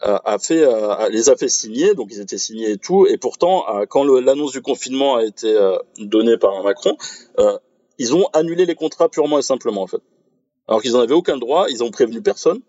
a, 0.00 0.38
fait, 0.38 0.66
les 1.10 1.30
a 1.30 1.36
fait 1.36 1.48
signer, 1.48 1.94
donc 1.94 2.08
ils 2.10 2.20
étaient 2.20 2.38
signés 2.38 2.72
et 2.72 2.76
tout. 2.76 3.06
Et 3.06 3.16
pourtant, 3.16 3.64
quand 3.88 4.04
l'annonce 4.04 4.52
du 4.52 4.60
confinement 4.60 5.16
a 5.16 5.24
été 5.24 5.48
euh, 5.48 5.78
donnée 5.98 6.36
par 6.36 6.62
Macron, 6.62 6.96
euh, 7.38 7.58
ils 7.98 8.14
ont 8.14 8.26
annulé 8.32 8.66
les 8.66 8.74
contrats 8.74 9.08
purement 9.08 9.38
et 9.38 9.42
simplement 9.42 9.82
en 9.82 9.86
fait. 9.86 10.02
Alors 10.68 10.82
qu'ils 10.82 10.92
n'en 10.92 11.00
avaient 11.00 11.14
aucun 11.14 11.36
droit, 11.36 11.66
ils 11.70 11.82
ont 11.82 11.90
prévenu 11.90 12.20
personne 12.22 12.60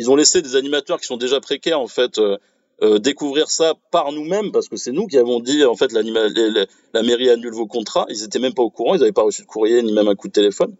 ils 0.00 0.10
ont 0.10 0.16
laissé 0.16 0.40
des 0.40 0.56
animateurs 0.56 0.98
qui 0.98 1.06
sont 1.06 1.18
déjà 1.18 1.40
précaires 1.40 1.78
en 1.78 1.86
fait 1.86 2.16
euh, 2.16 2.38
euh, 2.82 2.98
découvrir 2.98 3.50
ça 3.50 3.74
par 3.90 4.12
nous-mêmes 4.12 4.50
parce 4.50 4.66
que 4.66 4.76
c'est 4.76 4.92
nous 4.92 5.06
qui 5.06 5.18
avons 5.18 5.40
dit 5.40 5.62
en 5.66 5.76
fait 5.76 5.92
la 5.92 7.02
mairie 7.02 7.28
annule 7.28 7.52
vos 7.52 7.66
contrats. 7.66 8.06
Ils 8.08 8.24
étaient 8.24 8.38
même 8.38 8.54
pas 8.54 8.62
au 8.62 8.70
courant, 8.70 8.94
ils 8.94 9.00
n'avaient 9.00 9.12
pas 9.12 9.24
reçu 9.24 9.42
de 9.42 9.46
courrier 9.46 9.82
ni 9.82 9.92
même 9.92 10.08
un 10.08 10.14
coup 10.14 10.28
de 10.28 10.32
téléphone. 10.32 10.74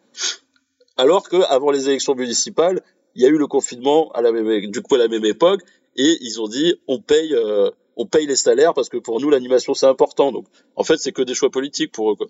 Alors 0.97 1.29
que 1.29 1.37
avant 1.51 1.71
les 1.71 1.87
élections 1.91 2.15
municipales, 2.15 2.81
il 3.15 3.21
y 3.21 3.27
a 3.27 3.29
eu 3.29 3.37
le 3.37 3.47
confinement 3.47 4.11
à 4.13 4.23
la 4.23 4.33
même, 4.33 4.71
du 4.71 4.81
coup 4.81 4.95
à 4.95 4.99
la 4.99 5.09
même 5.09 5.27
époque 5.27 5.61
et 5.97 6.17
ils 6.23 6.41
ont 6.41 6.49
dit 6.49 6.77
on 6.89 6.99
paye 6.99 7.35
euh, 7.35 7.71
on 7.97 8.07
paye 8.07 8.27
les 8.27 8.37
salaires 8.37 8.73
parce 8.73 8.89
que 8.89 8.97
pour 8.97 9.21
nous 9.21 9.29
l'animation 9.29 9.75
c'est 9.75 9.85
important. 9.85 10.33
Donc 10.33 10.47
en 10.77 10.83
fait 10.83 10.97
c'est 10.97 11.13
que 11.13 11.21
des 11.21 11.35
choix 11.35 11.51
politiques 11.51 11.93
pour 11.93 12.11
eux 12.13 12.17
quoi. 12.17 12.29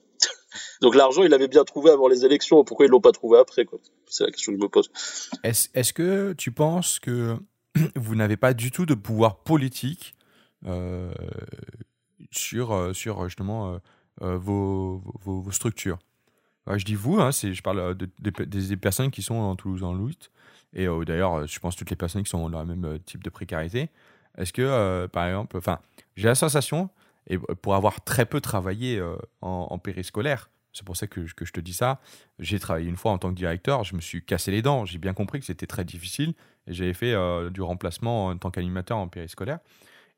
Donc 0.80 0.94
l'argent, 0.94 1.22
il 1.22 1.32
avait 1.34 1.48
bien 1.48 1.64
trouvé 1.64 1.90
avant 1.90 2.08
les 2.08 2.24
élections. 2.24 2.64
Pourquoi 2.64 2.86
ils 2.86 2.88
l'ont 2.88 3.00
pas 3.00 3.12
trouvé 3.12 3.38
après 3.38 3.66
C'est 4.06 4.24
la 4.24 4.30
question 4.30 4.52
que 4.52 4.58
je 4.58 4.62
me 4.62 4.68
pose. 4.68 4.90
Est-ce 5.44 5.92
que 5.92 6.32
tu 6.32 6.52
penses 6.52 6.98
que 6.98 7.36
vous 7.96 8.14
n'avez 8.14 8.36
pas 8.36 8.54
du 8.54 8.70
tout 8.70 8.86
de 8.86 8.94
pouvoir 8.94 9.42
politique 9.42 10.14
euh, 10.66 11.12
sur, 12.30 12.72
euh, 12.72 12.92
sur 12.92 13.24
justement 13.24 13.80
euh, 14.22 14.36
vos, 14.36 15.02
vos, 15.22 15.50
structures? 15.50 15.98
Je 16.66 16.84
dis 16.84 16.94
vous, 16.94 17.20
hein, 17.20 17.30
je 17.30 17.60
parle 17.62 17.96
des 17.96 18.76
personnes 18.76 19.10
qui 19.10 19.22
sont 19.22 19.34
en 19.34 19.56
Toulouse 19.56 19.82
en 19.82 19.94
lutte. 19.94 20.30
Et 20.72 20.86
d'ailleurs, 21.04 21.46
je 21.48 21.58
pense 21.58 21.74
toutes 21.74 21.90
les 21.90 21.96
personnes 21.96 22.22
qui 22.22 22.30
sont 22.30 22.48
dans 22.48 22.62
le 22.62 22.76
même 22.76 23.00
type 23.00 23.24
de 23.24 23.30
précarité. 23.30 23.88
Est-ce 24.38 24.52
que, 24.52 25.06
par 25.06 25.26
exemple, 25.26 25.56
enfin, 25.56 25.80
j'ai 26.14 26.28
la 26.28 26.36
sensation 26.36 26.88
et 27.26 27.38
pour 27.38 27.74
avoir 27.74 28.02
très 28.02 28.26
peu 28.26 28.40
travaillé 28.40 28.98
euh, 28.98 29.16
en, 29.40 29.78
périscolaire, 29.78 30.50
c'est 30.72 30.85
pour 30.85 30.96
ça 30.96 31.06
que, 31.06 31.26
je 31.26 31.52
te 31.52 31.61
dis 31.61 31.72
ça. 31.72 32.00
J'ai 32.38 32.59
travaillé 32.59 32.88
une 32.88 32.96
fois 32.96 33.12
en 33.12 33.18
tant 33.18 33.30
que 33.30 33.35
directeur, 33.35 33.85
je 33.85 33.94
me 33.94 34.00
suis 34.00 34.24
cassé 34.24 34.50
les 34.50 34.62
dents. 34.62 34.85
J'ai 34.85 34.98
bien 34.98 35.12
compris 35.12 35.40
que 35.40 35.46
c'était 35.46 35.66
très 35.66 35.85
difficile 35.85 36.35
et 36.66 36.72
j'avais 36.72 36.94
fait 36.94 37.12
euh, 37.12 37.50
du 37.50 37.62
remplacement 37.62 38.26
en 38.26 38.37
tant 38.37 38.50
qu'animateur 38.50 38.98
en 38.98 39.09
périscolaire. 39.09 39.59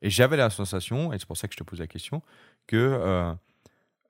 Et 0.01 0.09
j'avais 0.09 0.37
la 0.37 0.49
sensation, 0.49 1.13
et 1.13 1.19
c'est 1.19 1.25
pour 1.25 1.37
ça 1.37 1.47
que 1.47 1.53
je 1.53 1.59
te 1.59 1.63
pose 1.63 1.79
la 1.79 1.87
question, 1.87 2.21
que, 2.67 3.35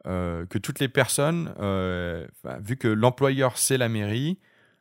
euh, 0.08 0.45
que 0.47 0.58
toutes 0.58 0.79
les 0.79 0.89
personnes, 0.89 1.53
vu 2.62 2.77
que 2.77 2.88
l'employeur 2.88 3.60
c'est 3.60 3.77
la 3.77 3.89
mairie, 3.89 4.39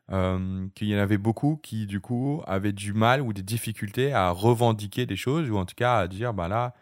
qu'il 0.09 0.87
y 0.87 0.95
en 0.95 0.99
avait 0.99 1.19
beaucoup 1.19 1.59
qui 1.61 1.85
du 1.85 1.99
coup 1.99 2.41
avaient 2.47 2.73
du 2.73 2.93
mal 2.93 3.21
ou 3.21 3.31
des 3.31 3.43
difficultés 3.43 4.11
à 4.11 4.31
revendiquer 4.31 5.05
des 5.05 5.15
choses 5.15 5.49
ou 5.51 5.57
en 5.57 5.65
tout 5.65 5.75
cas 5.75 5.99
à 5.99 6.07
dire 6.07 6.33
bah 6.33 6.47
là 6.47 6.73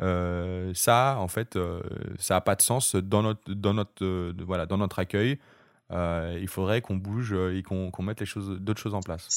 euh, 0.00 0.72
ça, 0.74 1.16
en 1.18 1.28
fait, 1.28 1.56
euh, 1.56 1.80
ça 2.18 2.34
n'a 2.34 2.40
pas 2.40 2.54
de 2.54 2.62
sens 2.62 2.94
dans 2.94 3.22
notre, 3.22 3.52
dans 3.52 3.74
notre, 3.74 4.04
euh, 4.04 4.32
voilà, 4.46 4.66
dans 4.66 4.78
notre 4.78 4.98
accueil. 4.98 5.38
il 5.90 6.48
faudrait 6.48 6.80
qu'on 6.80 6.96
bouge 6.96 7.32
et 7.32 7.62
qu'on 7.62 8.02
mette 8.02 8.20
les 8.20 8.26
choses, 8.26 8.58
d'autres 8.60 8.80
choses 8.80 8.94
en 8.94 9.00
place. 9.00 9.28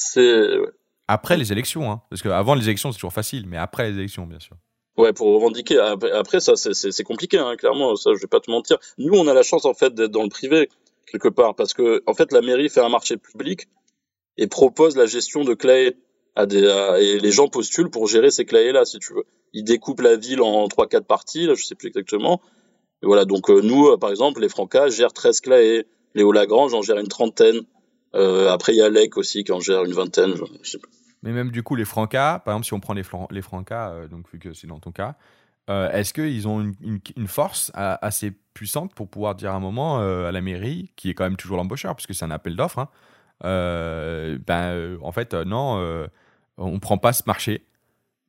Après 1.08 1.36
les 1.36 1.52
élections, 1.52 1.90
hein, 1.90 2.02
parce 2.10 2.22
qu'avant 2.22 2.54
les 2.54 2.64
élections 2.64 2.92
c'est 2.92 2.96
toujours 2.96 3.12
facile, 3.12 3.46
mais 3.46 3.56
après 3.56 3.90
les 3.90 3.98
élections, 3.98 4.26
bien 4.26 4.38
sûr. 4.38 4.56
Ouais, 4.96 5.12
pour 5.12 5.34
revendiquer. 5.34 5.78
Après, 5.78 6.38
ça, 6.40 6.54
c'est 6.54 7.02
compliqué, 7.02 7.38
hein, 7.38 7.56
clairement. 7.56 7.96
Ça, 7.96 8.10
je 8.14 8.20
vais 8.20 8.26
pas 8.26 8.40
te 8.40 8.50
mentir. 8.50 8.76
Nous, 8.98 9.14
on 9.14 9.26
a 9.26 9.32
la 9.32 9.42
chance 9.42 9.64
en 9.64 9.72
fait 9.72 9.94
d'être 9.94 10.10
dans 10.10 10.22
le 10.22 10.28
privé 10.28 10.68
quelque 11.06 11.28
part, 11.28 11.54
parce 11.54 11.74
que 11.74 12.02
en 12.06 12.14
fait, 12.14 12.30
la 12.30 12.40
mairie 12.40 12.68
fait 12.68 12.80
un 12.80 12.88
marché 12.88 13.16
public 13.16 13.68
et 14.36 14.46
propose 14.46 14.96
la 14.96 15.06
gestion 15.06 15.44
de 15.44 15.54
clés 15.54 15.96
à 16.36 16.46
des 16.46 16.62
et 17.00 17.18
les 17.18 17.32
gens 17.32 17.48
postulent 17.48 17.90
pour 17.90 18.06
gérer 18.06 18.30
ces 18.30 18.44
clés 18.44 18.72
là, 18.72 18.84
si 18.84 18.98
tu 18.98 19.14
veux 19.14 19.24
il 19.52 19.64
découpe 19.64 20.00
la 20.00 20.16
ville 20.16 20.40
en 20.40 20.66
trois 20.68 20.86
quatre 20.86 21.06
parties, 21.06 21.46
là, 21.46 21.54
je 21.54 21.64
sais 21.64 21.74
plus 21.74 21.88
exactement. 21.88 22.40
Voilà, 23.02 23.24
donc 23.24 23.50
euh, 23.50 23.60
nous, 23.62 23.88
euh, 23.88 23.98
par 23.98 24.10
exemple, 24.10 24.40
les 24.40 24.48
Francas 24.48 24.88
gèrent 24.90 25.12
13 25.12 25.40
claés, 25.40 25.86
Léo 26.14 26.32
Lagrange 26.32 26.72
en 26.74 26.82
gère 26.82 26.98
une 26.98 27.08
trentaine. 27.08 27.60
Euh, 28.14 28.50
après, 28.50 28.72
il 28.72 28.78
y 28.78 28.82
a 28.82 28.88
Lec 28.88 29.16
aussi 29.16 29.44
qui 29.44 29.52
en 29.52 29.60
gère 29.60 29.84
une 29.84 29.92
vingtaine. 29.92 30.34
Je, 30.62 30.70
sais 30.70 30.78
Mais 31.22 31.32
même 31.32 31.50
du 31.50 31.62
coup, 31.62 31.74
les 31.74 31.84
Francas, 31.84 32.40
par 32.44 32.54
exemple, 32.54 32.66
si 32.66 32.74
on 32.74 32.80
prend 32.80 32.94
les, 32.94 33.42
Francas, 33.42 34.06
donc 34.08 34.30
vu 34.32 34.38
que 34.38 34.52
c'est 34.52 34.66
dans 34.66 34.78
ton 34.78 34.92
cas, 34.92 35.16
est-ce 35.68 36.12
qu'ils 36.12 36.46
ont 36.46 36.60
une, 36.60 37.00
une, 37.16 37.26
force 37.26 37.72
assez 37.74 38.32
puissante 38.52 38.94
pour 38.94 39.08
pouvoir 39.08 39.34
dire 39.34 39.52
à 39.52 39.54
un 39.54 39.60
moment 39.60 39.98
à 40.00 40.30
la 40.30 40.40
mairie, 40.42 40.92
qui 40.96 41.08
est 41.08 41.14
quand 41.14 41.24
même 41.24 41.36
toujours 41.36 41.56
l'embaucheur, 41.56 41.96
puisque 41.96 42.14
c'est 42.14 42.26
un 42.26 42.30
appel 42.30 42.54
d'offres, 42.54 42.80
hein, 42.80 42.88
ben, 44.46 44.98
en 45.00 45.12
fait, 45.12 45.32
non, 45.32 46.06
on 46.58 46.78
prend 46.78 46.98
pas 46.98 47.14
ce 47.14 47.22
marché 47.26 47.64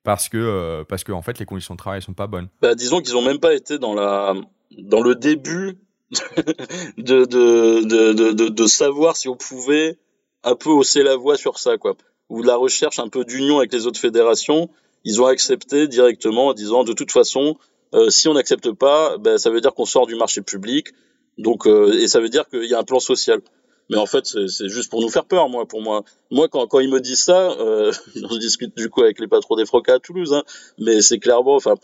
parce 0.03 0.29
que 0.29 0.37
euh, 0.37 0.83
parce 0.83 1.03
que 1.03 1.11
en 1.11 1.21
fait 1.21 1.39
les 1.39 1.45
conditions 1.45 1.75
de 1.75 1.79
travail 1.79 2.01
sont 2.01 2.13
pas 2.13 2.27
bonnes. 2.27 2.49
Bah, 2.61 2.75
disons 2.75 3.01
qu'ils 3.01 3.15
ont 3.15 3.21
même 3.21 3.39
pas 3.39 3.53
été 3.53 3.79
dans 3.79 3.93
la 3.93 4.35
dans 4.77 5.01
le 5.01 5.15
début 5.15 5.77
de, 6.97 7.25
de, 7.25 7.83
de, 7.83 8.31
de, 8.33 8.49
de 8.49 8.67
savoir 8.67 9.15
si 9.15 9.29
on 9.29 9.35
pouvait 9.35 9.97
un 10.43 10.55
peu 10.55 10.69
hausser 10.69 11.03
la 11.03 11.15
voix 11.15 11.37
sur 11.37 11.57
ça 11.57 11.77
quoi. 11.77 11.95
Ou 12.29 12.41
de 12.41 12.47
la 12.47 12.55
recherche 12.55 12.99
un 12.99 13.09
peu 13.09 13.25
d'union 13.25 13.59
avec 13.59 13.73
les 13.73 13.87
autres 13.87 13.99
fédérations. 13.99 14.69
Ils 15.05 15.21
ont 15.21 15.25
accepté 15.25 15.87
directement 15.87 16.47
en 16.47 16.53
disant 16.53 16.83
de 16.83 16.93
toute 16.93 17.11
façon 17.11 17.57
euh, 17.93 18.09
si 18.09 18.27
on 18.27 18.33
n'accepte 18.33 18.71
pas 18.71 19.17
ben, 19.17 19.37
ça 19.37 19.49
veut 19.49 19.61
dire 19.61 19.73
qu'on 19.73 19.85
sort 19.85 20.07
du 20.07 20.15
marché 20.15 20.41
public. 20.41 20.89
Donc 21.37 21.65
euh, 21.65 21.93
et 21.93 22.07
ça 22.07 22.19
veut 22.19 22.29
dire 22.29 22.47
qu'il 22.49 22.65
y 22.65 22.73
a 22.73 22.79
un 22.79 22.83
plan 22.83 22.99
social 22.99 23.41
Mais 23.89 23.97
en 23.97 24.05
fait, 24.05 24.25
c'est 24.25 24.69
juste 24.69 24.89
pour 24.89 25.01
nous 25.01 25.09
faire 25.09 25.25
peur, 25.25 25.49
moi. 25.49 25.67
Pour 25.67 25.81
moi, 25.81 26.03
moi, 26.31 26.47
quand, 26.47 26.65
quand 26.67 26.79
ils 26.79 26.89
me 26.89 26.99
disent 26.99 27.23
ça, 27.23 27.51
euh, 27.51 27.91
on 28.29 28.37
discute 28.37 28.75
du 28.75 28.89
coup 28.89 29.01
avec 29.01 29.19
les 29.19 29.27
patrons 29.27 29.55
des 29.55 29.65
Frocas 29.65 29.95
à 29.95 29.99
Toulouse, 29.99 30.33
hein, 30.33 30.43
mais 30.77 31.01
c'est 31.01 31.19
clairement, 31.19 31.55
enfin, 31.55 31.75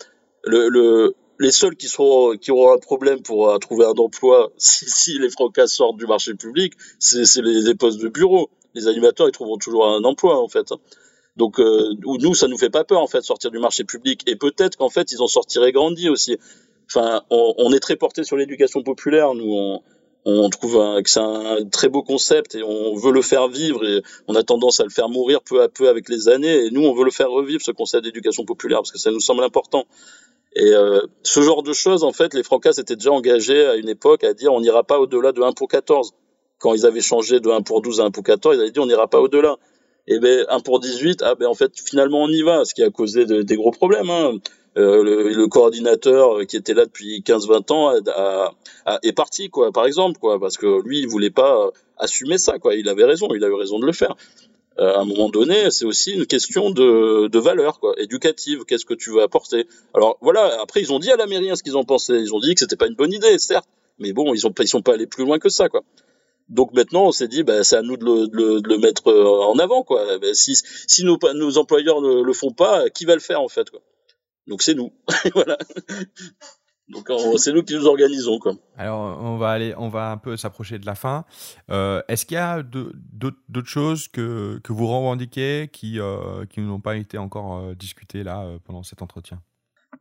le, 0.43 0.69
le, 0.69 1.15
les 1.39 1.51
seuls 1.51 1.75
qui 1.75 1.87
seront 1.87 2.37
qui 2.37 2.51
auront 2.51 2.73
un 2.73 2.77
problème 2.77 3.21
pour 3.21 3.49
euh, 3.49 3.57
trouver 3.57 3.85
un 3.85 3.97
emploi 3.97 4.51
si, 4.57 5.19
les 5.19 5.29
Frocas 5.29 5.67
sortent 5.67 5.97
du 5.97 6.05
marché 6.05 6.33
public, 6.33 6.73
c'est 6.99 7.23
les, 7.41 7.75
postes 7.75 7.99
de 7.99 8.09
bureau. 8.09 8.49
Les 8.75 8.87
animateurs, 8.87 9.27
ils 9.27 9.31
trouveront 9.31 9.57
toujours 9.57 9.87
un 9.87 10.03
emploi, 10.03 10.39
en 10.39 10.47
fait. 10.47 10.71
Hein. 10.71 10.77
Donc 11.37 11.59
euh, 11.59 11.93
nous, 12.03 12.35
ça 12.35 12.47
nous 12.47 12.57
fait 12.57 12.69
pas 12.69 12.83
peur 12.83 13.01
en 13.01 13.07
fait 13.07 13.21
sortir 13.21 13.49
du 13.49 13.59
marché 13.59 13.83
public. 13.83 14.21
Et 14.27 14.35
peut-être 14.35 14.77
qu'en 14.77 14.89
fait, 14.89 15.11
ils 15.11 15.21
en 15.21 15.27
sortiraient 15.27 15.71
grandis 15.71 16.09
aussi. 16.09 16.37
Enfin, 16.87 17.23
on, 17.29 17.53
on 17.57 17.71
est 17.71 17.79
très 17.79 17.95
porté 17.95 18.23
sur 18.23 18.35
l'éducation 18.35 18.83
populaire. 18.83 19.33
Nous, 19.33 19.51
on, 19.51 19.81
on 20.29 20.49
trouve 20.49 21.01
que 21.01 21.09
c'est 21.09 21.19
un 21.19 21.65
très 21.71 21.89
beau 21.89 22.03
concept 22.03 22.55
et 22.55 22.63
on 22.63 22.95
veut 22.95 23.11
le 23.11 23.21
faire 23.21 23.47
vivre 23.47 23.85
et 23.85 24.01
on 24.27 24.35
a 24.35 24.43
tendance 24.43 24.79
à 24.79 24.83
le 24.83 24.89
faire 24.89 25.09
mourir 25.09 25.41
peu 25.41 25.61
à 25.61 25.69
peu 25.69 25.89
avec 25.89 26.09
les 26.09 26.29
années. 26.29 26.65
Et 26.65 26.71
nous, 26.71 26.85
on 26.85 26.93
veut 26.93 27.05
le 27.05 27.11
faire 27.11 27.29
revivre 27.29 27.61
ce 27.61 27.71
concept 27.71 28.03
d'éducation 28.03 28.45
populaire 28.45 28.79
parce 28.79 28.91
que 28.91 28.99
ça 28.99 29.11
nous 29.11 29.19
semble 29.19 29.43
important. 29.43 29.85
Et 30.55 30.73
euh, 30.73 31.01
ce 31.23 31.41
genre 31.41 31.63
de 31.63 31.73
choses, 31.73 32.03
en 32.03 32.11
fait, 32.11 32.33
les 32.33 32.43
Francas 32.43 32.73
étaient 32.77 32.95
déjà 32.95 33.11
engagés 33.11 33.65
à 33.65 33.75
une 33.75 33.89
époque 33.89 34.23
à 34.23 34.33
dire 34.33 34.53
on 34.53 34.61
n'ira 34.61 34.83
pas 34.83 34.99
au-delà 34.99 35.31
de 35.31 35.41
1 35.41 35.51
pour 35.53 35.67
14. 35.67 36.13
Quand 36.59 36.73
ils 36.73 36.85
avaient 36.85 37.01
changé 37.01 37.39
de 37.39 37.49
1 37.49 37.61
pour 37.61 37.81
12 37.81 38.01
à 38.01 38.05
1 38.05 38.11
pour 38.11 38.23
14, 38.23 38.55
ils 38.55 38.61
avaient 38.61 38.71
dit 38.71 38.79
on 38.79 38.87
n'ira 38.87 39.07
pas 39.07 39.19
au-delà 39.19 39.57
et 40.07 40.19
ben 40.19 40.45
1 40.49 40.59
pour 40.61 40.79
18, 40.79 41.21
ah 41.23 41.35
ben 41.35 41.47
en 41.47 41.53
fait 41.53 41.71
finalement 41.79 42.23
on 42.23 42.29
y 42.29 42.41
va, 42.41 42.65
ce 42.65 42.73
qui 42.73 42.81
a 42.81 42.89
causé 42.89 43.25
des 43.25 43.55
gros 43.55 43.71
problèmes. 43.71 44.09
Hein. 44.09 44.33
Euh, 44.79 45.03
le, 45.03 45.29
le, 45.33 45.47
coordinateur 45.47 46.45
qui 46.47 46.55
était 46.55 46.73
là 46.73 46.85
depuis 46.85 47.21
15-20 47.21 47.73
ans 47.73 47.89
a, 47.89 48.53
a, 48.85 48.99
est 49.03 49.11
parti 49.11 49.49
quoi, 49.49 49.73
par 49.73 49.85
exemple 49.85 50.17
quoi, 50.19 50.39
parce 50.39 50.57
que 50.57 50.81
lui 50.87 50.99
il 50.99 51.07
voulait 51.07 51.31
pas 51.31 51.69
assumer 51.97 52.37
ça 52.37 52.59
quoi. 52.59 52.75
Il 52.75 52.87
avait 52.87 53.03
raison, 53.03 53.27
il 53.35 53.43
a 53.43 53.47
eu 53.47 53.53
raison 53.53 53.79
de 53.79 53.85
le 53.85 53.91
faire. 53.91 54.15
Euh, 54.79 54.95
à 54.95 55.01
un 55.01 55.05
moment 55.05 55.29
donné, 55.29 55.69
c'est 55.71 55.83
aussi 55.83 56.13
une 56.13 56.25
question 56.25 56.69
de, 56.69 57.27
de 57.27 57.39
valeur 57.39 57.81
quoi, 57.81 57.93
éducative. 57.97 58.63
Qu'est-ce 58.63 58.85
que 58.85 58.93
tu 58.93 59.09
veux 59.11 59.21
apporter? 59.21 59.67
Alors 59.93 60.17
voilà. 60.21 60.61
Après 60.61 60.79
ils 60.79 60.93
ont 60.93 60.99
dit 60.99 61.11
à 61.11 61.17
la 61.17 61.25
mairie 61.25 61.49
hein, 61.49 61.55
ce 61.57 61.63
qu'ils 61.63 61.77
ont 61.77 61.83
pensé. 61.83 62.13
Ils 62.13 62.33
ont 62.33 62.39
dit 62.39 62.53
que 62.53 62.61
c'était 62.61 62.77
pas 62.77 62.87
une 62.87 62.95
bonne 62.95 63.11
idée, 63.11 63.37
certes, 63.37 63.67
mais 63.97 64.13
bon 64.13 64.33
ils 64.33 64.47
ont 64.47 64.53
ils 64.59 64.67
sont 64.67 64.81
pas 64.81 64.93
allés 64.93 65.07
plus 65.07 65.25
loin 65.25 65.39
que 65.39 65.49
ça 65.49 65.67
quoi. 65.67 65.81
Donc 66.47 66.73
maintenant, 66.73 67.05
on 67.05 67.11
s'est 67.11 67.27
dit, 67.27 67.43
bah, 67.43 67.63
c'est 67.63 67.75
à 67.75 67.83
nous 67.83 67.95
de 67.95 68.03
le, 68.03 68.27
de, 68.27 68.67
le, 68.67 68.77
mettre 68.79 69.11
euh, 69.11 69.45
en 69.45 69.59
avant, 69.59 69.83
quoi. 69.83 70.17
Bah, 70.17 70.33
si, 70.33 70.55
si 70.87 71.03
nos, 71.03 71.19
nos 71.35 71.59
employeurs 71.59 72.01
ne 72.01 72.23
le 72.23 72.33
font 72.33 72.51
pas, 72.51 72.89
qui 72.89 73.05
va 73.05 73.13
le 73.13 73.21
faire 73.21 73.39
en 73.39 73.47
fait, 73.47 73.69
quoi? 73.69 73.81
Donc 74.49 74.63
c'est 74.63 74.73
nous, 74.73 74.91
voilà. 75.35 75.57
Donc 76.89 77.07
c'est 77.37 77.53
nous 77.53 77.61
qui 77.61 77.75
nous 77.75 77.85
organisons, 77.85 78.39
quoi. 78.39 78.53
Alors 78.75 78.99
on 79.21 79.37
va 79.37 79.51
aller, 79.51 79.75
on 79.77 79.89
va 79.89 80.09
un 80.09 80.17
peu 80.17 80.37
s'approcher 80.37 80.79
de 80.79 80.87
la 80.87 80.95
fin. 80.95 81.23
Euh, 81.69 82.01
Est-ce 82.07 82.25
qu'il 82.25 82.33
y 82.33 82.39
a 82.39 82.63
d'autres 82.63 83.69
choses 83.69 84.07
que, 84.07 84.59
que 84.63 84.73
vous 84.73 84.87
revendiquez 84.87 85.69
qui 85.71 85.99
euh, 85.99 86.45
qui 86.47 86.61
n'ont 86.61 86.79
pas 86.79 86.97
été 86.97 87.19
encore 87.19 87.57
euh, 87.57 87.75
discutées 87.75 88.23
là 88.23 88.57
pendant 88.65 88.81
cet 88.81 89.03
entretien? 89.03 89.39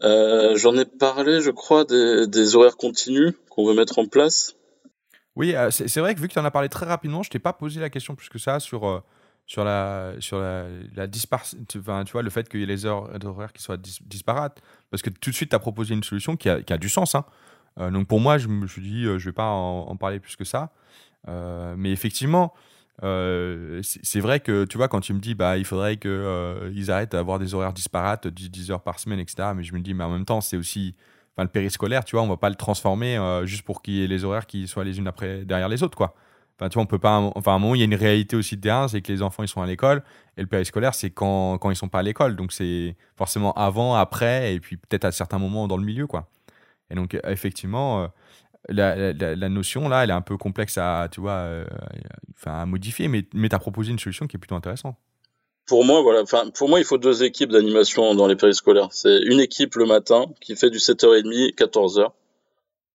J'en 0.00 0.76
ai 0.76 0.86
parlé, 0.86 1.42
je 1.42 1.50
crois, 1.50 1.84
des, 1.84 2.26
des 2.26 2.56
horaires 2.56 2.78
continus 2.78 3.34
qu'on 3.50 3.66
veut 3.66 3.74
mettre 3.74 3.98
en 3.98 4.06
place. 4.06 4.54
Oui, 5.36 5.54
c'est 5.70 6.00
vrai 6.00 6.14
que 6.14 6.20
vu 6.20 6.28
que 6.28 6.32
tu 6.32 6.38
en 6.38 6.44
as 6.44 6.50
parlé 6.50 6.70
très 6.70 6.86
rapidement, 6.86 7.22
je 7.22 7.30
t'ai 7.30 7.38
pas 7.38 7.52
posé 7.52 7.80
la 7.80 7.90
question 7.90 8.14
plus 8.14 8.28
que 8.28 8.38
ça 8.38 8.60
sur, 8.60 9.02
sur 9.48 9.64
la, 9.64 10.12
sur 10.20 10.38
la, 10.38 10.66
la 10.94 11.08
tu 11.08 11.78
vois, 11.80 12.22
le 12.22 12.30
fait 12.30 12.48
qu'il 12.48 12.60
y 12.60 12.62
ait 12.62 12.66
les 12.66 12.86
heures 12.86 13.18
d'horaire 13.18 13.52
qui 13.52 13.60
soient 13.62 13.76
disparates. 13.76 14.62
Parce 14.90 15.02
que 15.02 15.10
tout 15.10 15.30
de 15.30 15.34
suite, 15.34 15.50
tu 15.50 15.56
as 15.56 15.58
proposé 15.58 15.94
une 15.94 16.04
solution 16.04 16.36
qui 16.36 16.48
a, 16.48 16.62
qui 16.62 16.72
a 16.72 16.78
du 16.78 16.88
sens. 16.88 17.16
Hein. 17.16 17.24
Euh, 17.80 17.90
donc 17.90 18.06
pour 18.06 18.20
moi, 18.20 18.38
je 18.38 18.46
me 18.46 18.66
suis 18.68 18.82
dit, 18.82 19.04
je 19.04 19.24
vais 19.24 19.32
pas 19.32 19.48
en, 19.48 19.96
parler 19.96 20.20
plus 20.20 20.36
que 20.36 20.44
ça. 20.44 20.70
mais 21.26 21.90
effectivement, 21.90 22.54
c'est 23.00 24.20
vrai 24.20 24.38
que 24.38 24.64
tu 24.66 24.76
vois, 24.76 24.88
quand 24.88 25.00
tu 25.00 25.12
me 25.12 25.20
dis, 25.20 25.34
bah, 25.34 25.58
il 25.58 25.64
faudrait 25.64 25.96
qu'ils 25.96 26.90
arrêtent 26.90 27.12
d'avoir 27.12 27.40
des 27.40 27.54
horaires 27.54 27.72
disparates, 27.72 28.28
10, 28.28 28.50
10 28.50 28.70
heures 28.70 28.82
par 28.82 29.00
semaine, 29.00 29.18
etc. 29.18 29.50
Mais 29.56 29.64
je 29.64 29.74
me 29.74 29.80
dis, 29.80 29.94
mais 29.94 30.04
en 30.04 30.10
même 30.10 30.24
temps, 30.24 30.40
c'est 30.40 30.56
aussi 30.56 30.94
le 31.42 31.48
périscolaire, 31.48 32.04
tu 32.04 32.16
vois, 32.16 32.22
on 32.22 32.28
va 32.28 32.36
pas 32.36 32.50
le 32.50 32.56
transformer 32.56 33.16
euh, 33.16 33.46
juste 33.46 33.62
pour 33.62 33.82
qu'il 33.82 33.94
y 33.94 34.04
ait 34.04 34.06
les 34.06 34.24
horaires 34.24 34.46
qui 34.46 34.66
soient 34.66 34.84
les 34.84 34.98
unes 34.98 35.06
après 35.06 35.44
derrière 35.44 35.68
les 35.68 35.82
autres, 35.82 35.96
quoi. 35.96 36.14
Enfin, 36.58 36.68
tu 36.68 36.74
vois, 36.74 36.82
on 36.82 36.86
peut 36.86 36.98
pas. 36.98 37.18
Enfin, 37.36 37.52
à 37.52 37.54
un 37.54 37.58
moment, 37.58 37.74
il 37.74 37.78
y 37.78 37.82
a 37.82 37.84
une 37.84 37.94
réalité 37.94 38.34
aussi 38.34 38.56
de 38.56 38.62
terrain, 38.62 38.88
c'est 38.88 39.00
que 39.00 39.12
les 39.12 39.22
enfants 39.22 39.44
ils 39.44 39.48
sont 39.48 39.62
à 39.62 39.66
l'école 39.66 40.02
et 40.36 40.40
le 40.40 40.48
périscolaire, 40.48 40.94
c'est 40.94 41.10
quand, 41.10 41.58
quand 41.58 41.70
ils 41.70 41.76
sont 41.76 41.88
pas 41.88 42.00
à 42.00 42.02
l'école. 42.02 42.36
Donc, 42.36 42.52
c'est 42.52 42.96
forcément 43.16 43.52
avant, 43.54 43.94
après, 43.94 44.54
et 44.54 44.60
puis 44.60 44.76
peut-être 44.76 45.04
à 45.04 45.12
certains 45.12 45.38
moments 45.38 45.68
dans 45.68 45.76
le 45.76 45.84
milieu, 45.84 46.06
quoi. 46.06 46.28
Et 46.90 46.94
donc, 46.94 47.16
effectivement, 47.24 48.02
euh, 48.02 48.06
la, 48.68 49.12
la, 49.12 49.48
notion 49.48 49.88
là, 49.88 50.04
elle 50.04 50.10
est 50.10 50.14
un 50.14 50.20
peu 50.22 50.36
complexe 50.36 50.78
à, 50.78 51.08
tu 51.10 51.20
vois, 51.20 51.32
euh, 51.32 51.64
à 52.46 52.66
modifier, 52.66 53.08
mais, 53.08 53.24
mais 53.34 53.48
tu 53.48 53.54
as 53.54 53.58
proposé 53.58 53.92
une 53.92 53.98
solution 53.98 54.26
qui 54.26 54.36
est 54.36 54.40
plutôt 54.40 54.56
intéressante 54.56 54.96
pour 55.68 55.84
moi, 55.84 56.00
voilà. 56.00 56.22
Enfin, 56.22 56.50
pour 56.50 56.68
moi, 56.68 56.80
il 56.80 56.84
faut 56.84 56.98
deux 56.98 57.22
équipes 57.22 57.50
d'animation 57.50 58.14
dans 58.14 58.26
les 58.26 58.36
périscolaires. 58.36 58.88
C'est 58.90 59.18
une 59.18 59.38
équipe 59.38 59.74
le 59.74 59.84
matin 59.84 60.24
qui 60.40 60.56
fait 60.56 60.70
du 60.70 60.78
7h30, 60.78 61.54
14h, 61.54 62.10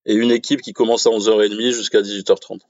et 0.07 0.15
une 0.15 0.31
équipe 0.31 0.61
qui 0.61 0.73
commence 0.73 1.05
à 1.05 1.11
11h30 1.11 1.71
jusqu'à 1.71 2.01
18h30. 2.01 2.61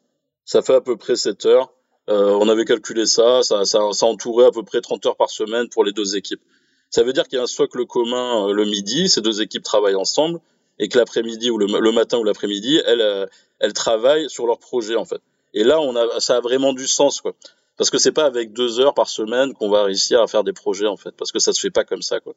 Ça 0.46 0.62
fait 0.62 0.76
à 0.76 0.82
peu 0.82 0.98
près 0.98 1.16
7 1.16 1.46
heures. 1.46 1.74
Euh, 2.10 2.38
on 2.40 2.50
avait 2.50 2.66
calculé 2.66 3.06
ça, 3.06 3.44
ça, 3.44 3.64
ça, 3.64 3.80
ça 3.94 4.06
entourait 4.06 4.46
à 4.46 4.52
peu 4.52 4.64
près 4.64 4.82
30 4.82 5.06
heures 5.06 5.16
par 5.16 5.30
semaine 5.30 5.70
pour 5.70 5.86
les 5.86 5.94
deux 5.94 6.18
équipes. 6.18 6.42
Ça 6.90 7.04
veut 7.04 7.14
dire 7.14 7.28
qu'il 7.28 7.38
y 7.38 7.40
a 7.40 7.44
un 7.44 7.48
socle 7.48 7.86
commun 7.86 8.50
euh, 8.50 8.54
le 8.54 8.66
midi, 8.66 9.08
ces 9.08 9.22
deux 9.22 9.42
équipes 9.42 9.64
travaillent 9.64 9.96
ensemble, 9.96 10.42
et 10.80 10.90
que 10.90 10.98
l'après-midi 10.98 11.50
ou 11.50 11.58
le, 11.58 11.92
matin 11.92 12.18
ou 12.18 12.24
l'après-midi, 12.24 12.82
elles, 12.86 13.02
euh, 13.02 13.26
elles 13.60 13.74
travaillent 13.74 14.30
sur 14.30 14.46
leur 14.46 14.60
projet 14.60 14.96
en 14.96 15.06
fait. 15.06 15.22
Et 15.54 15.64
là, 15.64 15.80
on 15.80 15.96
a, 15.96 16.20
ça 16.20 16.38
a 16.38 16.42
vraiment 16.42 16.74
du 16.74 16.88
sens 16.88 17.22
quoi 17.22 17.34
parce 17.78 17.90
que 17.90 17.98
c'est 17.98 18.12
pas 18.12 18.26
avec 18.26 18.54
deux 18.54 18.80
heures 18.80 18.94
par 18.94 19.10
semaine 19.10 19.54
qu'on 19.54 19.70
va 19.70 19.84
réussir 19.84 20.22
à 20.22 20.28
faire 20.28 20.44
des 20.44 20.54
projets 20.54 20.88
en 20.88 20.98
fait 20.98 21.12
parce 21.12 21.32
que 21.32 21.40
ça 21.40 21.54
se 21.54 21.60
fait 21.60 21.72
pas 21.72 21.84
comme 21.84 22.02
ça 22.02 22.20
quoi 22.20 22.34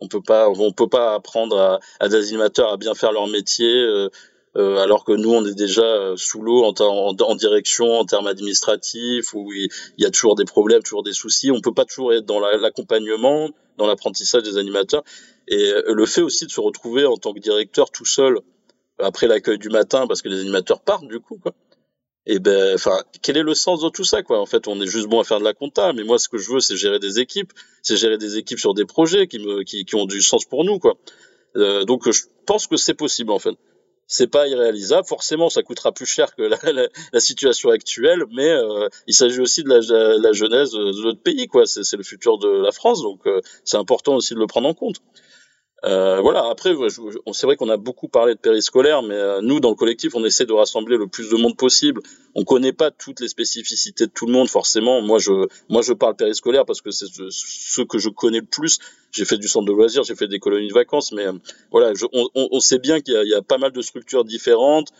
on 0.00 0.08
peut 0.08 0.22
pas 0.22 0.48
on 0.48 0.72
peut 0.72 0.88
pas 0.88 1.14
apprendre 1.14 1.58
à, 1.58 1.80
à 2.00 2.08
des 2.08 2.28
animateurs 2.28 2.72
à 2.72 2.76
bien 2.76 2.94
faire 2.94 3.12
leur 3.12 3.26
métier 3.26 3.70
euh, 3.70 4.08
euh, 4.58 4.78
alors 4.78 5.04
que 5.04 5.12
nous 5.12 5.32
on 5.32 5.44
est 5.46 5.54
déjà 5.54 5.82
euh, 5.82 6.16
sous 6.16 6.42
l'eau 6.42 6.64
en, 6.64 6.74
en, 6.78 7.34
direction 7.36 7.98
en 7.98 8.04
termes 8.04 8.26
administratifs 8.26 9.32
où 9.34 9.52
il, 9.52 9.68
y 9.98 10.04
a 10.04 10.10
toujours 10.10 10.34
des 10.34 10.44
problèmes 10.44 10.82
toujours 10.82 11.02
des 11.02 11.12
soucis. 11.12 11.50
On 11.50 11.60
peut 11.60 11.74
pas 11.74 11.84
toujours 11.84 12.12
être 12.12 12.26
dans 12.26 12.40
l'accompagnement 12.40 13.50
dans 13.76 13.86
l'apprentissage 13.86 14.42
des 14.42 14.58
animateurs. 14.58 15.04
Et 15.46 15.72
le 15.86 16.04
fait 16.04 16.20
aussi 16.20 16.44
de 16.44 16.50
se 16.50 16.60
retrouver 16.60 17.06
en 17.06 17.16
tant 17.16 17.32
que 17.32 17.38
directeur 17.38 17.90
tout 17.90 18.04
seul 18.04 18.40
après 18.98 19.28
l'accueil 19.28 19.58
du 19.58 19.70
matin 19.70 20.06
parce 20.06 20.20
que 20.20 20.28
les 20.28 20.40
animateurs 20.40 20.80
partent 20.80 21.06
du 21.06 21.20
coup 21.20 21.38
quoi. 21.38 21.54
Et 22.30 22.40
ben, 22.40 22.74
enfin, 22.74 23.02
quel 23.22 23.38
est 23.38 23.42
le 23.42 23.54
sens 23.54 23.80
de 23.80 23.88
tout 23.88 24.04
ça, 24.04 24.22
quoi? 24.22 24.38
En 24.38 24.44
fait, 24.44 24.68
on 24.68 24.78
est 24.82 24.86
juste 24.86 25.08
bon 25.08 25.18
à 25.18 25.24
faire 25.24 25.38
de 25.38 25.44
la 25.44 25.54
compta, 25.54 25.94
mais 25.94 26.04
moi, 26.04 26.18
ce 26.18 26.28
que 26.28 26.36
je 26.36 26.52
veux, 26.52 26.60
c'est 26.60 26.76
gérer 26.76 26.98
des 26.98 27.20
équipes, 27.20 27.54
c'est 27.80 27.96
gérer 27.96 28.18
des 28.18 28.36
équipes 28.36 28.58
sur 28.58 28.74
des 28.74 28.84
projets 28.84 29.26
qui 29.26 29.38
me, 29.38 29.62
qui, 29.62 29.86
qui 29.86 29.94
ont 29.94 30.04
du 30.04 30.20
sens 30.20 30.44
pour 30.44 30.62
nous, 30.62 30.78
quoi. 30.78 30.98
Euh, 31.56 31.84
donc, 31.84 32.10
je 32.10 32.24
pense 32.44 32.66
que 32.66 32.76
c'est 32.76 32.92
possible, 32.92 33.30
en 33.30 33.38
fait. 33.38 33.54
C'est 34.10 34.26
pas 34.26 34.48
irréalisable. 34.48 35.06
Forcément, 35.06 35.50
ça 35.50 35.62
coûtera 35.62 35.92
plus 35.92 36.06
cher 36.06 36.34
que 36.34 36.42
la, 36.42 36.58
la, 36.72 36.88
la 37.12 37.20
situation 37.20 37.70
actuelle, 37.70 38.24
mais 38.32 38.48
euh, 38.48 38.88
il 39.06 39.14
s'agit 39.14 39.40
aussi 39.40 39.62
de 39.62 39.68
la, 39.68 40.18
la, 40.18 40.32
jeunesse 40.32 40.72
de 40.72 41.02
notre 41.04 41.20
pays, 41.20 41.46
quoi. 41.46 41.66
C'est 41.66 41.96
le 41.96 42.02
futur 42.02 42.38
de 42.38 42.48
la 42.48 42.72
France, 42.72 43.02
donc 43.02 43.20
euh, 43.26 43.40
c'est 43.64 43.76
important 43.76 44.14
aussi 44.14 44.34
de 44.34 44.40
le 44.40 44.46
prendre 44.46 44.68
en 44.68 44.74
compte. 44.74 44.96
Euh, 45.84 46.20
voilà. 46.20 46.48
Après, 46.50 46.74
c'est 47.32 47.46
vrai 47.46 47.56
qu'on 47.56 47.68
a 47.68 47.76
beaucoup 47.76 48.08
parlé 48.08 48.34
de 48.34 48.40
périscolaire, 48.40 49.02
mais 49.02 49.14
euh, 49.14 49.40
nous, 49.42 49.60
dans 49.60 49.70
le 49.70 49.76
collectif, 49.76 50.14
on 50.14 50.24
essaie 50.24 50.46
de 50.46 50.52
rassembler 50.52 50.96
le 50.96 51.06
plus 51.06 51.30
de 51.30 51.36
monde 51.36 51.56
possible. 51.56 52.00
On 52.34 52.44
connaît 52.44 52.72
pas 52.72 52.90
toutes 52.90 53.20
les 53.20 53.28
spécificités 53.28 54.06
de 54.06 54.10
tout 54.12 54.26
le 54.26 54.32
monde, 54.32 54.48
forcément. 54.48 55.00
Moi, 55.00 55.18
je, 55.18 55.46
moi, 55.68 55.82
je 55.82 55.92
parle 55.92 56.16
périscolaire 56.16 56.64
parce 56.64 56.80
que 56.80 56.90
c'est 56.90 57.06
ce, 57.30 57.82
que 57.82 57.98
je 57.98 58.08
connais 58.08 58.40
le 58.40 58.46
plus. 58.46 58.78
J'ai 59.12 59.24
fait 59.24 59.38
du 59.38 59.48
centre 59.48 59.66
de 59.66 59.72
loisirs, 59.72 60.02
j'ai 60.02 60.16
fait 60.16 60.28
des 60.28 60.40
colonies 60.40 60.68
de 60.68 60.74
vacances, 60.74 61.12
mais 61.12 61.26
euh, 61.26 61.32
voilà, 61.70 61.92
on, 62.12 62.60
sait 62.60 62.78
bien 62.78 63.00
qu'il 63.00 63.14
y, 63.14 63.34
a 63.34 63.42
pas 63.42 63.58
mal 63.58 63.72
de 63.72 63.80
structures 63.80 64.24
différentes 64.24 64.92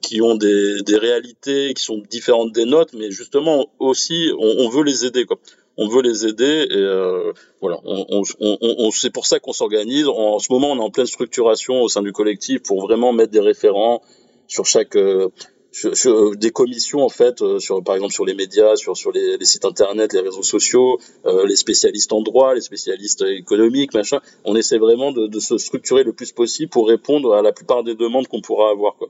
qui 0.00 0.22
ont 0.22 0.34
des, 0.36 0.80
des, 0.82 0.96
réalités 0.96 1.74
qui 1.74 1.82
sont 1.82 2.02
différentes 2.08 2.52
des 2.52 2.64
nôtres, 2.64 2.94
mais 2.96 3.10
justement 3.10 3.66
aussi, 3.78 4.30
on, 4.38 4.64
on 4.64 4.68
veut 4.70 4.82
les 4.82 5.04
aider. 5.04 5.26
Quoi 5.26 5.38
on 5.76 5.88
veut 5.88 6.02
les 6.02 6.26
aider 6.26 6.66
et 6.70 6.76
euh, 6.76 7.32
voilà, 7.60 7.78
on, 7.84 8.22
on, 8.40 8.58
on, 8.60 8.90
c'est 8.90 9.10
pour 9.10 9.26
ça 9.26 9.40
qu'on 9.40 9.52
s'organise. 9.52 10.06
En, 10.08 10.38
ce 10.38 10.52
moment, 10.52 10.72
on 10.72 10.76
est 10.76 10.82
en 10.82 10.90
pleine 10.90 11.06
structuration 11.06 11.82
au 11.82 11.88
sein 11.88 12.02
du 12.02 12.12
collectif 12.12 12.62
pour 12.62 12.82
vraiment 12.82 13.12
mettre 13.12 13.32
des 13.32 13.40
référents 13.40 14.02
sur 14.46 14.66
chaque 14.66 14.96
euh, 14.96 15.30
sur, 15.72 16.36
des 16.36 16.50
commissions 16.50 17.04
en 17.04 17.08
fait, 17.08 17.42
euh, 17.42 17.58
sur 17.58 17.82
par 17.82 17.96
exemple 17.96 18.12
sur 18.12 18.24
les 18.24 18.34
médias, 18.34 18.76
sur 18.76 18.96
sur 18.96 19.10
les, 19.10 19.36
les 19.36 19.44
sites 19.44 19.64
internet, 19.64 20.12
les 20.12 20.20
réseaux 20.20 20.42
sociaux, 20.44 20.98
euh, 21.26 21.46
les 21.46 21.56
spécialistes 21.56 22.12
en 22.12 22.22
droit, 22.22 22.54
les 22.54 22.60
spécialistes 22.60 23.22
économiques, 23.22 23.92
machin. 23.94 24.20
On 24.44 24.54
essaie 24.54 24.78
vraiment 24.78 25.10
de, 25.10 25.26
de, 25.26 25.40
se 25.40 25.58
structurer 25.58 26.04
le 26.04 26.12
plus 26.12 26.30
possible 26.32 26.70
pour 26.70 26.86
répondre 26.86 27.34
à 27.34 27.42
la 27.42 27.52
plupart 27.52 27.82
des 27.82 27.96
demandes 27.96 28.28
qu'on 28.28 28.40
pourra 28.40 28.70
avoir. 28.70 28.94
Quoi. 28.96 29.08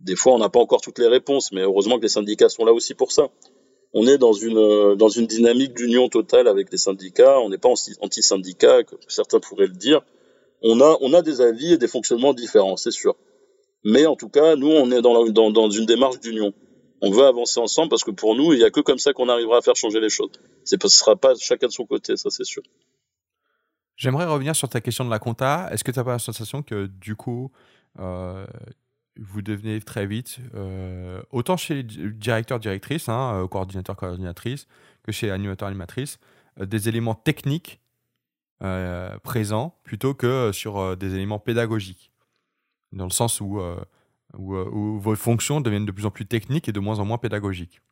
Des 0.00 0.14
fois, 0.14 0.34
on 0.34 0.38
n'a 0.38 0.48
pas 0.48 0.60
encore 0.60 0.80
toutes 0.80 0.98
les 0.98 1.08
réponses, 1.08 1.50
mais 1.50 1.62
heureusement 1.62 1.96
que 1.96 2.02
les 2.02 2.08
syndicats 2.08 2.48
sont 2.48 2.64
là 2.64 2.72
aussi 2.72 2.94
pour 2.94 3.10
ça 3.10 3.30
on 3.94 4.06
est 4.06 4.18
dans 4.18 4.32
une 4.32 4.58
euh, 4.58 4.96
dans 4.96 5.08
une 5.08 5.26
dynamique 5.26 5.72
d'union 5.72 6.08
totale 6.08 6.48
avec 6.48 6.70
les 6.70 6.78
syndicats. 6.78 7.40
On 7.40 7.48
n'est 7.48 7.58
pas 7.58 7.70
anti-syndicat, 8.00 8.82
comme 8.82 8.98
certains 9.08 9.40
pourraient 9.40 9.68
le 9.68 9.74
dire. 9.74 10.02
On 10.62 10.80
a 10.80 10.98
on 11.00 11.14
a 11.14 11.22
des 11.22 11.40
avis 11.40 11.72
et 11.72 11.78
des 11.78 11.88
fonctionnements 11.88 12.34
différents, 12.34 12.76
c'est 12.76 12.90
sûr. 12.90 13.16
Mais 13.84 14.06
en 14.06 14.16
tout 14.16 14.28
cas, 14.28 14.56
nous, 14.56 14.70
on 14.70 14.90
est 14.90 15.02
dans, 15.02 15.26
dans, 15.26 15.50
dans 15.50 15.70
une 15.70 15.86
démarche 15.86 16.18
d'union. 16.18 16.52
On 17.02 17.10
veut 17.10 17.26
avancer 17.26 17.60
ensemble 17.60 17.90
parce 17.90 18.02
que 18.02 18.10
pour 18.10 18.34
nous, 18.34 18.52
il 18.54 18.58
n'y 18.58 18.64
a 18.64 18.70
que 18.70 18.80
comme 18.80 18.98
ça 18.98 19.12
qu'on 19.12 19.28
arrivera 19.28 19.58
à 19.58 19.60
faire 19.60 19.76
changer 19.76 20.00
les 20.00 20.08
choses. 20.08 20.30
Ce 20.64 20.76
sera 20.88 21.16
pas 21.16 21.34
chacun 21.38 21.66
de 21.66 21.72
son 21.72 21.84
côté, 21.84 22.16
ça 22.16 22.30
c'est 22.30 22.44
sûr. 22.44 22.62
J'aimerais 23.96 24.24
revenir 24.24 24.56
sur 24.56 24.68
ta 24.68 24.80
question 24.80 25.04
de 25.04 25.10
la 25.10 25.18
compta. 25.18 25.68
Est-ce 25.70 25.84
que 25.84 25.92
tu 25.92 25.98
n'as 25.98 26.04
pas 26.04 26.12
la 26.12 26.18
sensation 26.18 26.62
que 26.62 26.86
du 26.86 27.14
coup, 27.14 27.52
euh, 28.00 28.46
vous 29.16 29.42
devenez 29.42 29.80
très 29.80 30.06
vite, 30.06 30.38
euh, 30.54 31.22
autant 31.30 31.56
chez 31.56 31.74
les 31.74 31.82
directeurs, 31.82 32.58
directrices, 32.58 33.08
hein, 33.08 33.44
euh, 33.44 34.76
que 35.02 35.12
chez 35.12 35.30
animateurs, 35.30 35.68
animatrices, 35.68 36.18
des 36.58 36.88
éléments 36.88 37.14
techniques 37.14 37.80
présents 39.22 39.76
plutôt 39.82 40.14
que 40.14 40.50
sur 40.52 40.96
des 40.96 41.14
éléments 41.14 41.38
pédagogiques 41.38 42.10
Dans 42.92 43.04
le 43.04 43.10
sens 43.10 43.42
où, 43.42 43.60
où, 44.38 44.98
vos 44.98 45.16
fonctions 45.16 45.60
deviennent 45.60 45.84
de 45.84 45.92
plus 45.92 46.06
en 46.06 46.10
plus 46.10 46.24
techniques 46.24 46.68
et 46.68 46.72
de 46.72 46.80
moins 46.80 46.98
en 46.98 47.04
moins 47.04 47.18
pédagogiques. 47.18 47.82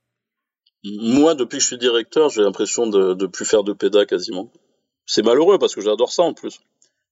Moi, 0.85 1.35
depuis 1.35 1.59
que 1.59 1.63
je 1.63 1.67
suis 1.69 1.79
directeur, 1.79 2.31
j'ai 2.31 2.43
l'impression 2.43 2.87
de 2.87 3.15
ne 3.15 3.27
plus 3.27 3.45
faire 3.45 3.65
de 3.65 3.75
péda 3.75 4.07
quasiment. 4.07 4.51
C'est 5.05 5.23
malheureux 5.23 5.59
parce 5.59 5.75
que 5.75 5.83
j'adore 5.83 6.11
ça 6.11 6.23
en 6.23 6.33
plus. 6.33 6.61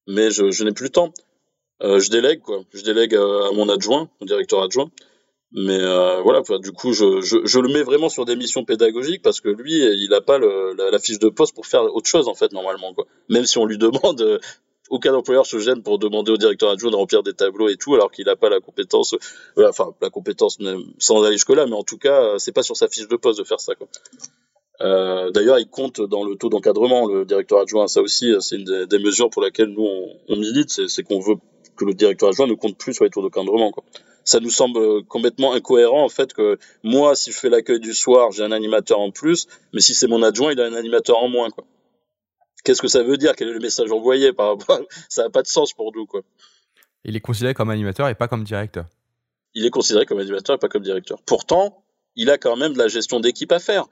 Mais 0.06 0.30
je 0.30 0.64
n'ai 0.64 0.72
plus 0.72 0.84
le 0.84 0.90
temps. 0.90 1.12
Euh, 1.82 1.98
je 1.98 2.10
délègue 2.10 2.40
quoi. 2.40 2.62
Je 2.72 2.82
délègue 2.82 3.14
à, 3.14 3.50
mon 3.54 3.68
adjoint, 3.68 4.08
mon 4.20 4.26
directeur 4.26 4.62
adjoint. 4.62 4.90
Mais 5.52 5.80
euh, 5.80 6.20
voilà, 6.22 6.42
du 6.60 6.70
coup, 6.70 6.92
je, 6.92 7.20
je, 7.22 7.38
je, 7.44 7.58
le 7.58 7.68
mets 7.68 7.82
vraiment 7.82 8.08
sur 8.08 8.24
des 8.24 8.36
missions 8.36 8.64
pédagogiques 8.64 9.22
parce 9.22 9.40
que 9.40 9.48
lui, 9.48 9.74
il 9.74 10.08
n'a 10.10 10.20
pas 10.20 10.38
le, 10.38 10.74
la, 10.74 10.98
fiche 11.00 11.18
de 11.18 11.28
poste 11.28 11.54
pour 11.56 11.66
faire 11.66 11.82
autre 11.92 12.08
chose 12.08 12.28
en 12.28 12.34
fait 12.34 12.52
normalement 12.52 12.94
quoi. 12.94 13.06
Même 13.28 13.46
si 13.46 13.58
on 13.58 13.66
lui 13.66 13.76
demande, 13.76 14.20
euh, 14.20 14.38
aucun 14.90 15.12
employeur 15.12 15.46
se 15.46 15.58
gêne 15.58 15.82
pour 15.82 15.98
demander 15.98 16.30
au 16.30 16.36
directeur 16.36 16.70
adjoint 16.70 16.92
de 16.92 16.96
remplir 16.96 17.24
des 17.24 17.34
tableaux 17.34 17.68
et 17.68 17.76
tout, 17.76 17.94
alors 17.94 18.12
qu'il 18.12 18.26
n'a 18.26 18.36
pas 18.36 18.48
la 18.48 18.60
compétence, 18.60 19.14
euh, 19.58 19.68
enfin 19.68 19.92
la 20.00 20.10
compétence 20.10 20.58
sans 20.98 21.24
aller 21.24 21.32
jusque 21.32 21.50
là, 21.50 21.66
mais 21.66 21.74
en 21.74 21.84
tout 21.84 21.98
cas, 21.98 22.38
c'est 22.38 22.52
pas 22.52 22.62
sur 22.62 22.76
sa 22.76 22.86
fiche 22.86 23.08
de 23.08 23.16
poste 23.16 23.40
de 23.40 23.44
faire 23.44 23.60
ça 23.60 23.74
quoi. 23.74 23.88
Euh, 24.82 25.30
D'ailleurs, 25.32 25.58
il 25.58 25.68
compte 25.68 26.00
dans 26.00 26.24
le 26.24 26.36
taux 26.36 26.48
d'encadrement, 26.48 27.06
le 27.06 27.24
directeur 27.24 27.58
adjoint. 27.58 27.86
Ça 27.86 28.00
aussi, 28.00 28.32
c'est 28.40 28.56
une 28.56 28.64
des, 28.64 28.86
des, 28.86 28.98
mesures 28.98 29.28
pour 29.28 29.42
laquelle 29.42 29.68
nous 29.68 29.84
on, 29.84 30.08
on 30.28 30.36
milite, 30.36 30.88
c'est 30.88 31.02
qu'on 31.02 31.20
veut 31.20 31.34
que 31.80 31.86
le 31.86 31.94
directeur 31.94 32.28
adjoint 32.28 32.46
ne 32.46 32.54
compte 32.54 32.76
plus 32.76 32.94
sur 32.94 33.04
les 33.04 33.10
tours 33.10 33.22
d'encadrement. 33.22 33.70
Quoi. 33.70 33.82
Ça 34.24 34.38
nous 34.38 34.50
semble 34.50 35.02
complètement 35.04 35.54
incohérent 35.54 36.04
en 36.04 36.08
fait 36.10 36.34
que 36.34 36.58
moi, 36.82 37.16
si 37.16 37.32
je 37.32 37.38
fais 37.38 37.48
l'accueil 37.48 37.80
du 37.80 37.94
soir, 37.94 38.30
j'ai 38.32 38.42
un 38.42 38.52
animateur 38.52 39.00
en 39.00 39.10
plus, 39.10 39.46
mais 39.72 39.80
si 39.80 39.94
c'est 39.94 40.06
mon 40.06 40.22
adjoint, 40.22 40.52
il 40.52 40.60
a 40.60 40.66
un 40.66 40.74
animateur 40.74 41.18
en 41.18 41.28
moins. 41.28 41.48
Quoi. 41.50 41.64
Qu'est-ce 42.62 42.82
que 42.82 42.88
ça 42.88 43.02
veut 43.02 43.16
dire? 43.16 43.34
Quel 43.34 43.48
est 43.48 43.54
le 43.54 43.60
message 43.60 43.90
envoyé 43.90 44.32
par 44.34 44.56
Ça 45.08 45.22
n'a 45.24 45.30
pas 45.30 45.42
de 45.42 45.46
sens 45.46 45.72
pour 45.72 45.92
nous. 45.94 46.04
Quoi. 46.04 46.20
Il 47.04 47.16
est 47.16 47.20
considéré 47.20 47.54
comme 47.54 47.70
animateur 47.70 48.08
et 48.08 48.14
pas 48.14 48.28
comme 48.28 48.44
directeur. 48.44 48.84
Il 49.54 49.64
est 49.64 49.70
considéré 49.70 50.04
comme 50.04 50.18
animateur 50.18 50.56
et 50.56 50.58
pas 50.58 50.68
comme 50.68 50.82
directeur. 50.82 51.18
Pourtant, 51.24 51.82
il 52.14 52.30
a 52.30 52.36
quand 52.36 52.56
même 52.56 52.74
de 52.74 52.78
la 52.78 52.88
gestion 52.88 53.20
d'équipe 53.20 53.52
à 53.52 53.58
faire. 53.58 53.86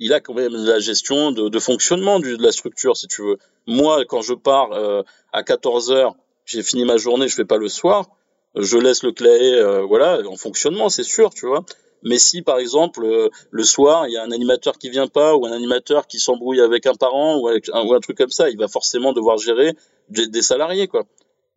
Il 0.00 0.12
a 0.12 0.20
quand 0.20 0.34
même 0.34 0.50
de 0.50 0.68
la 0.68 0.80
gestion 0.80 1.30
de, 1.30 1.48
de 1.48 1.58
fonctionnement 1.60 2.18
de 2.18 2.42
la 2.42 2.50
structure, 2.50 2.96
si 2.96 3.06
tu 3.06 3.22
veux. 3.22 3.38
Moi, 3.68 4.04
quand 4.06 4.22
je 4.22 4.34
pars 4.34 4.72
euh, 4.72 5.02
à 5.32 5.44
14 5.44 5.92
heures 5.92 6.16
j'ai 6.44 6.62
fini 6.62 6.84
ma 6.84 6.96
journée, 6.96 7.28
je 7.28 7.34
fais 7.34 7.44
pas 7.44 7.58
le 7.58 7.68
soir, 7.68 8.08
je 8.54 8.78
laisse 8.78 9.02
le 9.02 9.12
clavier, 9.12 9.54
euh, 9.54 9.82
voilà, 9.82 10.20
en 10.28 10.36
fonctionnement, 10.36 10.88
c'est 10.88 11.04
sûr, 11.04 11.30
tu 11.30 11.46
vois. 11.46 11.64
Mais 12.04 12.18
si 12.18 12.42
par 12.42 12.58
exemple 12.58 13.04
euh, 13.04 13.28
le 13.50 13.64
soir 13.64 14.08
il 14.08 14.12
y 14.12 14.16
a 14.16 14.24
un 14.24 14.32
animateur 14.32 14.76
qui 14.78 14.90
vient 14.90 15.06
pas 15.06 15.36
ou 15.36 15.46
un 15.46 15.52
animateur 15.52 16.06
qui 16.06 16.18
s'embrouille 16.18 16.60
avec 16.60 16.86
un 16.86 16.94
parent 16.94 17.38
ou, 17.38 17.48
un, 17.48 18.00
truc 18.00 18.18
comme 18.18 18.30
ça, 18.30 18.50
il 18.50 18.58
va 18.58 18.68
forcément 18.68 19.12
devoir 19.12 19.38
gérer 19.38 19.74
des, 20.08 20.42
salariés 20.42 20.88
quoi. 20.88 21.04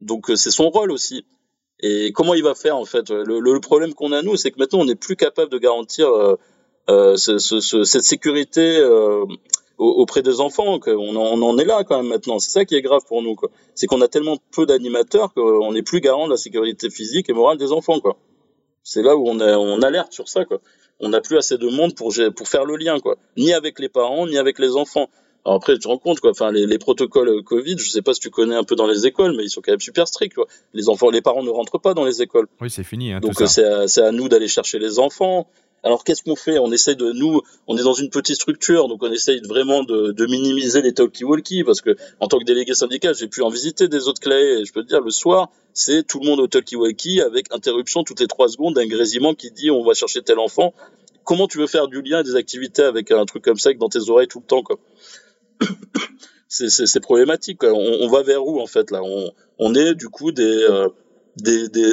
Donc 0.02 0.30
euh, 0.30 0.36
c'est 0.36 0.52
son 0.52 0.70
rôle 0.70 0.92
aussi. 0.92 1.26
Et 1.80 2.12
comment 2.14 2.36
il 2.36 2.44
va 2.44 2.56
faire 2.56 2.78
en 2.78 2.86
fait? 2.86 3.10
Le, 3.10 3.40
le 3.40 3.60
problème 3.60 3.94
qu'on 3.94 4.12
a 4.12 4.22
nous, 4.22 4.38
c'est 4.38 4.52
que 4.52 4.60
maintenant 4.60 4.80
on 4.80 4.86
n'est 4.86 4.96
plus 4.96 5.16
capable 5.16 5.52
de 5.52 5.58
garantir 5.58 6.10
euh, 6.90 7.18
ce, 7.18 7.40
ce, 7.40 7.84
cette 7.84 8.04
sécurité 8.04 8.80
auprès 9.78 10.22
des 10.22 10.40
enfants, 10.40 10.80
qu'on 10.80 11.16
on 11.16 11.42
en 11.42 11.58
est 11.58 11.66
là 11.66 11.84
quand 11.84 11.98
même 11.98 12.08
maintenant. 12.08 12.40
C'est 12.40 12.52
ça 12.52 12.66
qui 12.66 12.76
est 12.76 12.82
grave 12.82 13.02
pour 13.08 13.22
nous. 13.22 13.36
C'est 13.74 13.88
qu'on 13.88 14.02
a 14.02 14.08
tellement 14.08 14.38
peu 14.52 14.66
d'animateurs 14.66 15.34
qu'on 15.34 15.74
n'est 15.74 15.84
plus 15.84 16.02
garant 16.02 16.26
de 16.26 16.32
la 16.32 16.38
sécurité 16.38 16.90
physique 16.90 17.30
et 17.30 17.34
morale 17.34 17.58
des 17.58 17.72
enfants, 17.72 18.00
quoi. 18.00 18.18
C'est 18.84 19.02
là 19.02 19.18
où 19.18 19.28
on, 19.28 19.40
on 19.42 19.82
alerte 19.82 20.14
sur 20.14 20.30
ça, 20.30 20.46
quoi. 20.46 20.60
On 21.00 21.10
n'a 21.10 21.20
plus 21.20 21.38
assez 21.38 21.58
de 21.58 21.68
monde 21.68 21.96
pour, 21.96 22.14
pour 22.36 22.48
faire 22.48 22.66
le 22.66 22.78
lien, 22.78 23.00
quoi. 23.00 23.18
Ni 23.38 23.54
avec 23.54 23.80
les 23.80 23.90
parents, 23.90 24.28
ni 24.28 24.38
avec 24.38 24.60
les 24.60 24.76
enfants. 24.76 25.10
Alors 25.46 25.58
après, 25.58 25.74
tu 25.74 25.80
te 25.80 25.88
rends 25.88 25.98
compte, 25.98 26.20
quoi. 26.20 26.32
Enfin, 26.32 26.52
les, 26.52 26.66
les, 26.66 26.78
protocoles 26.80 27.44
Covid, 27.44 27.78
je 27.78 27.90
sais 27.90 28.02
pas 28.02 28.14
si 28.14 28.20
tu 28.20 28.30
connais 28.30 28.56
un 28.56 28.64
peu 28.64 28.76
dans 28.76 28.88
les 28.88 29.06
écoles, 29.06 29.36
mais 29.36 29.44
ils 29.44 29.50
sont 29.50 29.62
quand 29.62 29.74
même 29.74 29.80
super 29.80 30.08
stricts, 30.08 30.36
quoi. 30.36 30.48
Les 30.74 30.90
enfants, 30.90 31.10
les 31.10 31.22
parents 31.22 31.44
ne 31.44 31.50
rentrent 31.50 31.80
pas 31.80 31.94
dans 31.94 32.06
les 32.06 32.22
écoles. 32.22 32.48
Oui, 32.62 32.70
c'est 32.70 32.84
fini. 32.84 33.12
Hein, 33.12 33.20
Donc 33.20 33.34
c'est 33.46 33.64
à, 33.64 34.08
à, 34.08 34.12
nous 34.12 34.30
d'aller 34.30 34.48
chercher 34.48 34.80
les 34.80 34.98
enfants. 34.98 35.48
Alors 35.86 36.04
qu'est-ce 36.04 36.24
qu'on 36.24 36.36
fait? 36.36 36.58
On 36.58 36.72
essaie 36.72 36.96
de 36.96 37.12
nous, 37.12 37.42
on 37.68 37.78
est 37.78 37.84
dans 37.84 37.94
une 37.94 38.10
petite 38.10 38.38
structure, 38.38 38.88
donc 38.88 39.04
on 39.04 39.12
essaye 39.12 39.40
vraiment 39.42 39.84
de, 39.84 40.26
minimiser 40.26 40.82
les 40.82 40.94
talkie-walkie 40.94 41.64
parce 41.64 41.82
que 41.82 41.96
en 42.20 42.28
tant 42.28 42.40
que 42.40 42.44
délégué 42.44 42.74
syndical, 42.74 43.14
j'ai 43.14 43.28
pu 43.28 43.44
en 43.44 43.50
visiter 43.50 43.88
des 43.88 44.08
autres 44.08 44.20
clés 44.20 44.62
et 44.62 44.66
je 44.66 44.74
peux 44.74 44.82
te 44.82 44.88
dire 44.88 45.02
le 45.02 45.12
soir, 45.12 45.52
c'est 45.74 46.02
tout 46.02 46.20
le 46.20 46.26
monde 46.26 46.40
au 46.40 46.48
talkie-walkie 46.48 47.22
avec 47.22 47.54
interruption 47.54 48.04
toutes 48.04 48.20
les 48.20 48.26
trois 48.26 48.48
secondes 48.48 48.74
d'un 48.74 48.88
grésillement 48.88 49.36
qui 49.36 49.52
dit 49.52 49.70
on 49.70 49.84
va 49.86 49.94
chercher 49.94 50.24
tel 50.24 50.40
enfant. 50.40 50.74
Comment 51.24 51.48
tu 51.48 51.60
veux 51.60 51.68
faire 51.68 51.88
du 51.88 52.02
lien 52.02 52.22
et 52.22 52.24
des 52.24 52.36
activités 52.36 52.82
avec 52.82 53.12
un 53.12 53.26
truc 53.26 53.44
comme 53.44 53.60
ça 53.60 53.72
dans 53.74 53.90
tes 53.90 54.10
oreilles 54.10 54.28
tout 54.28 54.40
le 54.40 54.48
temps 54.48 54.64
quoi? 54.64 54.80
C'est 56.48 57.00
problématique. 57.00 57.64
On, 57.64 57.98
on, 58.02 58.08
va 58.08 58.24
vers 58.24 58.44
où 58.44 58.60
en 58.60 58.68
fait 58.68 58.90
là? 58.90 59.02
On, 59.60 59.76
est 59.76 59.94
du 59.94 60.10
coup 60.10 60.32
des, 60.32 60.64
euh, 60.64 60.88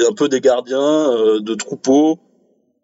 un 0.09 0.13
peu 0.13 0.29
des 0.29 0.41
gardiens 0.41 1.11
euh, 1.11 1.39
de 1.41 1.53
troupeaux 1.53 2.19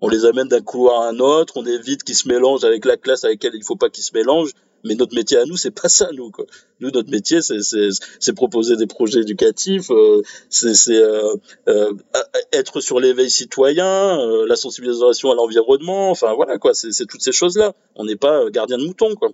on 0.01 0.07
les 0.07 0.25
amène 0.25 0.47
d'un 0.47 0.61
couloir 0.61 1.01
à 1.01 1.09
un 1.09 1.19
autre, 1.19 1.53
on 1.57 1.65
évite 1.65 2.03
qu'ils 2.03 2.15
se 2.15 2.27
mélangent 2.27 2.63
avec 2.63 2.85
la 2.85 2.97
classe 2.97 3.23
avec 3.23 3.43
laquelle 3.43 3.59
il 3.59 3.63
faut 3.63 3.75
pas 3.75 3.89
qu'ils 3.89 4.03
se 4.03 4.13
mélangent. 4.13 4.53
Mais 4.85 4.95
notre 4.95 5.13
métier 5.13 5.37
à 5.37 5.45
nous, 5.45 5.57
c'est 5.57 5.71
pas 5.71 5.89
ça, 5.89 6.09
nous. 6.13 6.31
Nous, 6.79 6.91
notre 6.91 7.11
métier, 7.11 7.39
c'est 7.41 8.33
proposer 8.33 8.77
des 8.77 8.87
projets 8.87 9.19
éducatifs, 9.19 9.91
euh, 9.91 10.21
c'est 10.49 10.95
euh, 10.95 11.35
euh, 11.67 11.91
être 12.53 12.79
sur 12.79 12.99
l'éveil 13.01 13.29
citoyen, 13.29 14.17
la 14.45 14.55
sensibilisation 14.55 15.31
à 15.31 15.35
l'environnement. 15.35 16.11
Enfin, 16.11 16.33
voilà, 16.33 16.57
quoi. 16.57 16.73
C'est 16.73 17.05
toutes 17.07 17.21
ces 17.21 17.33
choses-là. 17.33 17.73
On 17.95 18.05
n'est 18.05 18.15
pas 18.15 18.49
gardien 18.51 18.77
de 18.77 18.85
moutons, 18.85 19.15
quoi. 19.15 19.31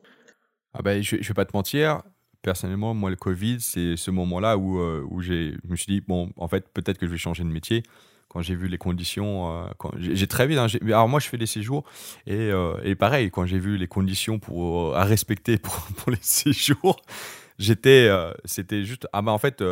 Ah 0.74 0.82
ben, 0.82 1.03
je, 1.03 1.18
je 1.22 1.28
vais 1.28 1.34
pas 1.36 1.45
te 1.45 1.55
mentir. 1.55 2.01
Personnellement, 2.41 2.95
moi, 2.95 3.11
le 3.11 3.16
Covid, 3.16 3.57
c'est 3.59 3.97
ce 3.97 4.09
moment-là 4.11 4.57
où, 4.57 4.80
où 4.80 5.22
je 5.22 5.53
me 5.68 5.76
suis 5.76 5.93
dit, 5.93 6.01
bon, 6.01 6.32
en 6.38 6.47
fait, 6.47 6.66
peut-être 6.74 6.97
que 6.97 7.05
je 7.05 7.11
vais 7.11 7.18
changer 7.18 7.43
de 7.43 7.49
métier 7.49 7.84
quand 8.36 8.41
j'ai 8.41 8.55
vu 8.55 8.67
les 8.67 8.77
conditions, 8.77 9.63
euh, 9.63 9.89
j'ai 9.97 10.27
très 10.27 10.45
vite. 10.45 10.57
Hein, 10.57 10.67
alors 10.88 11.07
moi, 11.07 11.21
je 11.21 11.29
fais 11.29 11.38
des 11.38 11.45
séjours 11.45 11.86
et, 12.27 12.51
euh, 12.51 12.93
pareil, 12.99 13.31
quand 13.31 13.45
j'ai 13.45 13.59
vu 13.59 13.77
les 13.77 13.88
conditions 13.88 14.39
pour 14.39 14.93
à 14.93 15.05
respecter 15.05 15.57
pour, 15.57 16.11
les 16.11 16.17
séjours, 16.19 16.97
j'étais, 17.57 18.09
euh, 18.09 18.33
c'était 18.43 18.83
juste 18.83 19.07
ah 19.13 19.21
bah 19.21 19.31
en 19.31 19.38
fait, 19.38 19.63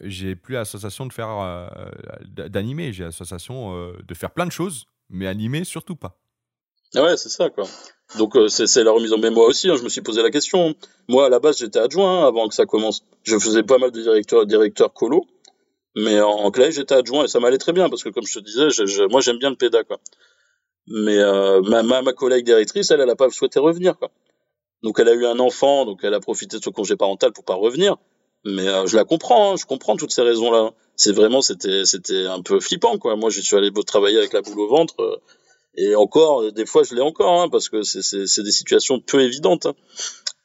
j'ai 0.00 0.34
plus 0.34 0.54
l'association 0.54 1.04
de 1.04 1.12
faire 1.12 1.28
d'animer, 2.24 2.94
j'ai 2.94 3.04
l'association 3.04 3.92
de 4.02 4.14
faire 4.14 4.30
plein 4.30 4.46
de 4.46 4.52
choses, 4.52 4.86
mais 5.10 5.26
animer 5.26 5.64
surtout 5.64 5.96
pas. 5.96 6.16
Ah 6.94 7.02
ouais, 7.02 7.18
c'est 7.18 7.28
ça 7.28 7.50
quoi. 7.50 7.64
Donc 8.16 8.34
c'est 8.48 8.82
la 8.82 8.92
remise 8.92 9.12
en 9.12 9.18
mémoire 9.18 9.42
moi 9.42 9.46
aussi, 9.48 9.68
hein, 9.68 9.76
je 9.76 9.82
me 9.82 9.90
suis 9.90 10.00
posé 10.00 10.22
la 10.22 10.30
question. 10.30 10.74
Moi 11.08 11.26
à 11.26 11.28
la 11.28 11.38
base 11.38 11.58
j'étais 11.58 11.80
adjoint 11.80 12.22
hein, 12.22 12.28
avant 12.28 12.48
que 12.48 12.54
ça 12.54 12.64
commence. 12.64 13.04
Je 13.24 13.38
faisais 13.38 13.62
pas 13.62 13.76
mal 13.76 13.90
de 13.90 14.00
directeurs 14.00 14.46
directeur 14.46 14.94
colo. 14.94 15.26
Mais 15.96 16.20
en, 16.20 16.30
en 16.30 16.52
j'étais 16.70 16.94
adjoint 16.94 17.24
et 17.24 17.28
ça 17.28 17.40
m'allait 17.40 17.58
très 17.58 17.72
bien 17.72 17.88
parce 17.88 18.02
que, 18.02 18.08
comme 18.08 18.26
je 18.26 18.38
te 18.38 18.44
disais, 18.44 18.70
je, 18.70 19.04
moi, 19.08 19.20
j'aime 19.20 19.38
bien 19.38 19.50
le 19.50 19.56
PEDA, 19.56 19.84
quoi. 19.84 20.00
Mais 20.86 21.18
euh, 21.18 21.62
ma, 21.62 21.82
ma, 21.82 22.02
ma, 22.02 22.12
collègue 22.12 22.44
directrice, 22.44 22.90
elle, 22.90 23.00
elle 23.00 23.06
n'a 23.06 23.16
pas 23.16 23.30
souhaité 23.30 23.58
revenir, 23.58 23.96
quoi. 23.96 24.10
Donc, 24.82 24.98
elle 24.98 25.08
a 25.08 25.14
eu 25.14 25.24
un 25.24 25.38
enfant, 25.38 25.86
donc 25.86 26.00
elle 26.02 26.12
a 26.14 26.20
profité 26.20 26.58
de 26.58 26.62
son 26.62 26.72
congé 26.72 26.96
parental 26.96 27.32
pour 27.32 27.44
pas 27.44 27.54
revenir. 27.54 27.96
Mais 28.44 28.68
euh, 28.68 28.86
je 28.86 28.96
la 28.96 29.04
comprends, 29.04 29.52
hein, 29.52 29.56
je 29.56 29.64
comprends 29.64 29.96
toutes 29.96 30.12
ces 30.12 30.22
raisons-là. 30.22 30.72
C'est 30.96 31.12
vraiment, 31.12 31.40
c'était, 31.40 31.84
c'était 31.86 32.26
un 32.26 32.42
peu 32.42 32.60
flippant, 32.60 32.98
quoi. 32.98 33.16
Moi, 33.16 33.30
je 33.30 33.40
suis 33.40 33.56
allé 33.56 33.70
travailler 33.86 34.18
avec 34.18 34.32
la 34.32 34.42
boule 34.42 34.60
au 34.60 34.68
ventre. 34.68 34.94
Euh, 35.00 35.16
et 35.76 35.94
encore, 35.94 36.52
des 36.52 36.66
fois, 36.66 36.82
je 36.82 36.94
l'ai 36.94 37.00
encore, 37.00 37.40
hein, 37.40 37.48
parce 37.48 37.68
que 37.68 37.82
c'est 37.82 38.42
des 38.42 38.52
situations 38.52 39.00
peu 39.00 39.22
évidentes. 39.22 39.66
Hein 39.66 39.74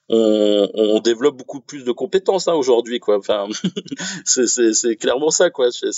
on, 0.09 0.69
on, 0.73 0.99
développe 0.99 1.37
beaucoup 1.37 1.59
plus 1.59 1.83
de 1.83 1.91
compétences 1.91 2.47
hein, 2.47 2.53
aujourd'hui 2.53 2.99
quoi. 2.99 3.17
Enfin 3.17 3.47
c'est 4.25 4.95
clairement 4.95 5.29
ça 5.29 5.51
quoi. 5.51 5.69
Il 5.83 5.91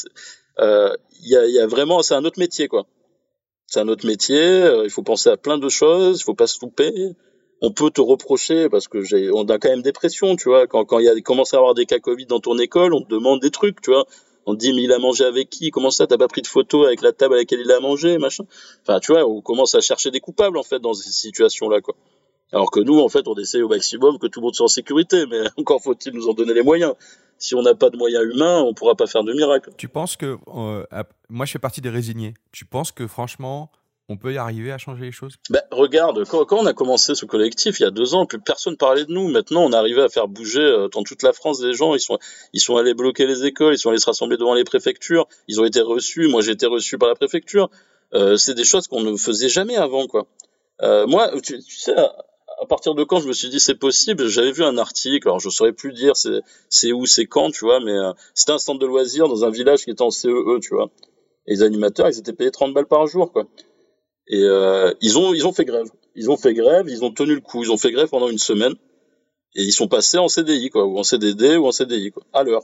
euh, 0.60 0.94
y, 1.24 1.36
a, 1.38 1.46
y, 1.48 1.60
a, 1.60 1.68
vraiment 1.68 2.02
c'est 2.02 2.14
un 2.14 2.26
autre 2.26 2.40
métier 2.40 2.68
quoi. 2.68 2.86
C'est 3.68 3.80
un 3.80 3.88
autre 3.88 4.06
métier 4.06 4.42
euh, 4.42 4.84
il 4.84 4.90
faut 4.90 5.02
penser 5.02 5.30
à 5.30 5.38
plein 5.38 5.58
de 5.58 5.70
choses 5.70 6.20
il 6.20 6.24
faut 6.24 6.36
pas 6.36 6.48
se 6.48 6.60
louper. 6.62 7.14
On 7.62 7.72
peut 7.72 7.92
te 7.92 8.02
reprocher 8.02 8.70
parce 8.70 8.88
que 8.88 9.02
j'ai 9.02 9.32
on 9.32 9.44
a 9.46 9.60
quand 9.60 9.70
même 9.70 9.82
des 9.82 9.94
pressions 9.94 10.36
tu 10.36 10.50
vois. 10.50 10.68
Quand 10.68 10.84
quand 10.84 11.00
il 11.00 11.08
a 11.08 11.20
commence 11.22 11.54
à 11.54 11.58
avoir 11.58 11.74
des 11.74 11.86
cas 11.86 12.00
Covid 12.00 12.26
dans 12.26 12.42
ton 12.42 12.58
école 12.58 12.94
on 12.94 13.02
te 13.02 13.10
demande 13.10 13.40
des 13.40 13.52
trucs 13.52 13.82
tu 13.82 13.92
vois. 13.92 14.06
On 14.46 14.56
te 14.56 14.60
dit 14.60 14.74
mais 14.74 14.84
il 14.84 14.92
a 14.92 15.00
mangé 15.00 15.24
avec 15.24 15.50
qui? 15.50 15.70
Comment 15.70 15.92
ça? 15.92 16.06
T'as 16.06 16.18
pas 16.18 16.28
pris 16.28 16.42
de 16.42 16.48
photo 16.48 16.84
avec 16.84 17.02
la 17.02 17.14
table 17.14 17.36
à 17.36 17.38
laquelle 17.38 17.62
il 17.62 17.72
a 17.72 17.80
mangé? 17.80 18.18
Machin. 18.18 18.44
Enfin 18.82 19.00
tu 19.00 19.14
vois 19.14 19.26
on 19.26 19.40
commence 19.40 19.74
à 19.74 19.80
chercher 19.80 20.12
des 20.12 20.20
coupables 20.20 20.58
en 20.58 20.64
fait 20.64 20.80
dans 20.80 20.94
ces 20.94 21.12
situations 21.12 21.70
là 21.70 21.80
quoi 21.80 21.96
alors 22.52 22.72
que 22.72 22.80
nous, 22.80 23.00
en 23.00 23.10
fait, 23.10 23.28
on 23.28 23.36
essaie 23.36 23.62
au 23.62 23.70
maximum 23.70 24.18
que 24.20 24.28
tout 24.28 24.40
le 24.40 24.46
monde 24.46 24.56
soit 24.56 24.66
en 24.66 24.70
sécurité, 24.70 25.26
mais 25.30 25.42
encore 25.58 25.82
faut-il 25.82 26.14
nous 26.14 26.28
en 26.28 26.34
donner 26.34 26.54
les 26.54 26.64
moyens. 26.64 26.94
Si 27.38 27.56
on 27.56 27.62
n'a 27.62 27.74
pas 27.74 27.90
de 27.90 27.98
moyens 27.98 28.24
humains, 28.24 28.62
on 28.62 28.70
ne 28.70 28.74
pourra 28.74 28.96
pas 28.96 29.08
faire 29.08 29.24
de 29.24 29.34
miracle. 29.34 29.72
Tu 29.78 29.88
penses 29.88 30.16
que, 30.16 30.38
euh, 30.56 30.84
moi 31.30 31.46
je 31.46 31.54
fais 31.54 31.60
partie 31.60 31.82
des 31.82 31.90
résignés, 31.90 32.36
tu 32.52 32.66
penses 32.66 32.92
que 32.92 33.08
franchement, 33.08 33.72
on 34.12 34.18
peut 34.18 34.34
y 34.34 34.38
arriver 34.38 34.72
à 34.72 34.78
changer 34.78 35.06
les 35.06 35.12
choses? 35.12 35.36
Ben, 35.50 35.62
Regarde, 35.72 36.26
quand, 36.28 36.52
on 36.52 36.66
a 36.66 36.74
commencé 36.74 37.16
ce 37.16 37.26
collectif 37.26 37.80
il 37.80 37.84
y 37.84 37.86
a 37.86 37.92
deux 37.92 38.14
ans, 38.14 38.26
plus 38.26 38.40
personne 38.40 38.76
parlait 38.76 39.06
de 39.06 39.12
nous. 39.12 39.30
Maintenant, 39.30 39.64
on 39.64 39.72
arrivé 39.72 40.02
à 40.02 40.10
faire 40.10 40.28
bouger 40.28 40.60
euh, 40.60 40.90
dans 40.90 41.04
toute 41.04 41.24
la 41.24 41.32
France 41.32 41.62
des 41.62 41.74
gens. 41.74 41.96
Ils 41.96 42.02
sont, 42.02 42.20
ils 42.54 42.60
sont 42.60 42.76
allés 42.76 42.94
bloquer 42.94 43.26
les 43.26 43.46
écoles, 43.46 43.74
ils 43.74 43.78
sont 43.78 43.90
allés 43.90 44.00
se 44.00 44.06
rassembler 44.06 44.38
devant 44.38 44.54
les 44.54 44.66
préfectures. 44.66 45.28
Ils 45.48 45.62
ont 45.62 45.66
été 45.66 45.80
reçus. 45.80 46.28
Moi, 46.28 46.42
j'ai 46.42 46.52
été 46.52 46.66
reçu 46.66 46.98
par 46.98 47.08
la 47.08 47.16
préfecture. 47.16 47.70
Euh, 48.14 48.36
c'est 48.36 48.54
des 48.54 48.66
choses 48.66 48.88
qu'on 48.88 49.02
ne 49.02 49.16
faisait 49.16 49.50
jamais 49.50 49.78
avant, 49.78 50.08
quoi. 50.08 50.28
Euh, 50.82 51.08
moi, 51.08 51.32
tu, 51.42 51.62
sais, 51.62 51.96
à 52.62 52.66
partir 52.66 52.94
de 52.96 53.04
quand 53.04 53.20
je 53.20 53.28
me 53.28 53.34
suis 53.34 53.50
dit 53.50 53.60
c'est 53.60 53.76
possible, 53.76 54.28
j'avais 54.28 54.52
vu 54.52 54.64
un 54.64 54.78
article, 54.78 55.28
alors 55.28 55.40
je 55.40 55.50
saurais 55.50 55.74
plus 55.74 55.94
dire 55.94 56.14
c'est 56.70 56.92
où, 56.92 57.06
c'est 57.06 57.26
quand, 57.26 57.52
tu 57.52 57.66
vois, 57.66 57.80
mais 57.80 57.96
c'était 58.36 58.52
un 58.52 58.60
centre 58.60 58.80
de 58.80 58.86
loisirs 58.86 59.28
dans 59.28 59.44
un 59.44 59.50
village 59.50 59.84
qui 59.84 59.92
était 59.92 60.04
en 60.04 60.12
CEE, 60.12 60.30
e, 60.30 60.60
tu 60.60 60.76
vois. 60.76 60.90
Et 61.48 61.56
les 61.56 61.64
animateurs, 61.64 62.08
ils 62.08 62.20
étaient 62.20 62.34
payés 62.34 62.52
30 62.52 62.74
balles 62.74 62.86
par 62.86 63.08
jour, 63.08 63.32
quoi. 63.32 63.48
Et 64.28 64.44
euh, 64.44 64.94
ils 65.02 65.18
ont 65.18 65.34
ils 65.34 65.46
ont 65.48 65.54
fait 65.54 65.66
grève. 65.66 65.90
Ils 66.16 66.30
ont 66.30 66.38
fait 66.38 66.54
grève, 66.54 66.88
ils 66.88 67.04
ont 67.04 67.12
tenu 67.12 67.36
le 67.36 67.42
coup. 67.42 67.64
Ils 67.64 67.72
ont 67.72 67.78
fait 67.78 67.92
grève 67.92 68.10
pendant 68.10 68.30
une 68.30 68.38
semaine 68.38 68.76
et 69.56 69.64
ils 69.64 69.74
sont 69.74 69.88
passés 69.88 70.18
en 70.18 70.28
CDI 70.28 70.70
quoi, 70.70 70.86
ou 70.86 70.98
en 70.98 71.04
CDD 71.04 71.58
ou 71.58 71.68
en 71.68 71.72
CDI 71.72 72.12
quoi, 72.12 72.24
à 72.34 72.44
l'heure. 72.44 72.64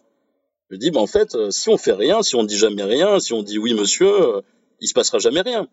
Je 0.70 0.78
dis 0.78 0.91
bah 0.91 1.00
en 1.00 1.08
fait, 1.08 1.36
euh, 1.36 1.50
si 1.50 1.70
on 1.70 1.78
fait 1.78 1.93
rien, 1.93 2.22
si 2.22 2.36
on 2.36 2.43
dit 2.43 2.58
jamais 2.58 2.84
rien, 2.84 3.20
si 3.20 3.34
on 3.34 3.43
dit 3.43 3.58
oui 3.58 3.74
monsieur, 3.74 4.08
euh, 4.08 4.41
il 4.80 4.88
se 4.88 4.93
passera 4.93 5.18
jamais 5.18 5.41
rien. 5.41 5.68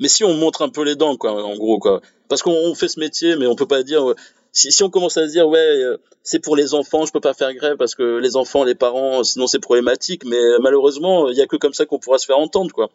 Mais 0.00 0.08
si 0.08 0.24
on 0.24 0.34
montre 0.34 0.62
un 0.62 0.68
peu 0.68 0.82
les 0.82 0.96
dents 0.96 1.16
quoi, 1.16 1.32
en 1.44 1.56
gros 1.56 1.78
quoi, 1.78 2.00
parce 2.28 2.42
qu'on 2.42 2.74
fait 2.74 2.88
ce 2.88 3.00
métier, 3.00 3.36
mais 3.36 3.46
on 3.46 3.56
peut 3.56 3.66
pas 3.66 3.82
dire 3.82 4.14
si, 4.52 4.72
si 4.72 4.82
on 4.82 4.90
commence 4.90 5.16
à 5.16 5.26
se 5.26 5.32
dire 5.32 5.48
ouais 5.48 5.82
c'est 6.22 6.40
pour 6.40 6.56
les 6.56 6.74
enfants, 6.74 7.06
je 7.06 7.12
peux 7.12 7.20
pas 7.20 7.34
faire 7.34 7.54
grève 7.54 7.76
parce 7.76 7.94
que 7.94 8.18
les 8.18 8.36
enfants, 8.36 8.64
les 8.64 8.74
parents, 8.74 9.24
sinon 9.24 9.46
c'est 9.46 9.60
problématique. 9.60 10.24
Mais 10.24 10.40
malheureusement, 10.60 11.28
il 11.30 11.36
y 11.36 11.40
a 11.40 11.46
que 11.46 11.56
comme 11.56 11.72
ça 11.72 11.86
qu'on 11.86 11.98
pourra 11.98 12.18
se 12.18 12.26
faire 12.26 12.38
entendre 12.38 12.72
quoi 12.72 12.90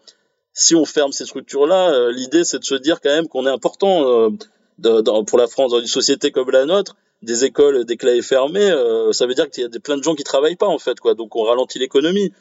si 0.54 0.76
on 0.76 0.86
ferme 0.86 1.12
ces 1.12 1.26
structures-là, 1.26 1.92
euh, 1.94 2.12
l'idée 2.12 2.44
c'est 2.44 2.60
de 2.60 2.64
se 2.64 2.76
dire 2.76 3.00
quand 3.02 3.10
même 3.10 3.28
qu'on 3.28 3.46
est 3.46 3.52
important 3.52 4.08
euh, 4.08 4.30
de, 4.80 5.24
pour 5.24 5.38
la 5.38 5.48
France 5.48 5.72
dans 5.72 5.80
une 5.80 5.88
société 5.88 6.32
comme 6.32 6.52
la 6.52 6.66
nôtre. 6.66 6.96
Des 7.22 7.46
écoles, 7.46 7.86
des 7.86 7.98
clés 7.98 8.24
fermées, 8.24 8.72
euh, 8.72 9.12
ça 9.12 9.28
veut 9.28 9.36
dire 9.36 9.48
qu'il 9.48 9.62
y 9.62 9.66
a 9.66 9.70
des, 9.70 9.80
plein 9.80 9.96
de 9.96 10.02
gens 10.02 10.16
qui 10.16 10.24
travaillent 10.24 10.56
pas 10.56 10.68
en 10.68 10.80
fait, 10.80 11.00
quoi. 11.00 11.14
Donc 11.14 11.36
on 11.36 11.44
ralentit 11.44 11.78
l'économie. 11.78 12.34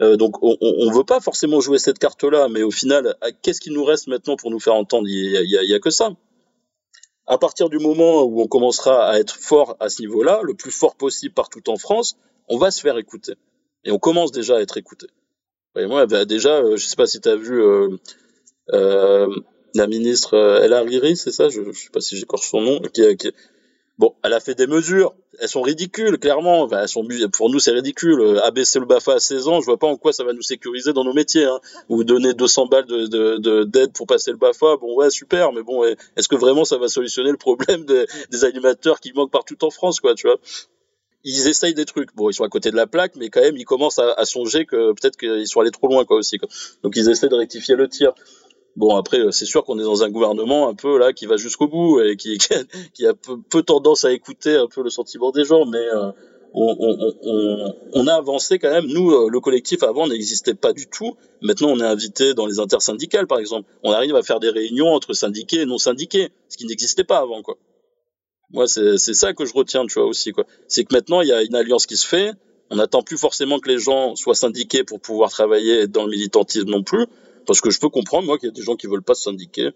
Donc 0.00 0.42
on, 0.42 0.56
on 0.60 0.90
veut 0.92 1.04
pas 1.04 1.20
forcément 1.20 1.60
jouer 1.60 1.78
cette 1.78 1.98
carte-là, 1.98 2.48
mais 2.48 2.62
au 2.62 2.70
final, 2.70 3.16
qu'est-ce 3.42 3.60
qui 3.60 3.70
nous 3.70 3.84
reste 3.84 4.08
maintenant 4.08 4.36
pour 4.36 4.50
nous 4.50 4.60
faire 4.60 4.74
entendre? 4.74 5.08
Il 5.08 5.30
y 5.30 5.56
a, 5.56 5.62
y 5.64 5.74
a 5.74 5.80
que 5.80 5.90
ça. 5.90 6.10
À 7.26 7.38
partir 7.38 7.68
du 7.68 7.78
moment 7.78 8.22
où 8.22 8.40
on 8.40 8.46
commencera 8.46 9.08
à 9.08 9.18
être 9.18 9.36
fort 9.36 9.76
à 9.80 9.88
ce 9.88 10.00
niveau-là, 10.02 10.40
le 10.42 10.54
plus 10.54 10.70
fort 10.70 10.94
possible 10.94 11.34
partout 11.34 11.68
en 11.70 11.76
France, 11.76 12.16
on 12.48 12.56
va 12.56 12.70
se 12.70 12.80
faire 12.80 12.98
écouter. 12.98 13.34
Et 13.84 13.90
on 13.90 13.98
commence 13.98 14.32
déjà 14.32 14.56
à 14.56 14.60
être 14.60 14.76
écouté. 14.76 15.06
Et 15.76 15.86
moi, 15.86 16.06
bah, 16.06 16.24
déjà, 16.24 16.58
euh, 16.58 16.76
je 16.76 16.86
sais 16.86 16.96
pas 16.96 17.06
si 17.06 17.20
tu 17.20 17.28
as 17.28 17.36
vu 17.36 17.60
euh, 17.60 17.88
euh, 18.72 19.28
la 19.74 19.86
ministre 19.86 20.34
El 20.36 20.72
Hariri, 20.72 21.16
c'est 21.16 21.32
ça? 21.32 21.48
Je, 21.48 21.62
je 21.72 21.78
sais 21.78 21.90
pas 21.90 22.00
si 22.00 22.16
j'écorche 22.16 22.48
son 22.48 22.60
nom. 22.60 22.80
Qui, 22.80 23.02
bon, 23.98 24.14
elle 24.22 24.32
a 24.32 24.40
fait 24.40 24.54
des 24.54 24.66
mesures. 24.66 25.14
Elles 25.38 25.48
sont 25.48 25.62
ridicules, 25.62 26.18
clairement. 26.18 26.68
Elles 26.70 26.88
sont, 26.88 27.06
pour 27.32 27.50
nous, 27.50 27.58
c'est 27.58 27.72
ridicule. 27.72 28.40
Abaisser 28.44 28.78
le 28.78 28.86
BAFA 28.86 29.14
à 29.14 29.20
16 29.20 29.48
ans, 29.48 29.60
je 29.60 29.66
vois 29.66 29.78
pas 29.78 29.86
en 29.86 29.96
quoi 29.96 30.12
ça 30.12 30.24
va 30.24 30.32
nous 30.32 30.42
sécuriser 30.42 30.92
dans 30.92 31.04
nos 31.04 31.12
métiers. 31.12 31.44
Hein. 31.44 31.60
Ou 31.88 32.04
donner 32.04 32.32
200 32.32 32.66
balles 32.66 32.86
de, 32.86 33.06
de, 33.06 33.64
d'aide 33.64 33.92
pour 33.92 34.06
passer 34.06 34.30
le 34.30 34.38
BAFA, 34.38 34.76
bon, 34.76 34.96
ouais, 34.96 35.10
super. 35.10 35.52
Mais 35.52 35.62
bon, 35.62 35.84
est-ce 35.84 36.28
que 36.28 36.36
vraiment 36.36 36.64
ça 36.64 36.78
va 36.78 36.88
solutionner 36.88 37.30
le 37.30 37.36
problème 37.36 37.84
des, 37.84 38.06
des 38.30 38.44
animateurs 38.44 39.00
qui 39.00 39.12
manquent 39.12 39.32
partout 39.32 39.62
en 39.64 39.70
France, 39.70 40.00
quoi, 40.00 40.14
tu 40.14 40.26
vois? 40.26 40.38
Ils 41.28 41.48
essayent 41.48 41.74
des 41.74 41.86
trucs. 41.86 42.14
Bon, 42.14 42.30
ils 42.30 42.34
sont 42.34 42.44
à 42.44 42.48
côté 42.48 42.70
de 42.70 42.76
la 42.76 42.86
plaque, 42.86 43.16
mais 43.16 43.30
quand 43.30 43.40
même, 43.40 43.56
ils 43.56 43.64
commencent 43.64 43.98
à, 43.98 44.24
songer 44.24 44.64
que 44.64 44.92
peut-être 44.92 45.16
qu'ils 45.16 45.48
sont 45.48 45.60
allés 45.60 45.72
trop 45.72 45.88
loin, 45.88 46.04
quoi, 46.04 46.18
aussi. 46.18 46.38
Quoi. 46.38 46.48
Donc, 46.84 46.94
ils 46.94 47.10
essaient 47.10 47.28
de 47.28 47.34
rectifier 47.34 47.74
le 47.74 47.88
tir. 47.88 48.14
Bon, 48.76 48.94
après, 48.94 49.18
euh, 49.20 49.30
c'est 49.30 49.46
sûr 49.46 49.64
qu'on 49.64 49.78
est 49.78 49.84
dans 49.84 50.04
un 50.04 50.10
gouvernement 50.10 50.68
un 50.68 50.74
peu 50.74 50.98
là 50.98 51.14
qui 51.14 51.24
va 51.24 51.38
jusqu'au 51.38 51.66
bout 51.66 52.00
et 52.02 52.16
qui, 52.16 52.36
qui 52.94 53.06
a 53.06 53.14
peu, 53.14 53.62
tendance 53.62 54.04
à 54.04 54.12
écouter 54.12 54.54
un 54.54 54.66
peu 54.66 54.82
le 54.82 54.90
sentiment 54.90 55.30
des 55.30 55.44
gens, 55.44 55.64
mais 55.64 55.78
euh, 55.78 56.12
on, 56.52 56.76
on, 56.78 57.14
on, 57.22 57.74
on, 57.94 58.06
a 58.06 58.14
avancé 58.14 58.58
quand 58.58 58.70
même. 58.70 58.86
Nous, 58.86 59.10
euh, 59.12 59.30
le 59.30 59.40
collectif 59.40 59.82
avant 59.82 60.06
n'existait 60.06 60.54
pas 60.54 60.74
du 60.74 60.86
tout. 60.88 61.16
Maintenant, 61.40 61.68
on 61.68 61.80
est 61.80 61.86
invité 61.86 62.34
dans 62.34 62.46
les 62.46 62.60
intersyndicales, 62.60 63.26
par 63.26 63.38
exemple. 63.38 63.68
On 63.82 63.92
arrive 63.92 64.14
à 64.14 64.22
faire 64.22 64.40
des 64.40 64.50
réunions 64.50 64.88
entre 64.88 65.14
syndiqués 65.14 65.62
et 65.62 65.66
non 65.66 65.78
syndiqués, 65.78 66.28
ce 66.50 66.58
qui 66.58 66.66
n'existait 66.66 67.04
pas 67.04 67.18
avant, 67.18 67.42
quoi. 67.42 67.56
Moi, 68.50 68.68
c'est 68.68 68.98
ça 68.98 69.32
que 69.32 69.44
je 69.44 69.54
retiens, 69.54 69.86
tu 69.86 69.94
vois, 69.94 70.06
aussi, 70.06 70.32
quoi. 70.32 70.44
C'est 70.68 70.84
que 70.84 70.94
maintenant, 70.94 71.20
il 71.20 71.28
y 71.28 71.32
a 71.32 71.42
une 71.42 71.54
alliance 71.54 71.86
qui 71.86 71.96
se 71.96 72.06
fait. 72.06 72.32
On 72.70 72.76
n'attend 72.76 73.02
plus 73.02 73.18
forcément 73.18 73.58
que 73.58 73.68
les 73.68 73.78
gens 73.78 74.16
soient 74.16 74.34
syndiqués 74.34 74.84
pour 74.84 75.00
pouvoir 75.00 75.30
travailler 75.30 75.86
dans 75.88 76.04
le 76.04 76.10
militantisme 76.10 76.68
non 76.68 76.82
plus. 76.82 77.06
Parce 77.46 77.60
que 77.60 77.70
je 77.70 77.80
peux 77.80 77.88
comprendre, 77.88 78.26
moi, 78.26 78.38
qu'il 78.38 78.48
y 78.48 78.52
a 78.52 78.54
des 78.54 78.62
gens 78.62 78.76
qui 78.76 78.86
veulent 78.86 79.02
pas 79.02 79.14
se 79.14 79.22
syndiquer. 79.22 79.70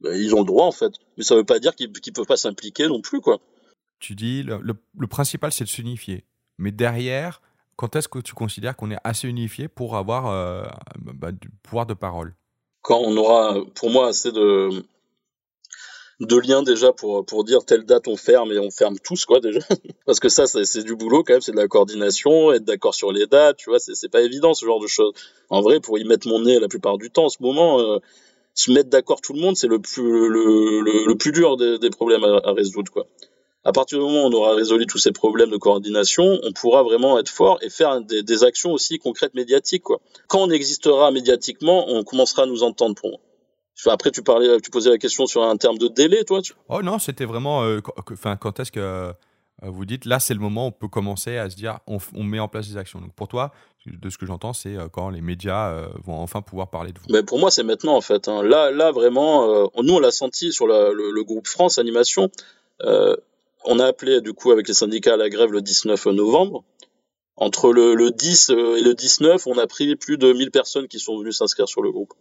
Ben, 0.00 0.14
ils 0.14 0.34
ont 0.34 0.40
le 0.40 0.46
droit, 0.46 0.66
en 0.66 0.72
fait. 0.72 0.92
Mais 1.16 1.24
ça 1.24 1.34
veut 1.34 1.44
pas 1.44 1.58
dire 1.58 1.74
qu'ils 1.74 1.88
ne 1.88 2.12
peuvent 2.12 2.26
pas 2.26 2.36
s'impliquer 2.36 2.88
non 2.88 3.00
plus, 3.00 3.20
quoi. 3.20 3.40
Tu 3.98 4.14
dis, 4.14 4.42
le, 4.42 4.60
le, 4.62 5.06
principal, 5.06 5.52
c'est 5.52 5.64
de 5.64 5.68
s'unifier. 5.68 6.24
Mais 6.58 6.70
derrière, 6.70 7.40
quand 7.76 7.96
est-ce 7.96 8.08
que 8.08 8.18
tu 8.18 8.34
considères 8.34 8.76
qu'on 8.76 8.90
est 8.90 8.98
assez 9.04 9.26
unifié 9.26 9.68
pour 9.68 9.96
avoir 9.96 10.26
euh, 10.26 10.64
bah, 10.98 11.32
du 11.32 11.48
pouvoir 11.62 11.86
de 11.86 11.94
parole? 11.94 12.34
Quand 12.82 12.98
on 12.98 13.16
aura, 13.16 13.56
pour 13.74 13.90
moi, 13.90 14.08
assez 14.08 14.32
de, 14.32 14.84
de 16.20 16.36
liens 16.36 16.62
déjà 16.62 16.92
pour 16.92 17.26
pour 17.26 17.44
dire 17.44 17.64
telle 17.64 17.84
date 17.84 18.08
on 18.08 18.16
ferme 18.16 18.50
et 18.50 18.58
on 18.58 18.70
ferme 18.70 18.98
tous 18.98 19.26
quoi 19.26 19.40
déjà 19.40 19.60
parce 20.06 20.18
que 20.18 20.30
ça 20.30 20.46
c'est 20.46 20.82
du 20.82 20.96
boulot 20.96 21.22
quand 21.22 21.34
même 21.34 21.42
c'est 21.42 21.52
de 21.52 21.56
la 21.56 21.68
coordination 21.68 22.52
être 22.52 22.64
d'accord 22.64 22.94
sur 22.94 23.12
les 23.12 23.26
dates 23.26 23.58
tu 23.58 23.68
vois 23.68 23.78
c'est 23.78 24.08
pas 24.08 24.22
évident 24.22 24.54
ce 24.54 24.64
genre 24.64 24.80
de 24.80 24.86
choses 24.86 25.12
en 25.50 25.60
vrai 25.60 25.78
pour 25.80 25.98
y 25.98 26.04
mettre 26.04 26.26
mon 26.26 26.40
nez 26.40 26.58
la 26.58 26.68
plupart 26.68 26.96
du 26.96 27.10
temps 27.10 27.26
en 27.26 27.28
ce 27.28 27.42
moment 27.42 27.80
euh, 27.80 27.98
se 28.54 28.70
mettre 28.70 28.88
d'accord 28.88 29.20
tout 29.20 29.34
le 29.34 29.40
monde 29.40 29.56
c'est 29.56 29.66
le 29.66 29.78
plus 29.78 30.02
le, 30.02 30.80
le, 30.80 31.14
plus 31.16 31.32
dur 31.32 31.58
des, 31.58 31.78
des 31.78 31.90
problèmes 31.90 32.24
à, 32.24 32.52
résoudre 32.52 32.90
quoi 32.90 33.06
à 33.64 33.72
partir 33.72 33.98
du 33.98 34.04
moment 34.04 34.24
où 34.24 34.28
on 34.28 34.32
aura 34.32 34.54
résolu 34.54 34.86
tous 34.86 34.98
ces 34.98 35.10
problèmes 35.10 35.50
de 35.50 35.56
coordination, 35.56 36.38
on 36.44 36.52
pourra 36.52 36.84
vraiment 36.84 37.18
être 37.18 37.28
fort 37.28 37.58
et 37.62 37.68
faire 37.68 38.00
des, 38.00 38.22
des 38.22 38.44
actions 38.44 38.70
aussi 38.70 39.00
concrètes 39.00 39.34
médiatiques. 39.34 39.82
Quoi. 39.82 40.00
Quand 40.28 40.38
on 40.38 40.50
existera 40.50 41.10
médiatiquement, 41.10 41.84
on 41.88 42.04
commencera 42.04 42.44
à 42.44 42.46
nous 42.46 42.62
entendre 42.62 42.94
pour 42.94 43.10
moi. 43.10 43.18
Après, 43.84 44.10
tu 44.10 44.22
parlais, 44.22 44.60
tu 44.60 44.70
posais 44.70 44.90
la 44.90 44.98
question 44.98 45.26
sur 45.26 45.42
un 45.42 45.56
terme 45.56 45.78
de 45.78 45.88
délai, 45.88 46.24
toi. 46.24 46.40
Oh 46.68 46.82
non, 46.82 46.98
c'était 46.98 47.26
vraiment, 47.26 47.62
euh, 47.62 47.80
enfin, 48.10 48.36
quand 48.36 48.58
est-ce 48.58 48.72
que 48.72 48.80
euh, 48.80 49.12
vous 49.62 49.84
dites, 49.84 50.06
là, 50.06 50.18
c'est 50.18 50.34
le 50.34 50.40
moment 50.40 50.64
où 50.64 50.68
on 50.68 50.72
peut 50.72 50.88
commencer 50.88 51.36
à 51.36 51.50
se 51.50 51.56
dire, 51.56 51.78
on, 51.86 52.22
met 52.22 52.38
en 52.38 52.48
place 52.48 52.68
des 52.68 52.78
actions. 52.78 53.00
Donc 53.00 53.14
pour 53.14 53.28
toi, 53.28 53.52
de 53.86 54.08
ce 54.08 54.16
que 54.16 54.26
j'entends, 54.26 54.54
c'est 54.54 54.76
euh, 54.76 54.88
quand 54.88 55.10
les 55.10 55.20
médias 55.20 55.88
vont 56.04 56.18
enfin 56.18 56.40
pouvoir 56.42 56.70
parler 56.70 56.92
de 56.92 56.98
vous. 56.98 57.06
Mais 57.10 57.22
pour 57.22 57.38
moi, 57.38 57.50
c'est 57.50 57.62
maintenant 57.62 57.96
en 57.96 58.00
fait. 58.00 58.28
Hein. 58.28 58.42
Là, 58.42 58.70
là 58.70 58.92
vraiment, 58.92 59.70
nous 59.82 59.94
on 59.94 60.00
l'a 60.00 60.10
senti 60.10 60.52
sur 60.52 60.66
le, 60.66 61.22
groupe 61.22 61.46
France 61.46 61.78
Animation. 61.78 62.30
on 62.80 63.78
a 63.78 63.86
appelé 63.86 64.20
du 64.20 64.32
coup 64.32 64.52
avec 64.52 64.68
les 64.68 64.74
syndicats 64.74 65.14
à 65.14 65.16
la 65.18 65.28
grève 65.28 65.52
le 65.52 65.60
19 65.60 66.06
novembre. 66.06 66.64
Entre 67.38 67.70
le, 67.70 67.94
le 67.94 68.10
10 68.10 68.48
et 68.48 68.82
le 68.82 68.94
19, 68.94 69.46
on 69.46 69.58
a 69.58 69.66
pris 69.66 69.94
plus 69.94 70.16
de 70.16 70.32
1000 70.32 70.50
personnes 70.50 70.88
qui 70.88 70.98
sont 70.98 71.18
venues 71.18 71.32
s'inscrire 71.32 71.68
sur 71.68 71.82
le 71.82 71.92
groupe 71.92 72.14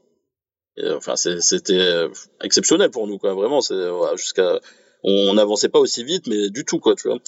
enfin, 0.83 1.15
c'était 1.15 1.73
euh, 1.73 2.09
exceptionnel 2.43 2.89
pour 2.91 3.07
nous, 3.07 3.17
quoi. 3.17 3.33
Vraiment, 3.33 3.61
c'est 3.61 3.75
jusqu'à, 4.15 4.59
on 5.03 5.33
n'avançait 5.33 5.69
pas 5.69 5.79
aussi 5.79 6.03
vite, 6.03 6.27
mais 6.27 6.49
du 6.49 6.65
tout, 6.65 6.79
quoi, 6.79 6.95
tu 6.95 7.07
vois. 7.07 7.19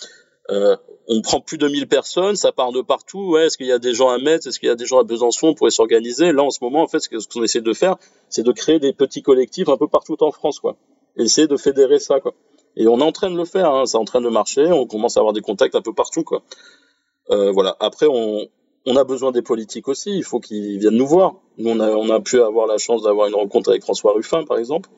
Euh, 0.50 0.78
on 1.08 1.22
prend 1.22 1.41
plus 1.41 1.58
de 1.58 1.68
1000 1.68 1.88
personnes, 1.88 2.36
ça 2.36 2.52
part 2.52 2.72
de 2.72 2.82
partout. 2.82 3.32
Ouais, 3.32 3.48
est-ce 3.48 3.58
qu'il 3.58 3.68
y 3.68 3.72
a 3.72 3.80
des 3.80 3.93
gens 3.93 4.10
à 4.10 4.18
Metz 4.18 4.45
Est-ce 4.45 4.60
qu'il 4.60 4.68
y 4.68 4.72
a 4.72 4.76
des 4.76 4.86
gens 4.86 5.00
à 5.00 5.04
Besançon 5.04 5.54
pour 5.54 5.72
s'organiser? 5.72 6.32
Là, 6.32 6.43
en 6.43 6.50
ce 6.50 6.60
moment, 6.62 6.82
en 6.84 6.88
fait, 6.88 7.00
ce 7.00 7.10
qu'on 7.28 7.43
essaie 7.43 7.62
de 7.62 7.74
faire, 7.74 7.98
c'est 8.30 8.43
de 8.43 8.52
créer 8.52 8.80
des 8.80 8.93
petits 8.93 9.22
collectifs 9.22 9.70
un 9.70 9.78
peu 9.78 9.88
partout 9.88 10.22
en 10.22 10.32
France, 10.32 10.60
quoi. 10.60 10.78
Et 11.18 11.24
essayer 11.24 11.48
de 11.48 11.58
fédérer 11.58 12.00
ça, 12.00 12.20
quoi. 12.20 12.34
Et 12.76 12.88
on 12.88 13.00
est 13.00 13.04
en 13.04 13.12
train 13.12 13.32
de 13.32 13.38
le 13.38 13.45
faire, 13.45 13.74
hein, 13.74 13.86
c'est 13.86 13.98
en 13.98 14.06
train 14.06 14.22
de 14.22 14.30
marcher. 14.30 14.68
On 14.68 14.86
commence 14.86 15.18
à 15.18 15.22
avoir 15.22 15.34
des 15.34 15.41
contacts 15.41 15.76
un 15.76 15.82
peu 15.82 15.93
partout, 15.93 16.24
quoi. 16.24 16.43
Euh, 17.32 17.52
voilà. 17.52 17.76
Après, 17.80 18.06
on, 18.10 18.48
on 18.88 18.96
a 18.96 19.04
besoin 19.04 19.32
des 19.32 19.42
politiques 19.42 19.90
aussi. 19.90 20.16
Il 20.16 20.24
faut 20.24 20.40
qu'ils 20.40 20.80
viennent 20.80 20.96
nous 20.96 21.06
voir. 21.06 21.36
Nous, 21.58 21.70
on 21.70 21.80
a, 21.82 21.90
on 21.90 22.10
a 22.10 22.22
pu 22.22 22.42
avoir 22.42 22.68
la 22.68 22.78
chance 22.78 23.04
d'avoir 23.04 23.28
une 23.28 23.36
rencontre 23.36 23.70
avec 23.70 23.84
François 23.84 24.14
Ruffin, 24.14 24.46
par 24.46 24.58
exemple, 24.58 24.90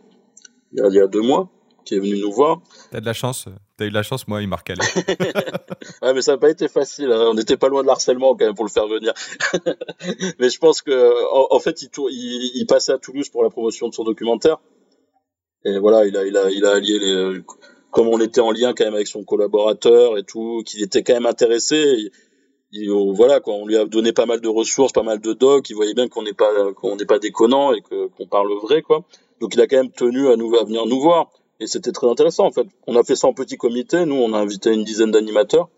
il 0.72 0.94
y 0.94 1.00
a, 1.00 1.08
deux 1.08 1.24
mois, 1.24 1.50
qui 1.86 1.96
est 1.96 2.00
venu 2.00 2.20
nous 2.20 2.32
voir. 2.32 2.62
T'as 2.92 3.02
de 3.02 3.06
la 3.08 3.14
chance. 3.14 3.48
T'as 3.78 3.86
eu 3.86 3.90
de 3.90 3.96
la 3.96 4.04
chance, 4.04 4.28
moi, 4.28 4.44
il 4.44 4.48
m'a 4.48 4.58
recalé. 4.58 4.82
ouais, 6.04 6.14
mais 6.14 6.22
ça 6.22 6.34
n'a 6.34 6.38
pas 6.38 6.52
été 6.52 6.68
facile. 6.68 7.12
Hein. 7.12 7.30
On 7.32 7.34
n'était 7.34 7.58
pas 7.58 7.68
loin 7.68 7.82
de 7.82 7.88
l'harcèlement 7.88 8.36
quand 8.36 8.46
même 8.46 8.54
pour 8.54 8.66
le 8.66 8.70
faire 8.70 8.88
venir. 8.88 9.12
mais 10.40 10.50
je 10.52 10.60
pense 10.60 10.84
que, 10.84 11.52
en, 11.52 11.60
fait, 11.60 11.82
il, 11.82 11.90
il, 12.12 12.52
il, 12.54 12.66
passait 12.68 12.92
à 12.92 13.00
Toulouse 13.00 13.30
pour 13.30 13.42
la 13.42 13.50
promotion 13.50 13.90
de 13.90 13.96
son 13.96 14.04
documentaire. 14.04 14.58
Et 15.66 15.80
voilà, 15.80 16.06
il 16.06 16.16
a, 16.16 16.26
il 16.26 16.38
a, 16.38 16.52
il 16.52 16.64
a 16.64 16.74
allié 16.74 17.00
les, 17.00 17.42
comme 17.90 18.08
on 18.08 18.20
était 18.20 18.42
en 18.42 18.52
lien 18.52 18.74
quand 18.76 18.86
même 18.86 18.94
avec 18.94 19.08
son 19.08 19.24
collaborateur 19.24 20.20
et 20.20 20.24
tout, 20.24 20.62
qu'il 20.64 20.84
était 20.84 21.02
quand 21.02 21.14
même 21.14 21.26
intéressé 21.26 22.12
voilà 22.72 23.40
quoi, 23.40 23.56
on 23.56 23.66
lui 23.66 23.78
a 23.78 23.86
donné 23.86 24.14
pas 24.14 24.26
mal 24.26 24.42
de 24.42 24.48
ressources, 24.48 24.92
pas 24.92 25.04
mal 25.04 25.20
de 25.20 25.34
docs. 25.34 25.70
Il 25.70 25.76
voyait 25.76 25.94
bien 25.94 26.08
qu'on 26.08 26.24
n'est 26.24 26.34
pas 26.34 26.74
qu'on 26.74 26.96
n'est 26.96 27.06
pas 27.06 27.20
déconnant 27.20 27.74
et 27.74 27.82
que 27.82 28.08
qu'on 28.08 28.28
parle 28.28 28.52
vrai 28.62 28.82
quoi. 28.82 29.04
Donc 29.40 29.56
il 29.56 29.62
a 29.62 29.68
quand 29.68 29.78
même 29.78 29.92
tenu 29.92 30.28
à 30.30 30.36
nous 30.36 30.56
à 30.56 30.64
venir 30.64 30.86
nous 30.86 31.00
voir 31.00 31.30
et 31.60 31.68
c'était 31.68 31.92
très 31.92 32.08
intéressant 32.08 32.46
en 32.46 32.52
fait. 32.52 32.68
On 32.88 32.96
a 32.96 33.04
fait 33.04 33.16
ça 33.16 33.28
en 33.28 33.34
petit 33.34 33.58
comité. 33.58 34.06
Nous 34.06 34.16
on 34.16 34.34
a 34.34 34.38
invité 34.38 34.74
une 34.74 34.84
dizaine 34.84 35.12
d'animateurs. 35.12 35.70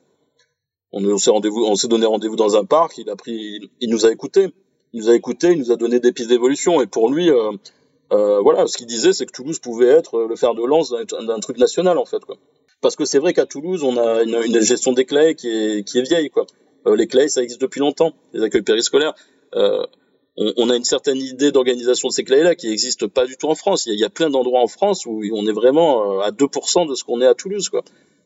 On, 0.94 1.18
s'est 1.18 1.32
on 1.32 1.76
s'est 1.76 1.88
donné 1.88 2.06
rendez-vous 2.06 2.36
dans 2.36 2.58
un 2.58 2.66
parc. 2.66 2.98
Il 2.98 3.10
a 3.10 3.16
pris, 3.16 3.70
il, 3.80 3.90
nous 3.90 4.06
a 4.06 4.12
écouté. 4.12 4.50
Il 4.92 5.02
nous 5.02 5.10
a 5.10 5.16
écouté, 5.16 5.52
il 5.54 5.60
nous 5.60 5.72
a 5.72 5.78
donné 5.78 6.02
des 6.02 6.12
pistes 6.12 6.30
d'évolution 6.30 6.82
et 6.82 6.88
pour 6.88 7.10
lui. 7.10 7.32
Euh, 8.12 8.42
voilà, 8.42 8.68
ce 8.68 8.78
qu'il 8.78 8.88
disait, 8.88 9.14
c'est 9.14 9.26
que 9.26 9.32
Toulouse 9.32 9.60
pouvait 9.60 9.88
être 9.88 10.24
le 10.24 10.36
fer 10.36 10.54
de 10.54 10.66
lance 10.66 10.92
d'un 10.92 11.40
truc 11.40 11.58
national, 11.58 11.98
en 11.98 12.06
fait, 12.06 12.20
quoi. 12.26 12.36
Parce 12.82 12.96
que 12.96 13.06
c'est 13.06 13.20
vrai 13.20 13.34
qu'à 13.34 13.46
Toulouse, 13.46 13.84
on 13.84 13.96
a 13.96 14.24
une, 14.24 14.60
gestion 14.60 14.92
des 14.92 15.06
clés 15.06 15.36
qui 15.36 15.48
est, 15.48 15.88
qui 15.88 16.00
est 16.00 16.02
vieille, 16.02 16.30
quoi. 16.30 16.46
Les 16.86 17.08
clés, 17.08 17.30
ça 17.30 17.42
existe 17.42 17.62
depuis 17.62 17.80
longtemps, 17.80 18.14
les 18.34 18.44
accueils 18.44 18.62
périscolaires. 18.62 19.14
Euh, 19.56 19.86
on, 20.38 20.70
a 20.70 20.76
une 20.76 20.86
certaine 20.86 21.18
idée 21.18 21.52
d'organisation 21.52 22.08
de 22.08 22.14
ces 22.14 22.24
clés-là 22.24 22.56
qui 22.56 22.70
n'existe 22.70 23.06
pas 23.08 23.26
du 23.26 23.36
tout 23.38 23.48
en 23.48 23.56
France. 23.56 23.86
Il 23.86 24.00
y 24.00 24.06
a, 24.06 24.10
plein 24.10 24.30
d'endroits 24.30 24.62
en 24.62 24.68
France 24.68 25.06
où 25.06 25.22
on 25.34 25.46
est 25.46 25.52
vraiment 25.52 26.20
euh, 26.20 26.22
à 26.22 26.32
2% 26.32 26.88
de 26.88 26.96
ce 26.96 27.04
qu'on 27.04 27.22
est 27.22 27.28
à 27.28 27.34
Toulouse, 27.34 27.70
quoi. 27.70 27.84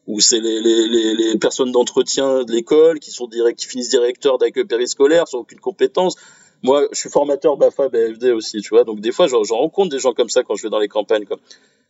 Où 0.07 0.19
c'est 0.19 0.39
les, 0.39 1.37
personnes 1.39 1.71
d'entretien 1.71 2.43
de 2.43 2.51
l'école 2.51 2.99
qui 2.99 3.09
sont 3.09 3.27
direct, 3.27 3.59
qui 3.59 3.65
finissent 3.65 3.89
directeurs 3.89 4.37
d'accueil 4.37 4.65
périscolaire 4.65 5.27
sans 5.27 5.39
aucune 5.39 5.59
compétence. 5.59 6.15
Moi, 6.61 6.87
je 6.91 6.99
suis 6.99 7.09
formateur 7.09 7.57
BAFA, 7.57 7.89
BFD 7.89 8.31
aussi, 8.31 8.61
tu 8.61 8.69
vois. 8.69 8.83
Donc 8.83 8.99
des 8.99 9.11
fois, 9.11 9.27
j'en 9.27 9.41
rencontre 9.57 9.89
des 9.89 9.99
gens 9.99 10.13
comme 10.13 10.29
ça 10.29 10.43
quand 10.43 10.55
je 10.55 10.63
vais 10.63 10.69
dans 10.69 10.79
les 10.79 10.87
campagnes. 10.87 11.25
Quoi. 11.25 11.37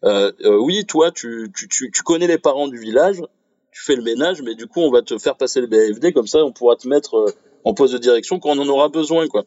Euh, 0.05 0.31
euh, 0.43 0.57
oui, 0.57 0.85
toi, 0.85 1.11
tu, 1.11 1.51
connais 2.03 2.27
les 2.27 2.37
parents 2.37 2.67
du 2.67 2.77
village, 2.77 3.21
tu 3.75 3.83
fais 3.83 3.95
le 3.95 4.03
ménage, 4.03 4.41
mais 4.41 4.55
du 4.55 4.67
coup, 4.67 4.79
on 4.79 4.89
va 4.89 5.01
te 5.01 5.17
faire 5.17 5.35
passer 5.35 5.59
le 5.59 5.67
BFD, 5.67 6.13
comme 6.13 6.27
ça, 6.27 6.43
on 6.45 6.53
pourra 6.53 6.77
te 6.77 6.87
mettre 6.87 7.35
en 7.65 7.73
poste 7.73 7.93
de 7.93 7.99
direction 7.99 8.39
quand 8.39 8.51
on 8.51 8.59
en 8.59 8.69
aura 8.69 8.87
besoin, 8.87 9.27
quoi 9.27 9.43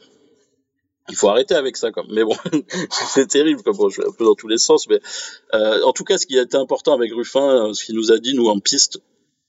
il 1.09 1.17
faut 1.17 1.29
arrêter 1.29 1.55
avec 1.55 1.77
ça 1.77 1.91
quoi. 1.91 2.05
Mais 2.11 2.25
bon, 2.25 2.37
c'est 2.91 3.29
terrible 3.29 3.63
quoi. 3.63 3.73
Bon, 3.73 3.89
je 3.89 4.01
vais 4.01 4.09
un 4.09 4.13
peu 4.13 4.25
dans 4.25 4.35
tous 4.35 4.49
les 4.49 4.59
sens, 4.59 4.89
mais 4.89 5.01
euh, 5.55 5.83
en 5.83 5.93
tout 5.93 6.05
cas, 6.05 6.19
ce 6.19 6.27
qui 6.27 6.39
a 6.39 6.43
été 6.43 6.57
important 6.57 6.93
avec 6.93 7.13
Ruffin, 7.13 7.69
euh, 7.69 7.73
ce 7.73 7.85
qu'il 7.85 7.95
nous 7.95 8.13
a 8.13 8.19
dit 8.19 8.35
nous 8.35 8.49
en 8.49 8.59
piste, 8.59 9.01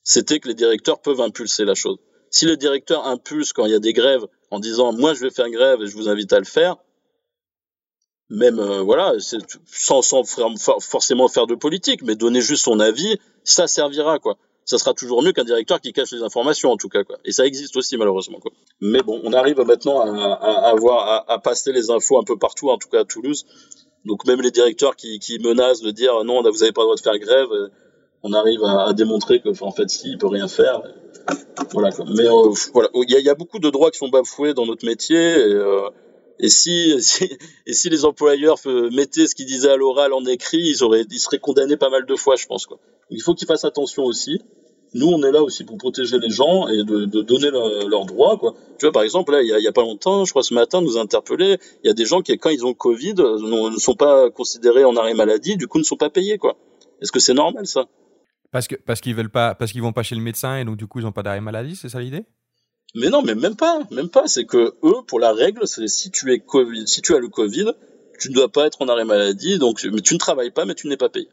c'était 0.03 0.39
que 0.39 0.47
les 0.47 0.53
directeurs 0.53 1.01
peuvent 1.01 1.21
impulser 1.21 1.65
la 1.65 1.75
chose. 1.75 1.97
Si 2.31 2.45
le 2.45 2.57
directeur 2.57 3.05
impulse 3.07 3.53
quand 3.53 3.65
il 3.65 3.71
y 3.71 3.75
a 3.75 3.79
des 3.79 3.93
grèves 3.93 4.25
en 4.51 4.59
disant 4.59 4.93
moi 4.93 5.13
je 5.13 5.21
vais 5.21 5.31
faire 5.31 5.49
grève 5.49 5.81
et 5.81 5.87
je 5.87 5.95
vous 5.95 6.07
invite 6.07 6.31
à 6.31 6.39
le 6.39 6.45
faire, 6.45 6.77
même 8.29 8.59
euh, 8.59 8.81
voilà, 8.81 9.13
sans, 9.65 10.01
sans 10.01 10.23
forcément 10.79 11.27
faire 11.27 11.47
de 11.47 11.55
politique, 11.55 12.03
mais 12.03 12.15
donner 12.15 12.41
juste 12.41 12.63
son 12.63 12.79
avis, 12.79 13.17
ça 13.43 13.67
servira 13.67 14.19
quoi 14.19 14.37
ça 14.69 14.77
sera 14.77 14.93
toujours 14.93 15.23
mieux 15.23 15.31
qu'un 15.31 15.45
directeur 15.45 15.81
qui 15.81 15.93
cache 15.93 16.11
les 16.11 16.21
informations 16.21 16.69
en 16.69 16.77
tout 16.77 16.89
cas 16.89 17.03
quoi. 17.03 17.17
Et 17.25 17.31
ça 17.31 17.43
existe 17.43 17.75
aussi 17.75 17.97
malheureusement 17.97 18.37
quoi. 18.39 18.51
Mais 18.81 19.01
bon, 19.01 19.19
on 19.23 19.33
arrive 19.33 19.59
maintenant 19.61 20.01
à, 20.01 20.69
avoir 20.69 21.25
à, 21.27 21.39
passer 21.39 21.71
les 21.71 21.89
infos 21.89 22.19
un 22.19 22.23
peu 22.23 22.37
partout, 22.37 22.69
en 22.69 22.77
tout 22.77 22.87
cas 22.87 22.99
à 22.99 23.03
Toulouse. 23.03 23.47
Donc 24.05 24.27
même 24.27 24.41
les 24.41 24.51
directeurs 24.51 24.95
qui, 24.95 25.39
menacent 25.43 25.81
de 25.81 25.89
dire 25.89 26.23
non, 26.23 26.43
vous 26.43 26.59
n'avez 26.59 26.71
pas 26.71 26.81
le 26.81 26.85
droit 26.85 26.95
de 26.95 27.01
faire 27.01 27.17
grève, 27.17 27.51
euh, 27.51 27.69
on 28.21 28.31
arrive 28.33 28.63
à, 28.63 28.93
démontrer 28.93 29.41
que 29.41 29.49
en 29.63 29.71
fait 29.71 29.89
si, 29.89 30.11
il 30.11 30.17
peut 30.19 30.27
rien 30.27 30.47
faire. 30.47 30.83
Voilà. 31.71 31.89
Mais 32.15 32.27
euh, 32.27 32.53
voilà, 32.71 32.89
il 32.93 33.09
y 33.09 33.29
a, 33.29 33.33
beaucoup 33.33 33.57
de 33.57 33.71
droits 33.71 33.89
qui 33.89 33.97
sont 33.97 34.09
bafoués 34.09 34.53
dans 34.53 34.67
notre 34.67 34.85
métier. 34.85 35.17
Et, 35.17 35.51
euh, 35.51 35.89
et 36.37 36.49
si, 36.49 36.93
et 37.65 37.73
si 37.73 37.89
les 37.89 38.05
employeurs 38.05 38.59
mettaient 38.91 39.25
ce 39.25 39.33
qu'ils 39.33 39.47
disaient 39.47 39.71
à 39.71 39.77
l'oral 39.77 40.13
en 40.13 40.23
écrit, 40.25 40.61
ils 40.61 40.83
auraient, 40.83 41.05
ils 41.09 41.19
seraient 41.19 41.39
condamnés 41.39 41.75
pas 41.75 41.89
mal 41.89 42.05
de 42.05 42.15
fois, 42.15 42.35
je 42.35 42.45
pense 42.45 42.67
quoi. 42.67 42.77
Il 43.09 43.23
faut 43.23 43.33
qu'ils 43.33 43.47
fassent 43.47 43.65
attention 43.65 44.03
aussi 44.03 44.39
nous, 44.93 45.07
on 45.07 45.21
est 45.23 45.31
là 45.31 45.43
aussi 45.43 45.63
pour 45.63 45.77
protéger 45.77 46.17
les 46.19 46.29
gens 46.29 46.67
et 46.67 46.83
de, 46.83 47.05
de 47.05 47.21
donner 47.21 47.51
leurs 47.51 48.05
droits, 48.05 48.37
quoi. 48.37 48.55
Tu 48.77 48.85
vois, 48.85 48.91
par 48.91 49.03
exemple, 49.03 49.31
là, 49.31 49.41
il 49.41 49.47
y 49.47 49.67
a, 49.67 49.71
pas 49.71 49.81
longtemps, 49.81 50.25
je 50.25 50.31
crois 50.31 50.43
ce 50.43 50.53
matin, 50.53 50.81
nous 50.81 50.97
a 50.97 51.01
interpellé, 51.01 51.57
il 51.83 51.87
y 51.87 51.89
a 51.91 51.93
des 51.93 52.05
gens 52.05 52.21
qui, 52.21 52.37
quand 52.37 52.49
ils 52.49 52.65
ont 52.65 52.73
Covid, 52.73 53.15
ne 53.15 53.77
sont 53.77 53.95
pas 53.95 54.29
considérés 54.29 54.85
en 54.85 54.95
arrêt 54.95 55.13
maladie, 55.13 55.57
du 55.57 55.67
coup, 55.67 55.77
ne 55.77 55.83
sont 55.83 55.97
pas 55.97 56.09
payés, 56.09 56.37
quoi. 56.37 56.57
Est-ce 57.01 57.11
que 57.11 57.19
c'est 57.19 57.33
normal, 57.33 57.67
ça? 57.67 57.87
Parce 58.51 58.67
que 58.67 58.75
parce 58.75 58.99
qu'ils 58.99 59.15
veulent 59.15 59.29
pas, 59.29 59.53
parce 59.53 59.71
qu'ils 59.71 59.81
vont 59.81 59.93
pas 59.93 60.03
chez 60.03 60.15
le 60.15 60.21
médecin 60.21 60.57
et 60.57 60.65
donc 60.65 60.75
du 60.75 60.87
coup, 60.87 60.99
ils 60.99 61.03
n'ont 61.03 61.11
pas 61.11 61.21
d'arrêt 61.21 61.41
maladie, 61.41 61.75
c'est 61.75 61.89
ça 61.89 61.99
l'idée? 61.99 62.25
Mais 62.95 63.09
non, 63.09 63.21
mais 63.21 63.35
même 63.35 63.55
pas, 63.55 63.81
même 63.91 64.09
pas. 64.09 64.23
C'est 64.25 64.45
que 64.45 64.73
eux, 64.83 64.95
pour 65.05 65.19
la 65.19 65.33
règle, 65.33 65.67
c'est 65.67 65.87
si 65.87 66.09
tu 66.09 66.33
es 66.33 66.39
COVID, 66.39 66.87
si 66.87 67.01
tu 67.01 67.13
as 67.13 67.19
le 67.19 67.27
Covid, 67.27 67.73
tu 68.19 68.29
ne 68.29 68.33
dois 68.33 68.49
pas 68.49 68.65
être 68.65 68.81
en 68.81 68.87
arrêt 68.87 69.05
maladie, 69.05 69.59
donc 69.59 69.83
mais 69.91 70.01
tu 70.01 70.15
ne 70.15 70.19
travailles 70.19 70.51
pas, 70.51 70.65
mais 70.65 70.73
tu 70.73 70.87
n'es 70.87 70.97
pas 70.97 71.09
payé. 71.09 71.29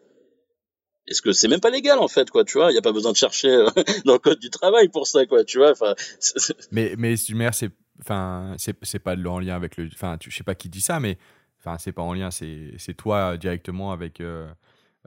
Est-ce 1.09 1.23
que 1.23 1.33
c'est 1.33 1.49
même 1.49 1.61
pas 1.61 1.71
légal 1.71 1.99
en 1.99 2.09
fait 2.09 2.31
quoi 2.31 2.45
tu 2.45 2.59
vois? 2.59 2.73
Il 2.73 2.75
y 2.75 2.79
a 2.79 2.83
pas 2.83 2.93
besoin 2.93 3.13
de 3.13 3.17
chercher 3.17 3.49
euh, 3.49 3.69
dans 4.05 4.15
le 4.15 4.19
code 4.19 4.39
du 4.39 4.51
travail 4.51 4.89
pour 4.89 5.07
ça 5.07 5.27
quoi 5.27 5.45
tu 5.45 5.59
vois 5.59 5.73
enfin 5.73 5.95
mais 6.73 6.95
mais 6.99 7.17
c'est 7.17 7.71
enfin 8.01 8.55
c'est 8.59 8.77
c'est 8.83 8.99
pas 8.99 9.17
en 9.17 9.39
lien 9.39 9.55
avec 9.55 9.77
le 9.77 9.89
enfin 9.93 10.19
je 10.21 10.35
sais 10.35 10.45
pas 10.45 10.55
qui 10.55 10.69
dit 10.69 10.81
ça 10.81 11.01
mais 11.01 11.19
enfin 11.61 11.79
c'est 11.79 11.93
pas 11.93 12.03
en 12.03 12.13
lien 12.13 12.31
c'est 12.31 12.73
c'est 12.79 12.95
toi 12.95 13.37
directement 13.37 13.93
avec 13.93 14.21
euh, 14.21 14.49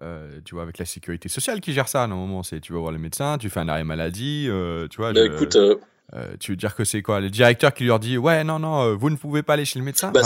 euh, 0.02 0.39
tu 0.45 0.56
vois 0.56 0.64
avec 0.64 0.78
la 0.78 0.86
sécurité 0.86 1.28
sociale 1.28 1.60
qui 1.60 1.74
gère 1.74 1.89
ça 1.89 2.08
normalement 2.08 2.43
c'est 2.43 2.62
tu 2.62 2.74
vas 2.74 2.80
voir 2.80 2.91
le 2.91 3.00
médecin 3.00 3.38
tu 3.38 3.50
fais 3.50 3.60
un 3.60 3.68
arrêt 3.68 3.84
maladie 3.84 4.50
tu 4.89 4.97
vois 4.97 5.12
bah, 5.12 5.26
écoute 5.26 5.58
euh, 6.16 6.36
tu 6.39 6.51
veux 6.51 6.55
dire 6.57 6.76
que 6.76 6.84
c'est 6.84 7.01
quoi? 7.01 7.20
Le 7.20 7.30
directeur 7.30 7.74
qui 7.74 7.84
leur 7.84 7.99
dit 7.99 8.18
Ouais, 8.18 8.43
non, 8.43 8.57
non, 8.57 8.82
euh, 8.82 8.95
vous 8.95 9.10
ne 9.10 9.16
pouvez 9.16 9.43
pas 9.43 9.53
aller 9.53 9.66
chez 9.66 9.78
le 9.78 9.86
médecin 9.86 10.12
bah, 10.12 10.22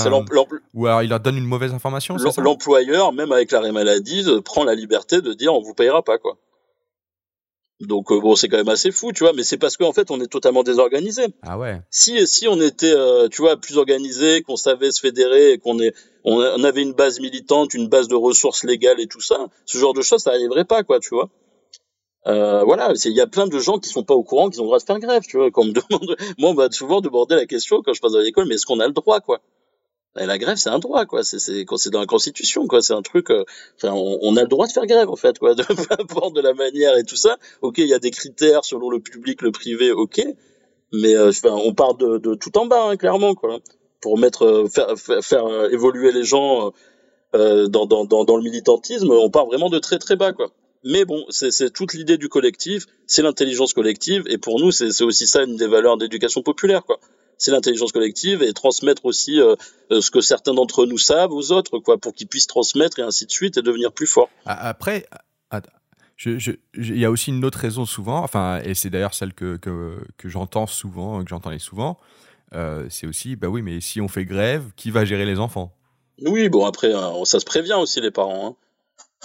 Ou 0.73 0.85
alors 0.85 1.03
il 1.03 1.09
leur 1.09 1.19
donne 1.19 1.37
une 1.37 1.45
mauvaise 1.45 1.73
information 1.73 2.15
L'employeur, 2.37 3.11
même 3.11 3.31
avec 3.31 3.51
l'arrêt 3.51 3.71
maladie, 3.71 4.23
euh, 4.27 4.41
prend 4.41 4.63
la 4.63 4.75
liberté 4.75 5.21
de 5.21 5.33
dire 5.33 5.53
On 5.53 5.61
vous 5.61 5.73
payera 5.73 6.01
pas, 6.01 6.17
quoi. 6.17 6.37
Donc 7.81 8.13
bon, 8.13 8.35
c'est 8.37 8.47
quand 8.47 8.57
même 8.57 8.69
assez 8.69 8.91
fou, 8.91 9.11
tu 9.11 9.25
vois, 9.25 9.33
mais 9.33 9.43
c'est 9.43 9.57
parce 9.57 9.75
qu'en 9.75 9.91
fait, 9.91 10.09
on 10.09 10.21
est 10.21 10.27
totalement 10.27 10.63
désorganisé. 10.63 11.25
Ah 11.41 11.57
ouais. 11.57 11.81
Si 11.89 12.25
si 12.27 12.47
on 12.47 12.61
était, 12.61 12.95
tu 13.29 13.41
vois, 13.41 13.57
plus 13.57 13.77
organisé, 13.77 14.41
qu'on 14.41 14.55
savait 14.55 14.91
se 14.91 15.01
fédérer, 15.01 15.57
qu'on 15.57 15.79
est, 15.79 15.93
on, 16.23 16.63
avait 16.63 16.81
une 16.81 16.93
base 16.93 17.19
militante, 17.19 17.73
une 17.73 17.89
base 17.89 18.07
de 18.07 18.15
ressources 18.15 18.63
légales 18.63 19.01
et 19.01 19.07
tout 19.07 19.19
ça, 19.19 19.47
ce 19.65 19.77
genre 19.77 19.93
de 19.93 20.01
choses, 20.01 20.21
ça 20.21 20.31
n'arriverait 20.31 20.63
pas, 20.63 20.83
quoi, 20.83 21.01
tu 21.01 21.09
vois. 21.09 21.29
Euh, 22.25 22.63
voilà, 22.63 22.93
il 23.03 23.11
y 23.11 23.21
a 23.21 23.27
plein 23.27 23.47
de 23.47 23.59
gens 23.59 23.79
qui 23.79 23.89
sont 23.89 24.03
pas 24.03 24.13
au 24.13 24.23
courant 24.23 24.49
qu'ils 24.49 24.61
ont 24.61 24.63
le 24.63 24.67
droit 24.67 24.79
de 24.79 24.83
faire 24.83 24.99
grève, 24.99 25.23
tu 25.27 25.37
vois. 25.37 25.51
Quand 25.51 25.63
me 25.65 25.71
demande, 25.89 26.15
moi, 26.37 26.51
on 26.51 26.53
va 26.53 26.71
souvent 26.71 27.01
demander 27.01 27.35
la 27.35 27.45
question 27.45 27.81
quand 27.81 27.93
je 27.93 28.01
passe 28.01 28.15
à 28.15 28.21
l'école, 28.21 28.47
mais 28.47 28.55
est-ce 28.55 28.65
qu'on 28.65 28.79
a 28.79 28.87
le 28.87 28.93
droit, 28.93 29.19
quoi? 29.19 29.41
Et 30.19 30.25
La 30.25 30.37
grève, 30.37 30.57
c'est 30.57 30.69
un 30.69 30.79
droit, 30.79 31.05
quoi. 31.05 31.23
C'est 31.23 31.39
c'est 31.39 31.89
dans 31.89 31.99
la 31.99 32.05
Constitution, 32.05 32.67
quoi. 32.67 32.81
C'est 32.81 32.93
un 32.93 33.01
truc. 33.01 33.29
Euh, 33.31 33.43
enfin, 33.75 33.93
on, 33.93 34.37
a 34.37 34.41
le 34.41 34.47
droit 34.47 34.67
de 34.67 34.71
faire 34.71 34.85
grève, 34.85 35.09
en 35.09 35.15
fait, 35.15 35.39
quoi. 35.39 35.55
De, 35.55 35.63
peu 35.63 35.87
importe 35.99 36.35
de 36.35 36.41
la 36.41 36.53
manière 36.53 36.95
et 36.97 37.03
tout 37.03 37.15
ça. 37.15 37.37
Ok, 37.61 37.79
il 37.79 37.87
y 37.87 37.93
a 37.93 37.99
des 37.99 38.11
critères 38.11 38.63
selon 38.63 38.89
le 38.89 38.99
public, 38.99 39.41
le 39.41 39.51
privé, 39.51 39.91
ok. 39.91 40.21
Mais 40.93 41.15
euh, 41.15 41.29
enfin, 41.29 41.51
on 41.51 41.73
part 41.73 41.95
de, 41.95 42.19
de 42.19 42.35
tout 42.35 42.55
en 42.57 42.67
bas, 42.67 42.89
hein, 42.89 42.95
clairement, 42.97 43.33
quoi. 43.33 43.59
Pour 44.01 44.17
mettre, 44.17 44.45
euh, 44.45 44.67
faire, 44.67 44.97
faire, 44.97 45.23
faire 45.23 45.71
évoluer 45.71 46.11
les 46.11 46.23
gens 46.23 46.71
dans, 47.33 47.87
dans, 47.87 48.05
dans, 48.05 48.25
dans 48.25 48.37
le 48.37 48.43
militantisme, 48.43 49.09
on 49.09 49.31
part 49.31 49.47
vraiment 49.47 49.71
de 49.71 49.79
très 49.79 49.97
très 49.97 50.15
bas, 50.15 50.33
quoi. 50.33 50.51
Mais 50.83 51.05
bon, 51.05 51.25
c'est 51.29 51.71
toute 51.71 51.93
l'idée 51.93 52.17
du 52.17 52.27
collectif, 52.27 52.85
c'est 53.07 53.21
l'intelligence 53.21 53.73
collective, 53.73 54.23
et 54.27 54.37
pour 54.37 54.59
nous, 54.59 54.71
c'est 54.71 55.01
aussi 55.01 55.27
ça 55.27 55.43
une 55.43 55.55
des 55.55 55.67
valeurs 55.67 55.97
d'éducation 55.97 56.41
populaire, 56.41 56.83
quoi. 56.83 56.99
C'est 57.37 57.51
l'intelligence 57.51 57.91
collective 57.91 58.43
et 58.43 58.53
transmettre 58.53 59.05
aussi 59.05 59.41
euh, 59.41 59.55
euh, 59.91 60.01
ce 60.01 60.11
que 60.11 60.21
certains 60.21 60.53
d'entre 60.53 60.85
nous 60.85 60.97
savent 60.97 61.31
aux 61.31 61.51
autres, 61.51 61.79
quoi, 61.79 61.97
pour 61.97 62.13
qu'ils 62.13 62.27
puissent 62.27 62.47
transmettre 62.47 62.99
et 62.99 63.01
ainsi 63.01 63.25
de 63.25 63.31
suite 63.31 63.57
et 63.57 63.61
devenir 63.61 63.91
plus 63.91 64.07
forts. 64.07 64.29
Après, 64.45 65.07
il 66.25 66.97
y 66.97 67.05
a 67.05 67.11
aussi 67.11 67.31
une 67.31 67.43
autre 67.43 67.59
raison 67.59 67.85
souvent, 67.85 68.19
enfin, 68.19 68.61
et 68.63 68.75
c'est 68.75 68.89
d'ailleurs 68.89 69.13
celle 69.13 69.33
que, 69.33 69.57
que, 69.57 69.97
que 70.17 70.29
j'entends 70.29 70.67
souvent, 70.67 71.23
que 71.23 71.29
j'entendais 71.29 71.59
souvent, 71.59 71.97
euh, 72.53 72.85
c'est 72.89 73.07
aussi, 73.07 73.35
bah 73.35 73.47
oui, 73.47 73.61
mais 73.61 73.81
si 73.81 73.99
on 73.99 74.07
fait 74.07 74.25
grève, 74.25 74.65
qui 74.75 74.91
va 74.91 75.05
gérer 75.05 75.25
les 75.25 75.39
enfants? 75.39 75.73
Oui, 76.21 76.49
bon 76.49 76.65
après, 76.65 76.91
ça 77.23 77.39
se 77.39 77.45
prévient 77.45 77.73
aussi 77.73 77.99
les 77.99 78.11
parents. 78.11 78.49
Hein 78.49 78.55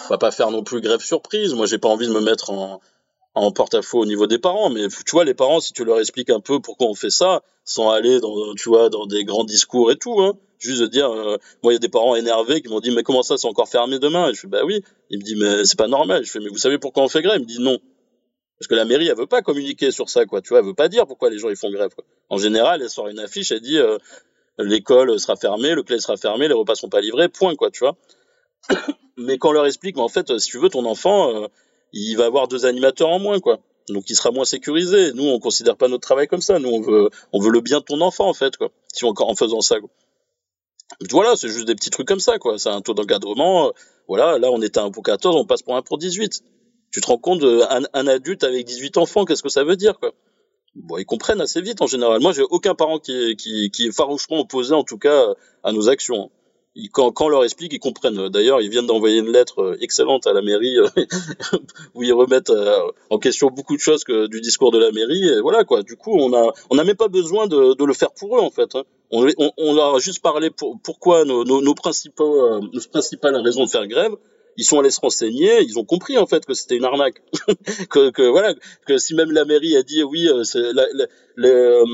on 0.07 0.09
va 0.09 0.19
pas 0.19 0.31
faire 0.31 0.51
non 0.51 0.63
plus 0.63 0.81
grève 0.81 1.01
surprise. 1.01 1.55
Moi, 1.55 1.67
j'ai 1.67 1.79
pas 1.79 1.89
envie 1.89 2.07
de 2.07 2.13
me 2.13 2.21
mettre 2.21 2.51
en, 2.51 2.81
en 3.35 3.53
porte-à-faux 3.53 4.01
au 4.01 4.07
niveau 4.07 4.27
des 4.27 4.39
parents, 4.39 4.71
mais 4.71 4.89
tu 4.89 5.11
vois, 5.13 5.25
les 5.25 5.35
parents, 5.35 5.61
si 5.61 5.73
tu 5.73 5.85
leur 5.85 6.01
expliques 6.01 6.31
un 6.31 6.41
peu 6.41 6.61
pourquoi 6.61 6.89
on 6.89 6.95
fait 6.95 7.11
ça, 7.11 7.43
sans 7.65 7.91
aller 7.91 8.21
dans, 8.21 8.55
tu 8.55 8.69
vois, 8.69 8.89
dans 8.91 9.07
des 9.07 9.25
grands 9.25 9.45
discours 9.45 9.91
et 9.91 9.97
tout, 9.97 10.21
hein, 10.21 10.35
juste 10.59 10.81
de 10.81 10.87
dire, 10.87 11.11
euh, 11.11 11.37
moi, 11.63 11.73
il 11.73 11.77
y 11.77 11.77
a 11.77 11.81
des 11.81 11.89
parents 11.89 12.17
énervés 12.17 12.63
qui 12.63 12.69
m'ont 12.69 12.81
dit, 12.81 12.91
mais 12.91 13.03
comment 13.03 13.23
ça, 13.23 13.37
c'est 13.37 13.47
encore 13.47 13.69
fermé 13.69 13.99
demain? 13.99 14.31
Et 14.31 14.35
je 14.35 14.41
fais, 14.41 14.49
bah 14.49 14.65
oui. 14.65 14.83
Il 15.11 15.19
me 15.19 15.25
dit, 15.25 15.37
mais 15.37 15.65
c'est 15.65 15.79
pas 15.79 15.89
normal. 15.89 16.25
Je 16.25 16.31
fais, 16.31 16.41
mais 16.41 16.49
vous 16.49 16.59
savez 16.59 16.79
pourquoi 16.79 17.03
on 17.03 17.09
fait 17.09 17.23
grève? 17.23 17.39
Il 17.39 17.43
me 17.43 17.47
dit, 17.47 17.61
non. 17.61 17.79
Parce 18.59 18.67
que 18.67 18.75
la 18.75 18.85
mairie, 18.85 19.07
elle 19.07 19.17
veut 19.17 19.27
pas 19.27 19.43
communiquer 19.43 19.93
sur 19.93 20.11
ça, 20.11 20.27
quoi. 20.27 20.43
Tu 20.43 20.49
vois, 20.49 20.59
elle 20.59 20.65
veut 20.65 20.75
pas 20.75 20.89
dire 20.89 21.07
pourquoi 21.07 21.31
les 21.31 21.39
gens 21.39 21.49
ils 21.49 21.57
font 21.57 21.71
grève. 21.71 21.95
Quoi. 21.95 22.05
En 22.29 22.39
général, 22.39 22.83
elle 22.83 22.91
sort 22.91 23.07
une 23.09 23.21
affiche, 23.21 23.53
elle 23.53 23.61
dit, 23.61 23.79
euh, 23.79 23.99
l'école 24.59 25.19
sera 25.21 25.37
fermée, 25.37 25.75
le 25.75 25.85
clé 25.85 26.01
sera 26.01 26.17
fermé, 26.17 26.49
les 26.49 26.55
repas 26.55 26.75
sont 26.75 26.89
pas 26.89 27.01
livrés, 27.01 27.29
point, 27.29 27.55
quoi. 27.55 27.71
Tu 27.71 27.81
vois 27.81 27.97
mais 29.17 29.39
quand 29.39 29.51
on 29.51 29.53
leur 29.53 29.67
explique, 29.67 29.97
mais 29.97 30.03
en 30.03 30.09
fait, 30.09 30.39
si 30.39 30.51
tu 30.51 30.59
veux, 30.59 30.69
ton 30.69 30.85
enfant, 30.85 31.35
euh, 31.35 31.49
il 31.93 32.17
va 32.17 32.27
avoir 32.27 32.49
deux 32.49 32.67
animateurs 32.67 33.09
en 33.09 33.19
moins, 33.19 33.41
quoi. 33.41 33.59
Donc 33.89 34.11
il 34.11 34.17
sera 34.17 34.31
moins 34.31 34.45
sécurisé. 34.45 35.13
Nous, 35.15 35.25
on 35.25 35.41
considère 35.41 35.77
pas 35.77 35.89
notre 35.89 36.03
travail 36.03 36.29
comme 36.29 36.43
ça. 36.43 36.59
Nous, 36.59 36.69
on 36.69 36.81
veut, 36.81 37.11
on 37.33 37.41
veut 37.41 37.51
le 37.51 37.61
bien 37.61 37.81
de 37.81 37.85
ton 37.85 38.01
enfant, 38.01 38.29
en 38.29 38.35
fait, 38.35 38.57
quoi. 38.57 38.71
Si 38.93 39.05
encore 39.05 39.29
en 39.29 39.35
faisant 39.35 39.61
ça. 39.61 39.81
Quoi. 39.81 39.91
Voilà, 41.11 41.37
c'est 41.37 41.49
juste 41.49 41.67
des 41.67 41.75
petits 41.75 41.91
trucs 41.91 42.09
comme 42.09 42.21
ça, 42.21 42.39
quoi. 42.39 42.59
C'est 42.59 42.69
un 42.69 42.81
taux 42.81 42.95
d'encadrement. 42.95 43.69
Euh, 43.69 43.71
voilà, 44.07 44.39
là, 44.39 44.51
on 44.51 44.63
était 44.63 44.79
à 44.79 44.85
1 44.85 44.91
pour 44.91 45.03
14, 45.03 45.37
on 45.37 45.45
passe 45.45 45.63
pour 45.63 45.77
1 45.77 45.83
pour 45.83 45.99
18. 45.99 46.43
Tu 46.91 47.01
te 47.01 47.07
rends 47.07 47.19
compte, 47.19 47.43
un, 47.43 47.83
un 47.93 48.07
adulte 48.07 48.45
avec 48.45 48.65
18 48.65 48.97
enfants, 48.97 49.25
qu'est-ce 49.25 49.43
que 49.43 49.51
ça 49.51 49.65
veut 49.65 49.77
dire, 49.77 49.99
quoi? 49.99 50.13
Bon, 50.75 50.97
ils 50.97 51.05
comprennent 51.05 51.41
assez 51.41 51.61
vite 51.61 51.83
en 51.83 51.87
général. 51.87 52.21
Moi, 52.21 52.33
j'ai 52.33 52.43
aucun 52.43 52.75
parent 52.75 52.99
qui 52.99 53.37
qui, 53.37 53.71
qui 53.71 53.89
est 53.89 53.93
farouchement 53.93 54.39
opposé, 54.39 54.75
en 54.75 54.85
tout 54.85 54.99
cas, 54.99 55.35
à 55.65 55.73
nos 55.73 55.89
actions. 55.89 56.31
Quand, 56.93 57.11
quand 57.13 57.27
on 57.27 57.29
leur 57.29 57.45
explique, 57.45 57.73
ils 57.73 57.81
comprennent. 57.81 58.29
D'ailleurs, 58.29 58.61
ils 58.61 58.71
viennent 58.71 58.87
d'envoyer 58.87 59.19
une 59.19 59.33
lettre 59.33 59.61
euh, 59.61 59.77
excellente 59.81 60.27
à 60.27 60.33
la 60.33 60.43
mairie 60.43 60.79
euh, 60.79 60.89
où 61.95 62.03
ils 62.03 62.13
remettent 62.13 62.51
euh, 62.51 62.79
en 63.11 63.19
question 63.19 63.49
beaucoup 63.49 63.75
de 63.75 63.81
choses 63.81 64.05
que 64.05 64.27
du 64.27 64.41
discours 64.41 64.71
de 64.71 64.79
la 64.79 64.93
mairie. 64.93 65.29
Et 65.29 65.41
voilà 65.41 65.65
quoi. 65.65 65.83
Du 65.83 65.97
coup, 65.97 66.17
on 66.17 66.33
a 66.35 66.53
on 66.71 66.77
n'a 66.77 66.85
même 66.85 66.97
pas 66.97 67.09
besoin 67.09 67.47
de, 67.47 67.75
de, 67.75 67.85
le 67.85 67.95
faire 67.95 68.13
pour 68.13 68.37
eux 68.37 68.41
en 68.41 68.51
fait. 68.51 68.75
Hein. 68.77 68.85
On, 69.11 69.25
leur 69.75 69.97
a 69.97 69.99
juste 69.99 70.21
parlé 70.23 70.51
pour, 70.51 70.79
pourquoi 70.83 71.25
nos, 71.25 71.43
nos, 71.45 71.63
nos, 71.63 71.75
principaux, 71.75 72.61
nos 72.61 72.81
principales 72.93 73.37
raisons 73.37 73.65
de 73.65 73.71
faire 73.71 73.87
grève 73.87 74.15
ils 74.59 74.65
sont 74.65 74.81
allés 74.81 74.91
se 74.91 75.01
renseigner, 75.01 75.63
ils 75.63 75.79
ont 75.79 75.85
compris 75.85 76.19
en 76.19 76.27
fait 76.27 76.45
que 76.45 76.53
c'était 76.53 76.77
une 76.77 76.85
arnaque, 76.85 77.23
que, 77.91 78.11
que, 78.11 78.23
voilà, 78.23 78.55
que 78.87 78.99
si 78.99 79.15
même 79.15 79.31
la 79.31 79.45
mairie 79.45 79.77
a 79.77 79.85
dit 79.85 80.03
oui, 80.03 80.29
euh, 80.29 81.85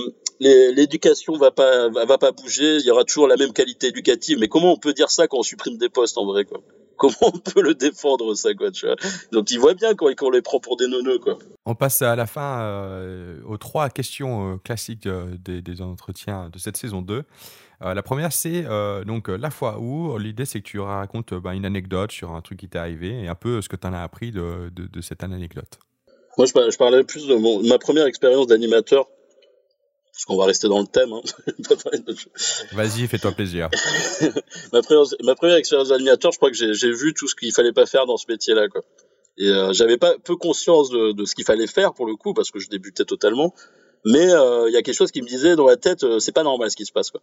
l'éducation 0.40 1.36
va 1.36 1.50
pas 1.50 1.88
va 1.88 2.18
pas 2.18 2.32
bouger, 2.32 2.76
il 2.76 2.86
y 2.86 2.90
aura 2.90 3.04
toujours 3.04 3.28
la 3.28 3.36
même 3.36 3.52
qualité 3.52 3.88
éducative, 3.88 4.38
mais 4.38 4.48
comment 4.48 4.72
on 4.72 4.78
peut 4.78 4.92
dire 4.92 5.10
ça 5.10 5.28
quand 5.28 5.38
on 5.38 5.42
supprime 5.42 5.78
des 5.78 5.88
postes 5.88 6.18
en 6.18 6.26
vrai 6.26 6.44
quoi? 6.44 6.60
Comment 6.96 7.14
on 7.22 7.38
peut 7.38 7.60
le 7.60 7.74
défendre 7.74 8.34
ça 8.36 8.54
quoi 8.54 8.70
tu 8.70 8.86
vois? 8.86 8.94
Donc 9.32 9.50
ils 9.50 9.58
voient 9.58 9.74
bien 9.74 9.94
quand, 9.96 10.06
on 10.22 10.30
les 10.30 10.42
prend 10.42 10.60
pour 10.60 10.76
des 10.76 10.86
neuneux 10.86 11.18
quoi. 11.18 11.38
On 11.66 11.74
passe 11.74 12.02
à 12.02 12.14
la 12.14 12.26
fin 12.26 12.60
euh, 12.60 13.40
aux 13.48 13.58
trois 13.58 13.90
questions 13.90 14.52
euh, 14.52 14.56
classiques 14.58 15.08
des, 15.08 15.60
des, 15.60 15.82
entretiens 15.82 16.50
de 16.50 16.58
cette 16.60 16.76
saison 16.76 17.02
2. 17.02 17.24
Euh, 17.82 17.94
la 17.94 18.02
première, 18.02 18.32
c'est 18.32 18.64
euh, 18.66 19.04
donc 19.04 19.28
la 19.28 19.50
fois 19.50 19.78
où 19.78 20.16
l'idée, 20.18 20.44
c'est 20.44 20.60
que 20.60 20.66
tu 20.66 20.80
racontes 20.80 21.34
bah, 21.34 21.54
une 21.54 21.66
anecdote 21.66 22.12
sur 22.12 22.32
un 22.32 22.40
truc 22.40 22.60
qui 22.60 22.68
t'est 22.68 22.78
arrivé 22.78 23.24
et 23.24 23.28
un 23.28 23.34
peu 23.34 23.60
ce 23.60 23.68
que 23.68 23.76
tu 23.76 23.86
en 23.86 23.92
as 23.92 24.02
appris 24.02 24.30
de, 24.30 24.70
de, 24.70 25.00
cette 25.00 25.22
anecdote. 25.22 25.78
Moi, 26.38 26.46
je, 26.46 26.76
parlais 26.76 27.04
plus 27.04 27.26
de 27.26 27.34
mon, 27.34 27.62
ma 27.62 27.78
première 27.78 28.06
expérience 28.06 28.46
d'animateur, 28.46 29.06
parce 30.14 30.24
qu'on 30.26 30.36
va 30.36 30.46
rester 30.46 30.68
dans 30.68 30.80
le 30.80 30.86
thème. 30.86 31.12
Hein. 31.12 31.22
Vas-y, 32.72 33.06
fais-toi 33.08 33.32
plaisir. 33.32 33.68
ma, 34.72 34.80
première, 34.80 35.04
ma, 35.22 35.34
première, 35.34 35.56
expérience 35.56 35.88
d'animateur, 35.88 36.32
je 36.32 36.38
crois 36.38 36.50
que 36.50 36.56
j'ai 36.56 36.92
vu 36.92 37.12
tout 37.14 37.28
ce 37.28 37.34
qu'il 37.34 37.52
fallait 37.52 37.72
pas 37.72 37.86
faire 37.86 38.06
dans 38.06 38.16
ce 38.16 38.26
métier-là. 38.28 38.68
Quoi. 38.68 38.82
Et 39.38 39.48
euh, 39.48 39.72
j'avais 39.72 39.98
pas 39.98 40.14
peu 40.18 40.36
conscience 40.36 40.88
de, 40.90 41.12
de 41.12 41.24
ce 41.24 41.34
qu'il 41.34 41.44
fallait 41.44 41.66
faire 41.66 41.94
pour 41.94 42.06
le 42.06 42.14
coup, 42.14 42.32
parce 42.32 42.50
que 42.50 42.60
je 42.60 42.68
débutais 42.68 43.04
totalement. 43.04 43.52
Mais 44.04 44.24
il 44.26 44.72
y 44.72 44.76
a 44.76 44.82
quelque 44.82 44.94
chose 44.94 45.10
qui 45.10 45.22
me 45.22 45.26
disait 45.26 45.56
dans 45.56 45.66
la 45.66 45.76
tête, 45.76 46.04
c'est 46.20 46.32
pas 46.32 46.42
normal 46.42 46.70
ce 46.70 46.76
qui 46.76 46.84
se 46.84 46.92
passe. 46.92 47.10
Quoi. 47.10 47.22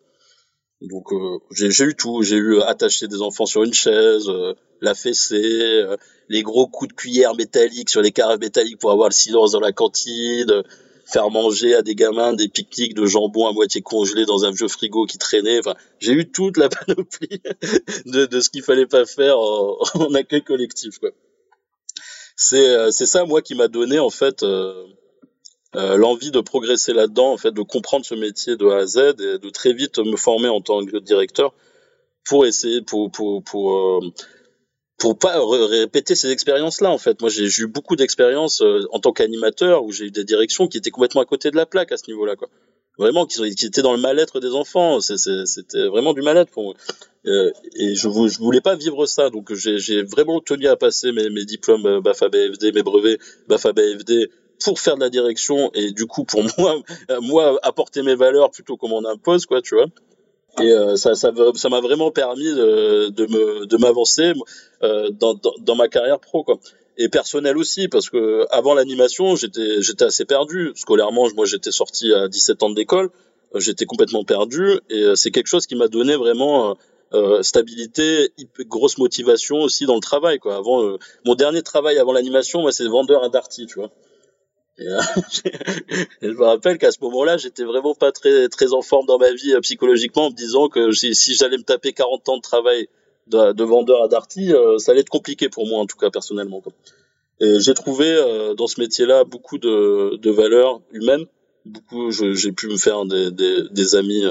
Donc 0.82 1.14
euh, 1.14 1.39
j'ai 1.52 1.84
eu 1.84 1.96
tout, 1.96 2.24
j'ai 2.24 2.38
eu 2.38 2.56
euh, 2.56 2.66
attacher 2.66 3.08
des 3.08 3.22
enfants 3.22 3.46
sur 3.46 3.64
une 3.64 3.74
chaise, 3.74 4.28
euh, 4.30 4.56
la 4.82 4.96
fessée, 4.96 5.84
les 6.28 6.42
gros 6.42 6.68
coups 6.68 6.89
de 6.89 6.96
cuillère 6.96 7.36
métalliques 7.36 7.89
sur 7.89 8.02
les 8.02 8.12
carafes 8.12 8.39
métalliques 8.39 8.80
pour 8.80 8.92
avoir 8.92 9.10
le 9.10 9.14
silence 9.14 9.52
dans 9.52 9.60
la 9.60 9.74
cantine, 9.74 10.64
faire 11.06 11.30
manger 11.30 11.76
à 11.76 11.82
des 11.82 11.95
gamins 11.95 12.34
des 12.34 12.47
pique-niques 12.47 12.93
de 12.93 13.06
jambon 13.06 13.47
à 13.47 13.54
moitié 13.54 13.82
congelé 13.82 14.26
dans 14.26 14.45
un 14.45 14.52
vieux 14.52 14.68
frigo 14.68 15.06
qui 15.06 15.18
traînait. 15.18 15.60
Enfin, 15.60 15.76
j'ai 15.99 16.14
eu 16.14 16.30
toute 16.30 16.58
la 16.58 16.70
panoplie 16.86 17.41
de, 18.06 18.26
de 18.26 18.39
ce 18.39 18.49
qu'il 18.49 18.64
fallait 18.64 18.88
pas 18.88 19.06
faire 19.06 19.38
en, 19.39 19.78
en 19.95 20.14
accueil 20.14 20.43
collectif. 20.43 20.99
C'est 22.36 22.91
c'est 22.91 23.06
ça 23.06 23.26
moi 23.26 23.41
qui 23.41 23.56
m'a 23.56 23.68
donné 23.68 23.99
en 23.99 24.10
fait 24.10 24.43
euh, 25.76 25.95
l'envie 25.95 26.32
de 26.32 26.41
progresser 26.41 26.91
là-dedans, 26.91 27.32
en 27.32 27.38
fait, 27.38 27.52
de 27.52 27.62
comprendre 27.62 28.06
ce 28.06 28.14
métier 28.14 28.58
de 28.58 28.68
A 28.68 28.80
à 28.80 28.86
Z 28.86 28.97
et 28.97 29.38
de 29.38 29.49
très 29.49 29.72
vite 29.72 29.99
me 29.99 30.18
former 30.18 30.49
en 30.49 30.60
tant 30.60 30.86
que 30.86 30.97
directeur 30.97 31.54
pour 32.26 32.45
essayer, 32.45 32.82
pour 32.82 33.10
pour 33.10 33.41
pour 33.43 33.78
euh, 33.78 33.99
pour 34.98 35.18
pas 35.18 35.39
répéter 35.68 36.16
ces 36.16 36.30
expériences-là. 36.30 36.92
En 36.92 36.98
fait, 36.98 37.22
moi, 37.22 37.30
j'ai 37.30 37.48
eu 37.60 37.68
beaucoup 37.68 37.96
d'expériences 37.96 38.62
euh, 38.62 38.86
en 38.92 39.00
tant 39.00 39.14
qu'animateur 39.14 39.84
où 39.84 39.92
j'ai 39.92 40.06
eu 40.06 40.12
des 40.12 40.24
directions 40.24 40.68
qui 40.68 40.78
étaient 40.78 40.92
complètement 40.92 41.22
à 41.22 41.26
côté 41.26 41.50
de 41.52 41.56
la 41.56 41.66
plaque 41.66 41.92
à 41.92 41.98
ce 41.98 42.08
niveau-là, 42.08 42.36
quoi. 42.36 42.50
Vraiment, 42.98 43.26
qui, 43.26 43.56
qui 43.56 43.66
étaient 43.66 43.82
dans 43.82 43.94
le 43.94 44.02
mal-être 44.02 44.39
des 44.39 44.52
enfants. 44.52 45.00
C'était 45.00 45.88
vraiment 45.88 46.14
du 46.14 46.22
mal-être 46.22 46.52
pour 46.52 46.64
moi. 46.64 46.76
et 47.26 47.96
je, 47.96 48.08
voulais 48.08 48.62
pas 48.62 48.76
vivre 48.76 49.06
ça, 49.06 49.30
donc 49.30 49.54
j'ai 49.54 50.04
vraiment 50.04 50.39
tenu 50.39 50.68
à 50.68 50.76
passer 50.76 51.12
mes, 51.12 51.30
mes 51.30 51.46
diplômes 51.46 52.02
BAFA 52.02 52.30
BFD, 52.30 52.74
mes 52.74 52.84
brevets 52.84 53.18
BAFA 53.48 53.74
BFD 53.74 54.30
pour 54.64 54.80
faire 54.80 54.96
de 54.96 55.02
la 55.02 55.10
direction 55.10 55.72
et 55.74 55.92
du 55.92 56.06
coup 56.06 56.24
pour 56.24 56.44
moi 56.58 56.82
moi 57.22 57.60
apporter 57.64 58.04
mes 58.04 58.16
valeurs 58.16 58.52
plutôt 58.52 58.78
qu'on 58.78 58.89
m'en 58.89 59.10
impose 59.10 59.46
quoi 59.46 59.62
tu 59.62 59.76
vois 59.76 59.88
et 60.64 60.72
euh, 60.72 60.95
ça 60.95 61.16
ça 61.16 61.32
ça 61.55 61.70
m'a 61.70 61.82
vraiment 61.82 62.12
permis 62.12 62.51
de, 62.53 63.09
de 63.09 63.26
me 63.28 63.66
de 63.66 63.78
m'avancer 63.78 64.34
euh, 64.84 65.09
dans, 65.12 65.34
dans, 65.34 65.53
dans 65.59 65.76
ma 65.76 65.88
carrière 65.88 66.20
pro 66.20 66.43
quoi 66.43 66.59
et 66.97 67.09
personnel 67.09 67.57
aussi 67.57 67.88
parce 67.88 68.09
que 68.09 68.45
avant 68.51 68.74
l'animation 68.74 69.36
j'étais 69.36 69.82
j'étais 69.82 70.05
assez 70.05 70.26
perdu 70.26 70.72
scolairement 70.76 71.28
moi 71.36 71.45
j'étais 71.45 71.72
sorti 71.72 72.14
à 72.14 72.28
17 72.28 72.64
ans 72.64 72.70
d'école 72.70 73.09
j'étais 73.55 73.86
complètement 73.86 74.24
perdu 74.24 74.80
et 74.89 75.03
euh, 75.03 75.16
c'est 75.16 75.32
quelque 75.32 75.47
chose 75.47 75.68
qui 75.68 75.76
m'a 75.76 75.88
donné 75.88 76.16
vraiment 76.16 76.78
euh, 77.14 77.43
stabilité, 77.43 78.32
grosse 78.59 78.97
motivation 78.97 79.57
aussi 79.57 79.86
dans 79.86 79.95
le 79.95 80.01
travail 80.01 80.39
quoi. 80.39 80.55
Avant 80.55 80.82
euh, 80.82 80.97
mon 81.26 81.36
dernier 81.36 81.62
travail 81.62 81.97
avant 81.97 82.14
l'animation, 82.14 82.62
moi 82.62 82.72
c'est 82.72 82.88
vendeur 82.88 83.24
à 83.24 83.30
Darty, 83.30 83.66
tu 83.66 83.80
vois. 83.80 83.91
Euh, 84.80 85.01
je 86.22 86.28
me 86.28 86.43
rappelle 86.43 86.78
qu'à 86.78 86.91
ce 86.91 86.99
moment-là, 87.01 87.38
j'étais 87.38 87.63
vraiment 87.63 87.93
pas 87.93 88.11
très 88.11 88.47
très 88.49 88.74
en 88.74 88.82
forme 88.82 89.05
dans 89.05 89.17
ma 89.17 89.34
vie 89.34 89.53
euh, 89.53 89.59
psychologiquement, 89.61 90.28
en 90.28 90.30
me 90.32 90.36
disant 90.36 90.69
que 90.69 90.91
si, 90.91 91.36
j'allais 91.36 91.57
me 91.57 91.63
taper 91.63 91.93
40 91.93 92.30
ans 92.30 92.38
de 92.38 92.41
travail 92.41 92.88
de, 93.28 93.53
de 93.53 93.63
vendeur 93.63 94.03
à 94.03 94.07
Darty, 94.07 94.53
euh, 94.53 94.78
ça 94.78 94.91
allait 94.91 95.01
être 95.01 95.09
compliqué 95.09 95.49
pour 95.49 95.67
moi 95.67 95.80
en 95.80 95.86
tout 95.86 95.97
cas 95.97 96.09
personnellement. 96.09 96.63
J'ai 97.39 97.74
trouvé 97.74 98.53
dans 98.55 98.67
ce 98.67 98.80
métier-là 98.80 99.24
beaucoup 99.24 99.57
de, 99.57 100.15
de 100.17 100.30
valeurs 100.30 100.80
humaines. 100.91 101.26
Beaucoup, 101.65 102.11
j'ai 102.11 102.51
pu 102.51 102.67
me 102.67 102.78
faire 102.78 103.03
des, 103.05 103.95
amis, 103.95 104.24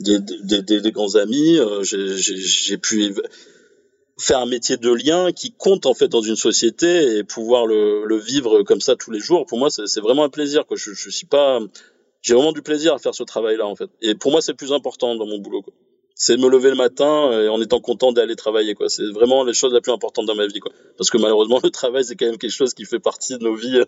des, 0.00 0.90
grands 0.90 1.14
amis. 1.14 1.60
j'ai 1.84 2.78
pu 2.78 3.14
faire 4.18 4.38
un 4.38 4.46
métier 4.46 4.76
de 4.76 4.90
lien 4.90 5.32
qui 5.32 5.52
compte 5.52 5.86
en 5.86 5.94
fait 5.94 6.08
dans 6.08 6.22
une 6.22 6.36
société 6.36 7.18
et 7.18 7.24
pouvoir 7.24 7.66
le, 7.66 8.06
le 8.06 8.16
vivre 8.16 8.62
comme 8.62 8.80
ça 8.80 8.96
tous 8.96 9.10
les 9.10 9.20
jours 9.20 9.44
pour 9.46 9.58
moi 9.58 9.68
c'est 9.70 10.00
vraiment 10.00 10.24
un 10.24 10.30
plaisir 10.30 10.66
quoi. 10.66 10.76
Je, 10.76 10.92
je 10.92 11.10
suis 11.10 11.26
pas 11.26 11.60
j'ai 12.22 12.34
vraiment 12.34 12.52
du 12.52 12.62
plaisir 12.62 12.94
à 12.94 12.98
faire 12.98 13.14
ce 13.14 13.22
travail 13.22 13.56
là 13.56 13.66
en 13.66 13.76
fait. 13.76 13.90
Et 14.00 14.14
pour 14.14 14.32
moi 14.32 14.40
c'est 14.40 14.52
le 14.52 14.56
plus 14.56 14.72
important 14.72 15.14
dans 15.14 15.26
mon 15.26 15.38
boulot 15.38 15.62
quoi. 15.62 15.74
C'est 16.18 16.38
me 16.38 16.48
lever 16.48 16.70
le 16.70 16.76
matin 16.76 17.30
et 17.42 17.48
en 17.48 17.60
étant 17.60 17.78
content 17.78 18.10
d'aller 18.10 18.36
travailler 18.36 18.74
quoi. 18.74 18.88
C'est 18.88 19.06
vraiment 19.12 19.44
les 19.44 19.52
choses 19.52 19.74
la 19.74 19.82
plus 19.82 19.92
importante 19.92 20.24
dans 20.24 20.34
ma 20.34 20.46
vie 20.46 20.60
quoi. 20.60 20.72
Parce 20.96 21.10
que 21.10 21.18
malheureusement 21.18 21.60
le 21.62 21.70
travail 21.70 22.04
c'est 22.04 22.16
quand 22.16 22.26
même 22.26 22.38
quelque 22.38 22.50
chose 22.50 22.72
qui 22.72 22.86
fait 22.86 22.98
partie 22.98 23.36
de 23.36 23.44
nos 23.44 23.54
vies 23.54 23.82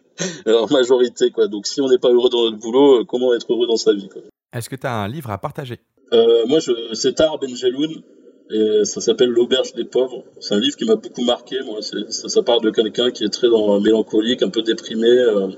en 0.46 0.66
majorité 0.70 1.30
quoi. 1.30 1.48
Donc 1.48 1.66
si 1.66 1.80
on 1.80 1.88
n'est 1.88 1.98
pas 1.98 2.10
heureux 2.10 2.28
dans 2.28 2.44
notre 2.44 2.58
boulot 2.58 3.04
comment 3.06 3.32
être 3.32 3.50
heureux 3.50 3.66
dans 3.66 3.78
sa 3.78 3.94
vie 3.94 4.08
quoi? 4.10 4.20
Est-ce 4.52 4.68
que 4.68 4.76
tu 4.76 4.86
as 4.86 4.94
un 4.94 5.08
livre 5.08 5.30
à 5.30 5.38
partager? 5.38 5.80
Euh, 6.12 6.44
moi 6.46 6.58
je 6.58 6.72
c'est 6.92 7.14
Tar 7.14 7.38
Benjeloun 7.38 8.02
et 8.50 8.84
ça 8.84 9.00
s'appelle 9.00 9.28
L'auberge 9.28 9.74
des 9.74 9.84
pauvres. 9.84 10.24
C'est 10.40 10.54
un 10.54 10.60
livre 10.60 10.76
qui 10.76 10.84
m'a 10.84 10.96
beaucoup 10.96 11.22
marqué. 11.22 11.60
Moi, 11.64 11.82
ça, 11.82 12.28
ça 12.28 12.42
parle 12.42 12.62
de 12.62 12.70
quelqu'un 12.70 13.10
qui 13.10 13.24
est 13.24 13.28
très 13.28 13.48
mélancolique, 13.48 14.42
un 14.42 14.48
peu 14.48 14.62
déprimé 14.62 15.08
euh, 15.08 15.48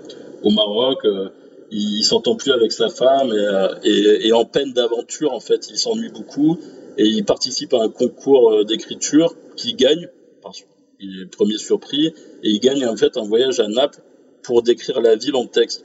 au 0.43 0.51
Maroc. 0.51 0.99
Euh, 1.05 1.29
il, 1.71 2.03
s'entend 2.03 2.35
plus 2.35 2.51
avec 2.51 2.73
sa 2.73 2.89
femme 2.89 3.29
et, 3.29 3.39
euh, 3.39 3.75
et, 3.85 4.29
et 4.29 4.33
en 4.33 4.45
peine 4.45 4.73
d'aventure 4.73 5.33
en 5.33 5.41
fait. 5.41 5.69
Il 5.71 5.79
s'ennuie 5.79 6.11
beaucoup 6.11 6.59
et 6.99 7.07
il 7.07 7.25
participe 7.25 7.75
à 7.75 7.83
un 7.83 7.89
concours 7.89 8.65
d'écriture 8.65 9.37
qu'il 9.57 9.77
gagne. 9.77 10.09
Parce 10.43 10.65
qu'il 10.99 11.23
est 11.23 11.27
premier 11.27 11.59
surpris 11.59 12.09
et 12.09 12.51
il 12.51 12.59
gagne 12.59 12.85
en 12.87 12.97
fait 12.97 13.17
un 13.17 13.25
voyage 13.25 13.61
à 13.61 13.69
Naples 13.69 14.01
pour 14.43 14.63
décrire 14.63 15.01
la 15.01 15.15
ville 15.15 15.37
en 15.37 15.47
texte. 15.47 15.85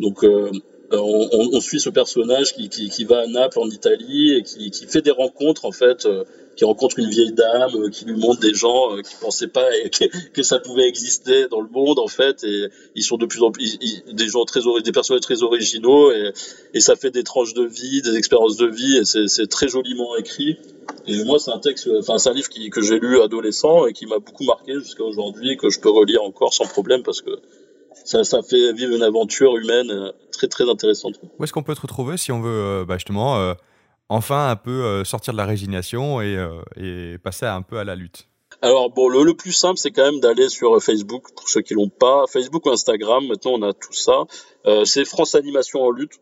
Donc 0.00 0.24
euh, 0.94 1.48
on, 1.52 1.60
suit 1.60 1.80
ce 1.80 1.90
personnage 1.90 2.54
qui, 2.54 3.04
va 3.04 3.20
à 3.20 3.26
Naples 3.26 3.58
en 3.58 3.68
Italie 3.68 4.32
et 4.36 4.42
qui, 4.42 4.86
fait 4.86 5.02
des 5.02 5.10
rencontres 5.10 5.64
en 5.64 5.72
fait, 5.72 6.06
euh, 6.06 6.24
qui 6.56 6.64
rencontre 6.64 6.98
une 6.98 7.08
vieille 7.08 7.32
dame, 7.32 7.70
euh, 7.74 7.90
qui 7.90 8.04
lui 8.04 8.16
montre 8.16 8.40
des 8.40 8.54
gens 8.54 8.96
qui 9.02 9.14
pensaient 9.20 9.48
pas 9.48 9.66
que, 10.34 10.42
ça 10.42 10.58
pouvait 10.58 10.88
exister 10.88 11.48
dans 11.48 11.60
le 11.60 11.68
monde 11.68 11.98
en 11.98 12.06
fait, 12.06 12.44
et 12.44 12.68
ils 12.94 13.02
sont 13.02 13.16
de 13.16 13.26
plus 13.26 13.42
en 13.42 13.50
plus 13.50 13.78
des 14.12 14.28
gens 14.28 14.44
très 14.44 14.60
des 14.82 14.92
personnages 14.92 15.22
très 15.22 15.42
originaux 15.42 16.12
et, 16.12 16.80
ça 16.80 16.96
fait 16.96 17.10
des 17.10 17.22
tranches 17.22 17.54
de 17.54 17.64
vie, 17.64 18.02
des 18.02 18.16
expériences 18.16 18.56
de 18.56 18.66
vie 18.66 18.98
et 18.98 19.04
c'est 19.04 19.46
très 19.46 19.68
joliment 19.68 20.16
écrit. 20.16 20.58
Et 21.06 21.24
moi 21.24 21.38
c'est 21.38 21.50
un 21.50 21.58
texte, 21.58 21.88
enfin 21.98 22.18
c'est 22.18 22.28
un 22.28 22.34
livre 22.34 22.48
que 22.48 22.82
j'ai 22.82 22.98
lu 22.98 23.20
adolescent 23.20 23.86
et 23.86 23.92
qui 23.92 24.06
m'a 24.06 24.18
beaucoup 24.18 24.44
marqué 24.44 24.74
jusqu'à 24.74 25.02
aujourd'hui 25.02 25.52
et 25.52 25.56
que 25.56 25.70
je 25.70 25.80
peux 25.80 25.90
relire 25.90 26.22
encore 26.22 26.52
sans 26.52 26.66
problème 26.66 27.02
parce 27.02 27.22
que 27.22 27.30
ça, 28.04 28.24
ça 28.24 28.42
fait 28.42 28.72
vivre 28.72 28.94
une 28.94 29.02
aventure 29.02 29.56
humaine 29.56 29.90
euh, 29.90 30.12
très 30.32 30.48
très 30.48 30.68
intéressante. 30.68 31.14
Où 31.38 31.44
est-ce 31.44 31.52
qu'on 31.52 31.62
peut 31.62 31.74
te 31.74 31.80
retrouver 31.80 32.16
si 32.16 32.32
on 32.32 32.40
veut 32.40 32.50
euh, 32.50 32.84
bah 32.84 32.96
justement 32.96 33.38
euh, 33.38 33.54
enfin 34.08 34.48
un 34.48 34.56
peu 34.56 35.04
sortir 35.04 35.32
de 35.32 35.38
la 35.38 35.46
résignation 35.46 36.20
et, 36.20 36.36
et, 36.76 37.18
passer 37.18 37.46
un 37.46 37.62
peu 37.62 37.78
à 37.78 37.84
la 37.84 37.94
lutte? 37.94 38.28
Alors 38.62 38.90
bon, 38.90 39.08
le, 39.08 39.24
le 39.24 39.34
plus 39.34 39.52
simple, 39.52 39.78
c'est 39.78 39.90
quand 39.90 40.04
même 40.04 40.20
d'aller 40.20 40.48
sur 40.48 40.80
Facebook 40.82 41.34
pour 41.34 41.48
ceux 41.48 41.60
qui 41.60 41.74
l'ont 41.74 41.88
pas, 41.88 42.24
Facebook 42.28 42.66
ou 42.66 42.70
Instagram. 42.70 43.26
Maintenant, 43.26 43.52
on 43.54 43.62
a 43.62 43.72
tout 43.72 43.92
ça. 43.92 44.24
C'est 44.84 45.04
France 45.04 45.34
Animation 45.34 45.82
en 45.82 45.90
lutte. 45.90 46.20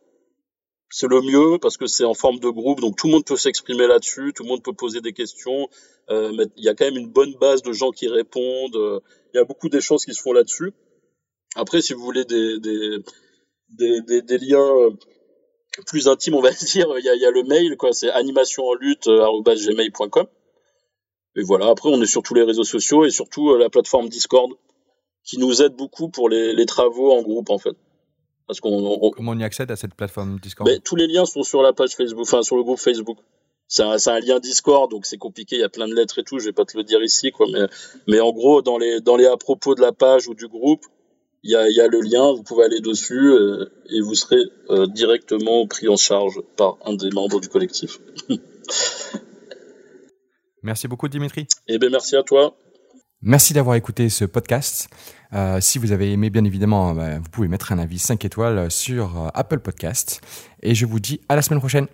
C'est 0.88 1.08
le 1.08 1.22
mieux 1.22 1.58
parce 1.58 1.76
que 1.76 1.86
c'est 1.86 2.04
en 2.04 2.14
forme 2.14 2.38
de 2.38 2.50
groupe, 2.50 2.80
donc 2.80 2.96
tout 2.96 3.06
le 3.06 3.14
monde 3.14 3.24
peut 3.24 3.36
s'exprimer 3.36 3.86
là-dessus, 3.86 4.32
tout 4.36 4.42
le 4.42 4.50
monde 4.50 4.62
peut 4.62 4.74
poser 4.74 5.00
des 5.00 5.14
questions. 5.14 5.68
Euh, 6.10 6.46
il 6.56 6.64
y 6.64 6.68
a 6.68 6.74
quand 6.74 6.84
même 6.84 6.98
une 6.98 7.10
bonne 7.10 7.34
base 7.40 7.62
de 7.62 7.72
gens 7.72 7.92
qui 7.92 8.08
répondent. 8.08 9.00
Il 9.32 9.38
y 9.38 9.40
a 9.40 9.44
beaucoup 9.44 9.68
choses 9.80 10.04
qui 10.04 10.12
se 10.12 10.20
font 10.20 10.32
là-dessus. 10.32 10.72
Après, 11.54 11.82
si 11.82 11.92
vous 11.92 12.02
voulez 12.02 12.24
des, 12.24 12.58
des, 12.60 12.98
des, 13.70 14.22
des, 14.22 14.38
liens 14.38 14.58
euh, 14.58 14.90
plus 15.86 16.08
intimes, 16.08 16.34
on 16.34 16.40
va 16.40 16.50
dire, 16.52 16.88
il 16.98 17.04
y 17.04 17.08
a, 17.08 17.14
y 17.14 17.24
a 17.24 17.30
le 17.30 17.44
mail, 17.44 17.76
quoi, 17.76 17.92
c'est 17.92 18.10
animationenlutte.gmail.com. 18.10 20.26
Et 21.36 21.42
voilà, 21.42 21.68
après, 21.68 21.90
on 21.90 22.02
est 22.02 22.06
sur 22.06 22.22
tous 22.22 22.34
les 22.34 22.42
réseaux 22.42 22.64
sociaux 22.64 23.04
et 23.04 23.10
surtout 23.10 23.50
euh, 23.50 23.58
la 23.58 23.70
plateforme 23.70 24.08
Discord, 24.08 24.50
qui 25.24 25.38
nous 25.38 25.62
aide 25.62 25.74
beaucoup 25.74 26.08
pour 26.08 26.28
les, 26.28 26.52
les 26.52 26.66
travaux 26.66 27.12
en 27.12 27.22
groupe, 27.22 27.50
en 27.50 27.58
fait. 27.58 27.76
Parce 28.46 28.60
qu'on, 28.60 29.10
Comment 29.14 29.32
on 29.32 29.38
y 29.38 29.44
accède 29.44 29.70
à 29.70 29.76
cette 29.76 29.94
plateforme 29.94 30.38
Discord 30.40 30.68
ben, 30.68 30.80
Tous 30.80 30.96
les 30.96 31.06
liens 31.06 31.24
sont 31.24 31.42
sur 31.42 31.62
la 31.62 31.72
page 31.72 31.94
Facebook, 31.94 32.22
enfin 32.22 32.42
sur 32.42 32.56
le 32.56 32.62
groupe 32.62 32.78
Facebook. 32.78 33.18
C'est 33.68 33.82
un, 33.82 33.96
un, 34.06 34.20
lien 34.20 34.40
Discord, 34.40 34.90
donc 34.90 35.06
c'est 35.06 35.16
compliqué, 35.16 35.56
il 35.56 35.60
y 35.60 35.64
a 35.64 35.70
plein 35.70 35.88
de 35.88 35.94
lettres 35.94 36.18
et 36.18 36.24
tout, 36.24 36.38
je 36.38 36.46
vais 36.46 36.52
pas 36.52 36.66
te 36.66 36.76
le 36.76 36.84
dire 36.84 37.02
ici, 37.02 37.30
quoi. 37.30 37.46
Mais, 37.50 37.66
mais 38.06 38.20
en 38.20 38.32
gros, 38.32 38.60
dans 38.60 38.76
les, 38.76 39.00
dans 39.00 39.16
les 39.16 39.24
à 39.24 39.38
propos 39.38 39.74
de 39.74 39.80
la 39.80 39.92
page 39.92 40.28
ou 40.28 40.34
du 40.34 40.48
groupe, 40.48 40.84
il 41.42 41.50
y 41.50 41.56
a, 41.56 41.68
y 41.68 41.80
a, 41.80 41.88
le 41.88 42.00
lien, 42.00 42.32
vous 42.32 42.42
pouvez 42.42 42.64
aller 42.64 42.80
dessus 42.80 43.32
euh, 43.32 43.66
et 43.90 44.00
vous 44.00 44.14
serez 44.14 44.42
euh, 44.70 44.86
directement 44.86 45.66
pris 45.66 45.88
en 45.88 45.96
charge 45.96 46.40
par 46.56 46.76
un 46.84 46.94
des 46.94 47.10
membres 47.10 47.40
du 47.40 47.48
collectif. 47.48 47.98
merci 50.62 50.86
beaucoup 50.86 51.08
Dimitri. 51.08 51.46
Eh 51.66 51.78
bien 51.78 51.90
merci 51.90 52.16
à 52.16 52.22
toi. 52.22 52.56
Merci 53.22 53.54
d'avoir 53.54 53.76
écouté 53.76 54.08
ce 54.08 54.24
podcast. 54.24 54.88
Euh, 55.32 55.60
si 55.60 55.78
vous 55.78 55.92
avez 55.92 56.12
aimé, 56.12 56.30
bien 56.30 56.44
évidemment, 56.44 56.92
bah, 56.92 57.18
vous 57.18 57.28
pouvez 57.30 57.48
mettre 57.48 57.72
un 57.72 57.78
avis 57.78 57.98
5 57.98 58.24
étoiles 58.24 58.70
sur 58.70 59.30
Apple 59.34 59.60
Podcast. 59.60 60.20
Et 60.62 60.74
je 60.74 60.86
vous 60.86 61.00
dis 61.00 61.20
à 61.28 61.36
la 61.36 61.42
semaine 61.42 61.60
prochaine. 61.60 61.86